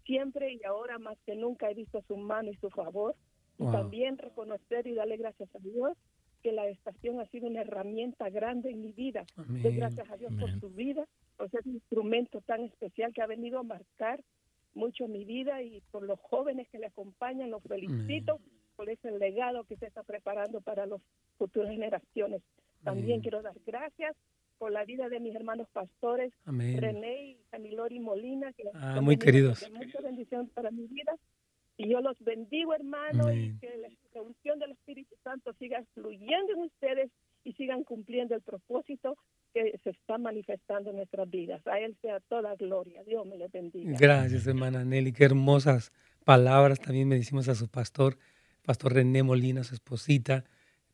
siempre 0.06 0.54
y 0.54 0.64
ahora 0.64 1.00
más 1.00 1.18
que 1.26 1.36
nunca 1.36 1.72
he 1.72 1.74
visto 1.74 2.04
su 2.08 2.16
mano 2.16 2.52
y 2.52 2.56
su 2.58 2.70
favor. 2.70 3.16
Y 3.58 3.66
también 3.72 4.18
reconocer 4.18 4.86
y 4.86 4.93
darle 4.93 5.18
gracias 5.18 5.50
a 5.56 5.60
Dios 5.60 5.97
que 6.43 6.52
la 6.52 6.68
estación 6.68 7.20
ha 7.20 7.26
sido 7.26 7.47
una 7.47 7.62
herramienta 7.62 8.30
grande 8.30 8.70
en 8.70 8.82
mi 8.82 8.91
vida. 8.91 9.26
Doy 9.36 9.76
gracias 9.76 10.10
a 10.10 10.18
Dios 10.18 10.34
por 10.39 10.52
su 10.60 10.70
vida, 10.70 11.06
por 11.39 11.49
ser 11.49 11.61
un 11.65 11.75
instrumento 11.75 12.41
tan 12.41 12.65
especial 12.65 13.13
que 13.13 13.21
ha 13.21 13.25
venido 13.25 13.59
a 13.59 13.63
marcar 13.63 14.21
mucho 14.73 15.07
mi 15.07 15.23
vida 15.23 15.63
y 15.63 15.81
por 15.89 16.03
los 16.03 16.19
jóvenes 16.19 16.67
que 16.67 16.79
le 16.79 16.87
acompañan, 16.87 17.49
los 17.49 17.63
felicito 17.63 18.41
por 18.75 18.89
ese 18.89 19.09
legado 19.11 19.63
que 19.63 19.77
se 19.77 19.85
está 19.87 20.03
preparando 20.03 20.59
para 20.59 20.85
las 20.85 21.01
futuras 21.37 21.71
generaciones. 21.71 22.41
También 22.83 23.21
quiero 23.21 23.41
dar 23.41 23.55
gracias 23.65 24.17
por 24.57 24.73
la 24.73 24.83
vida 24.83 25.07
de 25.07 25.21
mis 25.21 25.33
hermanos 25.33 25.69
pastores, 25.71 26.33
René 26.45 27.23
y 27.23 27.37
Camilori 27.51 27.99
Molina, 27.99 28.51
que 28.51 28.63
ah, 28.73 28.99
muy 29.01 29.15
queridos. 29.15 29.65
Mucha 29.71 30.01
bendición 30.01 30.49
para 30.49 30.71
mi 30.71 30.87
vida. 30.87 31.15
Y 31.77 31.87
yo 31.87 32.01
los 32.01 32.19
bendigo, 32.19 32.73
hermano, 32.73 33.33
y 33.33 33.57
que 33.59 33.89
la 34.13 34.21
unción 34.21 34.59
del 34.59 34.71
Espíritu 34.71 35.15
Santo 35.23 35.53
siga 35.53 35.81
fluyendo 35.93 36.51
en 36.51 36.59
ustedes 36.63 37.09
y 37.45 37.53
sigan 37.53 37.85
cumpliendo 37.85 38.35
el 38.35 38.41
propósito 38.41 39.15
que 39.54 39.80
se 39.84 39.91
está 39.91 40.18
manifestando 40.18 40.89
en 40.89 40.97
nuestras 40.97 41.30
vidas. 41.30 41.66
A 41.68 41.80
Él 41.80 41.95
sea 42.02 42.20
toda 42.22 42.56
gloria. 42.56 43.04
Dios 43.04 43.26
me 43.26 43.38
le 43.38 43.47
bendiga. 43.47 43.97
Gracias, 43.97 44.47
hermana 44.47 44.84
Nelly. 44.86 45.12
Qué 45.12 45.26
hermosas 45.26 45.91
palabras 46.24 46.80
también 46.80 47.08
me 47.08 47.16
decimos 47.16 47.47
a 47.47 47.56
su 47.56 47.68
pastor, 47.68 48.18
Pastor 48.64 48.93
René 48.93 49.24
Molina, 49.24 49.64
su 49.64 49.74
esposita 49.74 50.45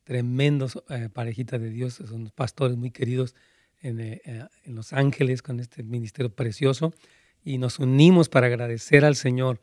tremendos 0.04 0.80
eh, 0.88 1.08
parejitas 1.12 1.60
de 1.60 1.68
Dios, 1.68 1.94
son 1.94 2.30
pastores 2.32 2.76
muy 2.76 2.92
queridos 2.92 3.34
en, 3.80 3.98
eh, 3.98 4.22
eh, 4.24 4.44
en, 4.62 4.74
Los 4.76 4.92
Ángeles 4.92 5.42
con 5.42 5.58
este 5.58 5.82
ministerio 5.82 6.32
precioso. 6.32 6.94
y 7.44 7.58
nos 7.58 7.78
unimos 7.78 8.28
para 8.28 8.46
agradecer 8.46 9.04
al 9.04 9.16
Señor 9.16 9.60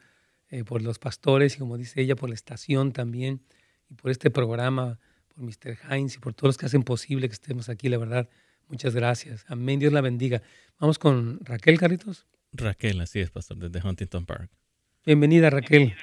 eh, 0.50 0.64
por 0.64 0.84
los 0.84 1.00
pastores 1.00 1.56
y 1.56 1.60
como 1.60 1.78
dice 1.78 2.00
ella, 2.00 2.16
por 2.16 2.30
la 2.30 2.36
estación 2.36 2.92
también 2.92 3.42
y 3.90 3.96
por 3.96 4.12
este 4.12 4.30
programa, 4.30 5.00
por 5.30 5.44
Mr. 5.44 5.80
Heinz 5.90 6.16
y 6.16 6.20
por 6.20 6.36
todos 6.36 6.50
los 6.50 6.58
que 6.60 6.68
hacen 6.68 6.84
posible 6.84 7.28
que 7.28 7.34
estemos 7.34 7.70
aquí, 7.70 7.90
la 7.90 7.98
verdad. 7.98 8.30
Muchas 8.68 8.96
gracias. 8.96 9.46
Amén. 9.50 9.80
Dios 9.80 9.94
la 9.94 10.02
bendiga. 10.02 10.42
Vamos 10.80 11.00
con 11.00 11.40
Raquel 11.44 11.80
Carlitos. 11.80 12.26
Raquel, 12.52 13.02
así 13.02 13.20
es, 13.20 13.32
pastor, 13.32 13.58
desde 13.58 13.88
Huntington 13.88 14.26
Park. 14.26 14.50
Bienvenida, 15.06 15.50
Raquel. 15.50 15.94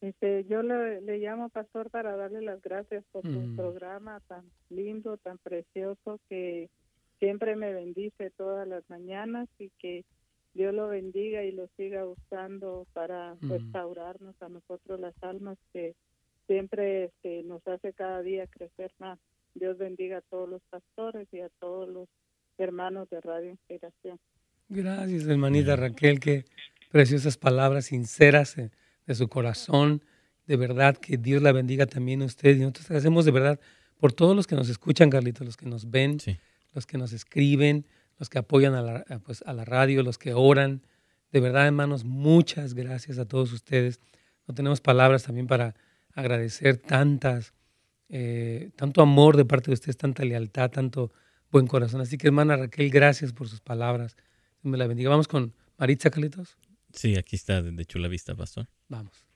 Este, 0.00 0.44
yo 0.48 0.62
le, 0.62 1.00
llamo, 1.18 1.48
pastor, 1.48 1.90
para 1.90 2.16
darle 2.16 2.40
las 2.42 2.62
gracias 2.62 3.04
por 3.10 3.22
su 3.22 3.40
mm. 3.40 3.56
programa 3.56 4.20
tan 4.28 4.44
lindo, 4.70 5.16
tan 5.16 5.38
precioso, 5.38 6.20
que 6.28 6.70
siempre 7.18 7.56
me 7.56 7.72
bendice 7.72 8.30
todas 8.30 8.66
las 8.68 8.88
mañanas 8.88 9.48
y 9.58 9.70
que 9.78 10.04
Dios 10.54 10.72
lo 10.72 10.88
bendiga 10.88 11.42
y 11.42 11.52
lo 11.52 11.68
siga 11.76 12.06
usando 12.06 12.86
para 12.92 13.34
mm. 13.40 13.50
restaurarnos 13.50 14.40
a 14.40 14.48
nosotros 14.48 15.00
las 15.00 15.14
almas 15.22 15.58
que 15.72 15.94
siempre 16.46 17.04
este, 17.04 17.42
nos 17.42 17.66
hace 17.66 17.92
cada 17.92 18.22
día 18.22 18.46
crecer 18.46 18.92
más. 18.98 19.18
Dios 19.54 19.78
bendiga 19.78 20.18
a 20.18 20.22
todos 20.22 20.48
los 20.48 20.62
pastores 20.70 21.28
y 21.32 21.40
a 21.40 21.48
todos 21.60 21.88
los 21.88 22.08
hermanos 22.58 23.08
de 23.10 23.20
Radio 23.20 23.50
Inspiración. 23.50 24.18
Gracias, 24.68 25.26
hermanita 25.26 25.76
Raquel, 25.76 26.20
qué 26.20 26.44
preciosas 26.90 27.36
palabras 27.36 27.86
sinceras 27.86 28.56
de 28.56 29.14
su 29.14 29.28
corazón. 29.28 30.02
De 30.46 30.56
verdad, 30.56 30.96
que 30.96 31.16
Dios 31.16 31.42
la 31.42 31.52
bendiga 31.52 31.86
también 31.86 32.22
a 32.22 32.26
usted. 32.26 32.56
Y 32.56 32.60
nosotros 32.60 32.90
hacemos 32.90 33.24
de 33.24 33.30
verdad 33.30 33.60
por 33.98 34.12
todos 34.12 34.34
los 34.34 34.46
que 34.46 34.56
nos 34.56 34.68
escuchan, 34.68 35.10
Carlitos, 35.10 35.46
los 35.46 35.56
que 35.56 35.66
nos 35.66 35.90
ven, 35.90 36.18
los 36.74 36.86
que 36.86 36.98
nos 36.98 37.12
escriben, 37.12 37.86
los 38.18 38.28
que 38.28 38.38
apoyan 38.38 38.74
a 38.74 38.82
la, 38.82 39.04
pues, 39.24 39.42
a 39.46 39.52
la 39.52 39.64
radio, 39.64 40.02
los 40.02 40.18
que 40.18 40.34
oran. 40.34 40.82
De 41.32 41.40
verdad, 41.40 41.66
hermanos, 41.66 42.04
muchas 42.04 42.74
gracias 42.74 43.18
a 43.18 43.26
todos 43.26 43.52
ustedes. 43.52 44.00
No 44.46 44.54
tenemos 44.54 44.80
palabras 44.80 45.24
también 45.24 45.46
para 45.46 45.74
agradecer 46.14 46.78
tantas, 46.78 47.52
eh, 48.08 48.70
tanto 48.76 49.02
amor 49.02 49.36
de 49.36 49.44
parte 49.44 49.66
de 49.70 49.74
ustedes, 49.74 49.96
tanta 49.96 50.24
lealtad, 50.24 50.70
tanto 50.70 51.12
buen 51.50 51.66
corazón. 51.66 52.00
Así 52.00 52.18
que, 52.18 52.28
hermana 52.28 52.56
Raquel, 52.56 52.90
gracias 52.90 53.32
por 53.32 53.48
sus 53.48 53.60
palabras. 53.60 54.16
Dios 54.62 54.70
me 54.70 54.78
la 54.78 54.86
bendiga. 54.86 55.10
Vamos 55.10 55.28
con 55.28 55.54
Maritza, 55.76 56.10
Carlitos. 56.10 56.56
Sí, 56.92 57.16
aquí 57.16 57.36
está, 57.36 57.62
de 57.62 57.84
Chula 57.84 58.08
Vista, 58.08 58.34
pastor. 58.34 58.66
Vamos. 58.88 59.26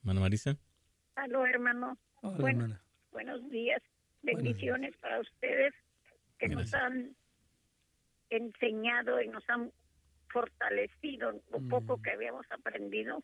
Hermana 0.00 0.20
Marisa. 0.20 0.58
Aló, 1.14 1.46
hermano. 1.46 1.96
Hola, 2.22 2.80
Buenos 3.12 3.50
días. 3.50 3.82
Bendiciones 4.22 4.96
para 4.96 5.20
ustedes 5.20 5.74
que 6.38 6.48
nos 6.48 6.72
han 6.74 7.14
enseñado 8.30 9.20
y 9.20 9.28
nos 9.28 9.48
han 9.48 9.70
fortalecido 10.28 11.40
un 11.52 11.68
poco 11.68 11.98
mm. 11.98 12.02
que 12.02 12.10
habíamos 12.10 12.46
aprendido 12.50 13.22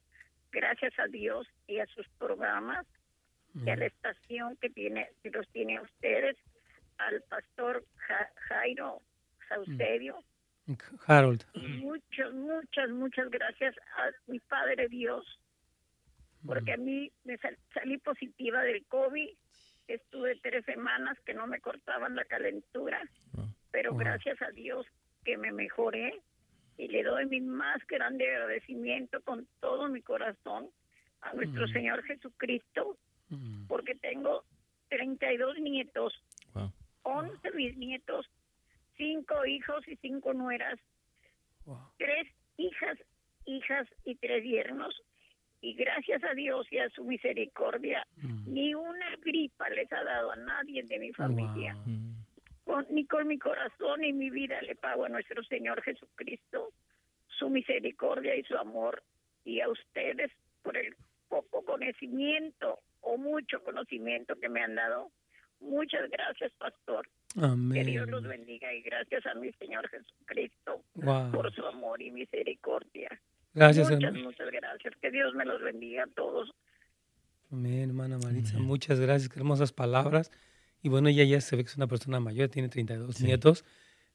gracias 0.53 0.93
a 0.99 1.07
Dios 1.07 1.47
y 1.67 1.79
a 1.79 1.87
sus 1.87 2.07
programas 2.19 2.87
y 3.65 3.71
a 3.71 3.77
la 3.77 3.87
estación 3.87 4.57
que 4.57 4.71
tiene 4.71 5.11
que 5.23 5.31
los 5.31 5.49
tiene 5.49 5.79
a 5.79 5.83
ustedes 5.83 6.37
al 6.99 7.23
pastor 7.23 7.85
Jairo 8.49 9.01
Saucerio 9.49 10.23
Harold. 11.07 11.45
Muchas, 11.55 12.33
muchas, 12.35 12.91
muchas 12.91 13.31
gracias 13.31 13.75
a 13.97 14.11
mi 14.31 14.39
Padre 14.41 14.89
Dios, 14.89 15.25
porque 16.45 16.73
a 16.73 16.77
mí 16.77 17.11
me 17.25 17.39
salí 17.73 17.99
positiva 17.99 18.63
del 18.63 18.85
COVID. 18.87 19.31
Estuve 19.87 20.39
tres 20.43 20.65
semanas 20.67 21.17
que 21.25 21.33
no 21.33 21.47
me 21.47 21.61
cortaban 21.61 22.15
la 22.15 22.25
calentura, 22.27 23.01
pero 23.71 23.95
gracias 23.95 24.41
a 24.43 24.51
Dios 24.51 24.87
que 25.25 25.39
me 25.39 25.53
mejoré 25.53 26.21
y 26.77 26.89
le 26.89 27.03
doy 27.03 27.27
mi 27.27 27.41
más 27.41 27.79
grande 27.87 28.29
agradecimiento 28.29 29.23
con 29.23 29.49
todo 29.61 29.89
mi 29.89 30.03
corazón 30.03 30.69
a 31.23 31.33
nuestro 31.33 31.67
Señor 31.69 32.05
Jesucristo, 32.05 32.97
porque 33.67 33.95
tengo 33.95 34.45
32 34.89 35.59
nietos, 35.59 36.15
11 37.03 37.51
bisnietos 37.53 38.27
cinco 38.99 39.47
hijos 39.47 39.87
y 39.89 39.97
cinco 39.97 40.35
nueras, 40.35 40.79
tres 41.97 42.29
hijas, 42.59 42.99
hijas 43.47 43.89
y 44.05 44.17
tres 44.17 44.45
yernos. 44.45 44.95
Y 45.61 45.75
gracias 45.75 46.23
a 46.23 46.35
Dios 46.35 46.67
y 46.71 46.79
a 46.79 46.89
su 46.91 47.03
misericordia, 47.03 48.07
mm. 48.17 48.53
ni 48.53 48.75
una 48.75 49.17
gripa 49.25 49.69
les 49.71 49.91
ha 49.93 50.05
dado 50.05 50.33
a 50.33 50.37
nadie 50.37 50.83
de 50.85 50.99
mi 50.99 51.13
familia. 51.13 51.77
ni 52.91 53.07
con 53.07 53.27
mi 53.27 53.39
corazón 53.39 54.01
ni 54.03 54.13
mi 54.13 54.31
vida 54.31 54.61
le 54.63 54.77
pago 54.77 55.05
a 55.05 55.09
nuestro 55.09 55.43
Señor 55.45 55.83
Jesucristo 55.83 56.73
su 57.27 57.49
misericordia 57.49 58.37
y 58.37 58.45
su 58.45 58.57
amor. 58.57 59.03
Y 59.45 59.61
a 59.61 59.69
ustedes 59.69 60.31
por 60.63 60.77
el 60.77 60.95
poco 61.29 61.65
conocimiento 61.65 62.79
o 63.01 63.17
mucho 63.17 63.63
conocimiento 63.63 64.35
que 64.37 64.49
me 64.49 64.63
han 64.63 64.75
dado. 64.75 65.11
Muchas 65.61 66.09
gracias, 66.11 66.53
pastor. 66.59 67.09
Que 67.35 67.85
Dios 67.85 68.09
los 68.09 68.23
bendiga 68.23 68.73
y 68.73 68.83
gracias 68.83 69.27
a 69.27 69.35
mi 69.35 69.53
Señor 69.53 69.89
Jesucristo 69.89 70.83
por 71.33 71.53
su 71.55 71.65
amor 71.67 72.01
y 72.01 72.11
misericordia. 72.11 73.09
Gracias, 73.55 73.91
muchas, 73.91 74.15
muchas 74.15 74.51
gracias. 74.51 74.95
Que 75.01 75.11
Dios 75.11 75.35
me 75.35 75.45
los 75.45 75.61
bendiga 75.61 76.05
a 76.05 76.07
todos. 76.09 76.55
Amén, 77.51 77.91
hermana 77.91 78.19
Maritza. 78.19 78.59
Muchas 78.59 79.01
gracias. 79.01 79.29
Qué 79.29 79.39
hermosas 79.39 79.73
palabras. 79.73 80.31
Y 80.83 80.89
bueno, 80.89 81.09
ella 81.09 81.25
ya 81.25 81.41
se 81.41 81.57
ve 81.57 81.65
que 81.65 81.71
es 81.71 81.77
una 81.77 81.87
persona 81.87 82.21
mayor, 82.21 82.49
tiene 82.49 82.69
32 82.69 83.21
nietos, 83.21 83.65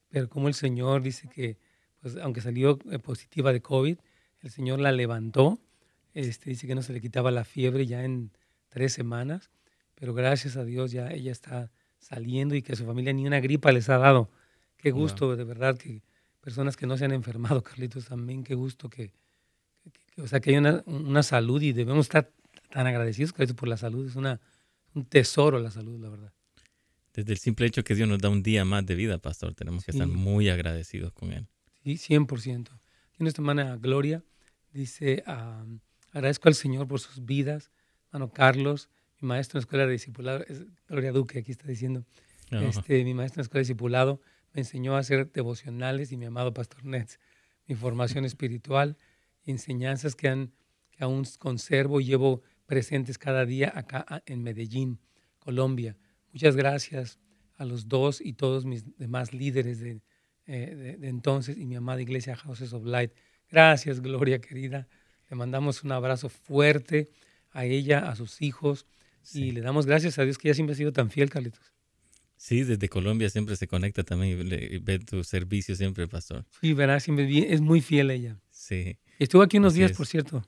pero 0.09 0.29
como 0.29 0.47
el 0.47 0.53
Señor 0.53 1.01
dice 1.01 1.27
que, 1.27 1.57
pues 2.01 2.15
aunque 2.17 2.41
salió 2.41 2.79
eh, 2.89 2.99
positiva 2.99 3.51
de 3.51 3.61
COVID, 3.61 3.97
el 4.41 4.49
Señor 4.49 4.79
la 4.79 4.91
levantó. 4.91 5.59
Este, 6.13 6.51
dice 6.51 6.67
que 6.67 6.75
no 6.75 6.83
se 6.83 6.93
le 6.93 7.01
quitaba 7.01 7.31
la 7.31 7.43
fiebre 7.43 7.85
ya 7.85 8.03
en 8.03 8.31
tres 8.73 8.91
semanas, 8.91 9.51
pero 9.93 10.15
gracias 10.15 10.57
a 10.57 10.65
Dios 10.65 10.91
ya 10.91 11.11
ella 11.11 11.31
está 11.31 11.71
saliendo 11.99 12.55
y 12.55 12.63
que 12.63 12.73
a 12.73 12.75
su 12.75 12.85
familia 12.85 13.13
ni 13.13 13.27
una 13.27 13.39
gripa 13.39 13.71
les 13.71 13.87
ha 13.89 13.99
dado. 13.99 14.31
Qué 14.77 14.89
gusto, 14.89 15.35
de 15.35 15.43
verdad, 15.43 15.77
que 15.77 16.01
personas 16.41 16.75
que 16.75 16.87
no 16.87 16.97
se 16.97 17.05
han 17.05 17.11
enfermado, 17.11 17.61
Carlitos, 17.63 18.05
también, 18.05 18.43
qué 18.43 18.55
gusto 18.55 18.89
que, 18.89 19.13
o 20.17 20.25
sea, 20.27 20.39
que 20.39 20.49
hay 20.49 20.57
una, 20.57 20.81
una, 20.87 21.21
salud 21.21 21.61
y 21.61 21.71
debemos 21.71 22.07
estar 22.07 22.31
tan 22.71 22.87
agradecidos, 22.87 23.31
Carlitos, 23.31 23.55
por 23.55 23.69
la 23.69 23.77
salud. 23.77 24.07
Es 24.07 24.15
una, 24.15 24.41
un 24.95 25.05
tesoro 25.05 25.59
la 25.59 25.69
salud, 25.69 25.99
la 26.01 26.09
verdad. 26.09 26.33
Desde 27.13 27.31
el 27.31 27.37
simple 27.37 27.67
hecho 27.67 27.83
que 27.83 27.93
Dios 27.93 28.09
nos 28.09 28.19
da 28.19 28.29
un 28.29 28.41
día 28.41 28.65
más 28.65 28.85
de 28.87 28.95
vida, 28.95 29.19
pastor, 29.19 29.53
tenemos 29.53 29.85
que 29.85 29.91
estar 29.91 30.07
muy 30.07 30.49
agradecidos 30.49 31.13
con 31.13 31.31
Él. 31.31 31.47
Sí, 31.83 31.93
100%. 31.93 32.35
Tiene 32.39 32.73
nuestra 33.19 33.41
hermana 33.41 33.77
Gloria, 33.77 34.23
dice, 34.71 35.23
agradezco 36.11 36.49
al 36.49 36.55
Señor 36.55 36.87
por 36.87 36.99
sus 36.99 37.23
vidas, 37.23 37.69
hermano 38.13 38.31
Carlos, 38.31 38.89
mi 39.19 39.27
maestro 39.27 39.57
en 39.57 39.61
la 39.61 39.63
escuela 39.63 39.85
de 39.87 39.91
discipulado, 39.93 40.43
es 40.47 40.63
Gloria 40.87 41.11
Duque, 41.11 41.39
aquí 41.39 41.51
está 41.51 41.65
diciendo, 41.65 42.05
este, 42.51 43.03
mi 43.03 43.15
maestro 43.15 43.39
en 43.39 43.41
la 43.41 43.45
escuela 43.45 43.59
de 43.59 43.63
discipulado 43.63 44.21
me 44.53 44.61
enseñó 44.61 44.95
a 44.95 44.99
hacer 44.99 45.31
devocionales 45.31 46.11
y 46.11 46.17
mi 46.17 46.25
amado 46.25 46.53
Pastor 46.53 46.85
Nets, 46.85 47.19
mi 47.65 47.73
formación 47.73 48.23
espiritual 48.23 48.97
enseñanzas 49.45 50.15
que, 50.15 50.29
han, 50.29 50.53
que 50.91 51.03
aún 51.03 51.23
conservo 51.39 51.99
y 52.01 52.05
llevo 52.05 52.43
presentes 52.67 53.17
cada 53.17 53.45
día 53.47 53.73
acá 53.75 54.21
en 54.27 54.43
Medellín, 54.43 54.99
Colombia. 55.39 55.97
Muchas 56.31 56.55
gracias 56.55 57.17
a 57.57 57.65
los 57.65 57.87
dos 57.87 58.21
y 58.21 58.33
todos 58.33 58.63
mis 58.63 58.95
demás 58.95 59.33
líderes 59.33 59.79
de, 59.79 60.01
eh, 60.45 60.97
de, 60.99 61.07
entonces 61.07 61.57
y 61.57 61.65
mi 61.65 61.75
amada 61.75 62.01
iglesia 62.03 62.35
Houses 62.35 62.73
of 62.73 62.85
Light. 62.85 63.11
Gracias, 63.49 64.01
Gloria 64.01 64.39
querida. 64.39 64.87
Le 65.31 65.35
mandamos 65.35 65.83
un 65.83 65.91
abrazo 65.91 66.29
fuerte 66.29 67.09
a 67.53 67.65
ella, 67.65 68.09
a 68.09 68.15
sus 68.15 68.41
hijos, 68.41 68.85
y 69.33 69.51
le 69.51 69.61
damos 69.61 69.85
gracias 69.85 70.19
a 70.19 70.23
Dios 70.23 70.37
que 70.37 70.49
ella 70.49 70.55
siempre 70.55 70.73
ha 70.73 70.77
sido 70.77 70.91
tan 70.91 71.09
fiel, 71.09 71.29
Carlitos. 71.29 71.73
Sí, 72.35 72.63
desde 72.63 72.89
Colombia 72.89 73.29
siempre 73.29 73.55
se 73.55 73.67
conecta 73.67 74.03
también 74.03 74.37
y 74.37 74.77
ve 74.79 74.99
tu 74.99 75.23
servicio 75.23 75.75
siempre, 75.75 76.09
pastor. 76.09 76.45
Sí, 76.59 76.73
verá, 76.73 76.99
siempre 76.99 77.53
es 77.53 77.61
muy 77.61 77.79
fiel 77.79 78.11
ella. 78.11 78.37
Sí. 78.51 78.97
Estuvo 79.17 79.41
aquí 79.43 79.59
unos 79.59 79.75
días, 79.75 79.93
por 79.93 80.07
cierto. 80.07 80.45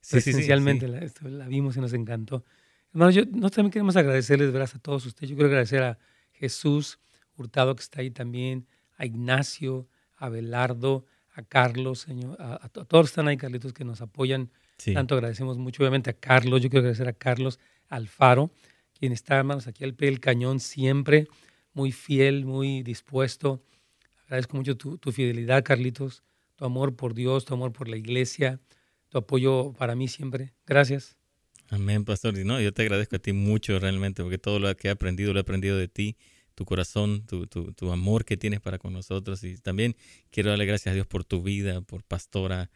Sí, 0.00 0.12
presencialmente 0.12 0.86
la, 0.88 1.48
vimos 1.48 1.76
y 1.76 1.80
nos 1.80 1.94
encantó. 1.94 2.44
Hermanos, 2.92 3.14
yo, 3.14 3.22
nosotros 3.24 3.52
también 3.52 3.70
queremos 3.72 3.96
agradecerles, 3.96 4.52
verás, 4.52 4.74
a 4.74 4.78
todos 4.78 5.06
ustedes. 5.06 5.30
Yo 5.30 5.36
quiero 5.36 5.48
agradecer 5.48 5.82
a 5.82 5.98
Jesús 6.32 6.98
Hurtado, 7.36 7.74
que 7.76 7.82
está 7.82 8.00
ahí 8.00 8.10
también, 8.10 8.66
a 8.96 9.06
Ignacio, 9.06 9.88
a 10.16 10.28
Belardo, 10.28 11.06
a 11.32 11.42
Carlos, 11.42 12.00
señor, 12.00 12.36
a, 12.40 12.68
todos 12.68 12.86
los 12.90 13.06
que 13.06 13.12
están 13.12 13.28
ahí, 13.28 13.36
Carlitos, 13.36 13.72
que 13.72 13.84
nos 13.84 14.00
apoyan. 14.00 14.50
Tanto 14.92 15.14
agradecemos 15.14 15.58
mucho, 15.58 15.82
obviamente, 15.82 16.10
a 16.10 16.12
Carlos. 16.12 16.62
Yo 16.62 16.70
quiero 16.70 16.80
agradecer 16.80 17.08
a 17.08 17.12
Carlos, 17.12 17.58
Alfaro, 17.88 18.52
quien 18.98 19.12
está, 19.12 19.36
hermanos, 19.36 19.66
aquí 19.66 19.84
al 19.84 19.94
pie 19.94 20.08
del 20.08 20.20
cañón 20.20 20.60
siempre, 20.60 21.26
muy 21.72 21.92
fiel, 21.92 22.44
muy 22.44 22.82
dispuesto. 22.82 23.62
Agradezco 24.24 24.56
mucho 24.56 24.76
tu, 24.76 25.12
fidelidad, 25.12 25.64
Carlitos, 25.64 26.22
tu 26.56 26.64
amor 26.64 26.96
por 26.96 27.14
Dios, 27.14 27.44
tu 27.44 27.54
amor 27.54 27.72
por 27.72 27.88
la 27.88 27.96
iglesia, 27.96 28.60
tu 29.08 29.18
apoyo 29.18 29.72
para 29.72 29.94
mí 29.94 30.06
siempre. 30.06 30.52
Gracias. 30.66 31.16
Amén, 31.70 32.04
pastor. 32.04 32.36
no, 32.38 32.60
yo 32.60 32.72
te 32.72 32.82
agradezco 32.82 33.16
a 33.16 33.18
ti 33.18 33.32
mucho 33.32 33.78
realmente, 33.78 34.22
porque 34.22 34.38
todo 34.38 34.58
lo 34.58 34.74
que 34.76 34.88
he 34.88 34.90
aprendido 34.90 35.32
lo 35.32 35.40
he 35.40 35.42
aprendido 35.42 35.76
de 35.76 35.88
ti. 35.88 36.16
tu 36.54 36.64
corazón, 36.64 37.24
tu, 37.24 37.46
tu, 37.46 37.72
tu, 37.72 37.92
amor 37.92 38.24
que 38.24 38.36
tienes 38.36 38.60
para 38.60 38.78
con 38.78 38.92
nosotros. 38.92 39.44
Y 39.44 39.58
también 39.58 39.94
quiero 40.30 40.50
darle 40.50 40.66
gracias 40.66 40.90
a 40.90 40.94
Dios 40.94 41.06
por 41.06 41.24
tu 41.24 41.40
vida, 41.40 41.82
por 41.82 42.02
pastora, 42.02 42.68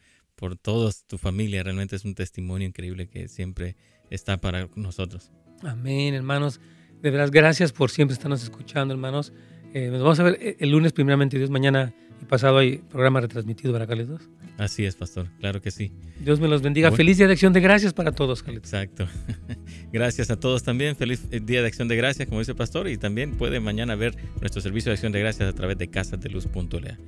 por 0.42 0.56
toda 0.56 0.90
tu 1.06 1.18
familia. 1.18 1.62
Realmente 1.62 1.94
es 1.94 2.04
un 2.04 2.16
testimonio 2.16 2.66
increíble 2.66 3.06
que 3.06 3.28
siempre 3.28 3.76
está 4.10 4.38
para 4.38 4.68
nosotros. 4.74 5.30
Amén, 5.62 6.14
hermanos. 6.14 6.60
De 7.00 7.12
verdad, 7.12 7.28
gracias 7.30 7.70
por 7.70 7.92
siempre 7.92 8.14
estarnos 8.14 8.42
escuchando, 8.42 8.92
hermanos. 8.92 9.32
Eh, 9.72 9.88
nos 9.92 10.02
vamos 10.02 10.18
a 10.18 10.24
ver 10.24 10.38
eh, 10.40 10.56
el 10.58 10.70
lunes, 10.70 10.92
primeramente 10.92 11.38
Dios. 11.38 11.48
Mañana 11.48 11.94
y 12.20 12.24
pasado 12.24 12.58
hay 12.58 12.78
programa 12.78 13.20
retransmitido 13.20 13.72
para 13.72 13.86
Carlitos. 13.86 14.28
Así 14.58 14.84
es, 14.84 14.96
pastor. 14.96 15.28
Claro 15.38 15.62
que 15.62 15.70
sí. 15.70 15.92
Dios 16.18 16.40
me 16.40 16.48
los 16.48 16.60
bendiga. 16.60 16.90
Feliz 16.90 17.18
Día 17.18 17.28
de 17.28 17.34
Acción 17.34 17.52
de 17.52 17.60
Gracias 17.60 17.94
para 17.94 18.10
todos, 18.10 18.42
Carlitos. 18.42 18.72
Exacto. 18.72 19.06
Gracias 19.92 20.28
a 20.32 20.40
todos 20.40 20.64
también. 20.64 20.96
Feliz 20.96 21.22
eh, 21.30 21.38
Día 21.38 21.60
de 21.60 21.68
Acción 21.68 21.86
de 21.86 21.94
Gracias, 21.94 22.26
como 22.26 22.40
dice 22.40 22.50
el 22.50 22.56
pastor. 22.56 22.88
Y 22.88 22.96
también 22.96 23.36
puede 23.36 23.60
mañana 23.60 23.94
ver 23.94 24.16
nuestro 24.40 24.60
servicio 24.60 24.90
de 24.90 24.94
Acción 24.94 25.12
de 25.12 25.20
Gracias 25.20 25.48
a 25.48 25.52
través 25.52 25.78
de 25.78 25.86
casadeluz.la. 25.86 26.98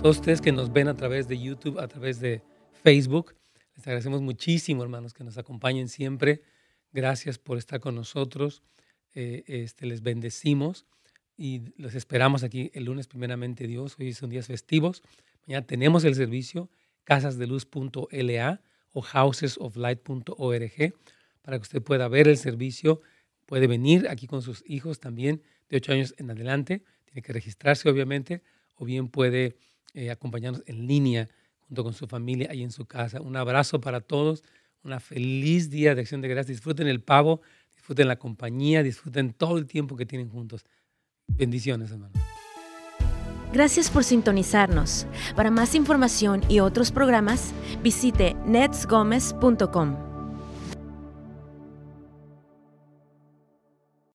Todos 0.00 0.18
ustedes 0.18 0.40
que 0.40 0.52
nos 0.52 0.72
ven 0.72 0.86
a 0.86 0.94
través 0.94 1.26
de 1.26 1.36
YouTube, 1.36 1.80
a 1.80 1.88
través 1.88 2.20
de 2.20 2.40
Facebook, 2.84 3.34
les 3.74 3.84
agradecemos 3.84 4.22
muchísimo, 4.22 4.84
hermanos, 4.84 5.12
que 5.12 5.24
nos 5.24 5.38
acompañen 5.38 5.88
siempre. 5.88 6.42
Gracias 6.92 7.38
por 7.38 7.58
estar 7.58 7.80
con 7.80 7.96
nosotros. 7.96 8.62
Eh, 9.14 9.42
este, 9.48 9.86
les 9.86 10.02
bendecimos 10.02 10.86
y 11.36 11.62
los 11.76 11.96
esperamos 11.96 12.44
aquí 12.44 12.70
el 12.74 12.84
lunes, 12.84 13.08
primeramente 13.08 13.66
Dios. 13.66 13.96
Hoy 13.98 14.12
son 14.12 14.30
días 14.30 14.46
festivos. 14.46 15.02
Mañana 15.48 15.66
tenemos 15.66 16.04
el 16.04 16.14
servicio 16.14 16.70
casasdeluz.la 17.02 18.60
o 18.92 19.02
housesoflight.org 19.02 20.94
para 21.42 21.56
que 21.58 21.62
usted 21.62 21.82
pueda 21.82 22.06
ver 22.06 22.28
el 22.28 22.36
servicio. 22.36 23.00
Puede 23.46 23.66
venir 23.66 24.06
aquí 24.08 24.28
con 24.28 24.42
sus 24.42 24.62
hijos 24.64 25.00
también 25.00 25.42
de 25.68 25.78
8 25.78 25.92
años 25.92 26.14
en 26.18 26.30
adelante. 26.30 26.84
Tiene 27.06 27.22
que 27.22 27.32
registrarse, 27.32 27.88
obviamente, 27.88 28.42
o 28.76 28.84
bien 28.84 29.08
puede 29.08 29.56
eh, 29.94 30.10
acompañarnos 30.10 30.62
en 30.66 30.86
línea 30.86 31.28
junto 31.66 31.84
con 31.84 31.92
su 31.92 32.06
familia 32.06 32.48
ahí 32.50 32.62
en 32.62 32.70
su 32.70 32.86
casa. 32.86 33.20
Un 33.20 33.36
abrazo 33.36 33.80
para 33.80 34.00
todos, 34.00 34.42
una 34.82 35.00
feliz 35.00 35.70
día 35.70 35.94
de 35.94 36.02
acción 36.02 36.20
de 36.20 36.28
gracias. 36.28 36.56
Disfruten 36.56 36.86
el 36.88 37.02
pavo, 37.02 37.40
disfruten 37.74 38.08
la 38.08 38.18
compañía, 38.18 38.82
disfruten 38.82 39.32
todo 39.32 39.58
el 39.58 39.66
tiempo 39.66 39.96
que 39.96 40.06
tienen 40.06 40.28
juntos. 40.28 40.64
Bendiciones, 41.26 41.90
hermanos. 41.90 42.18
Gracias 43.52 43.90
por 43.90 44.04
sintonizarnos. 44.04 45.06
Para 45.34 45.50
más 45.50 45.74
información 45.74 46.42
y 46.48 46.60
otros 46.60 46.92
programas, 46.92 47.52
visite 47.82 48.34
netsgomez.com. 48.44 50.07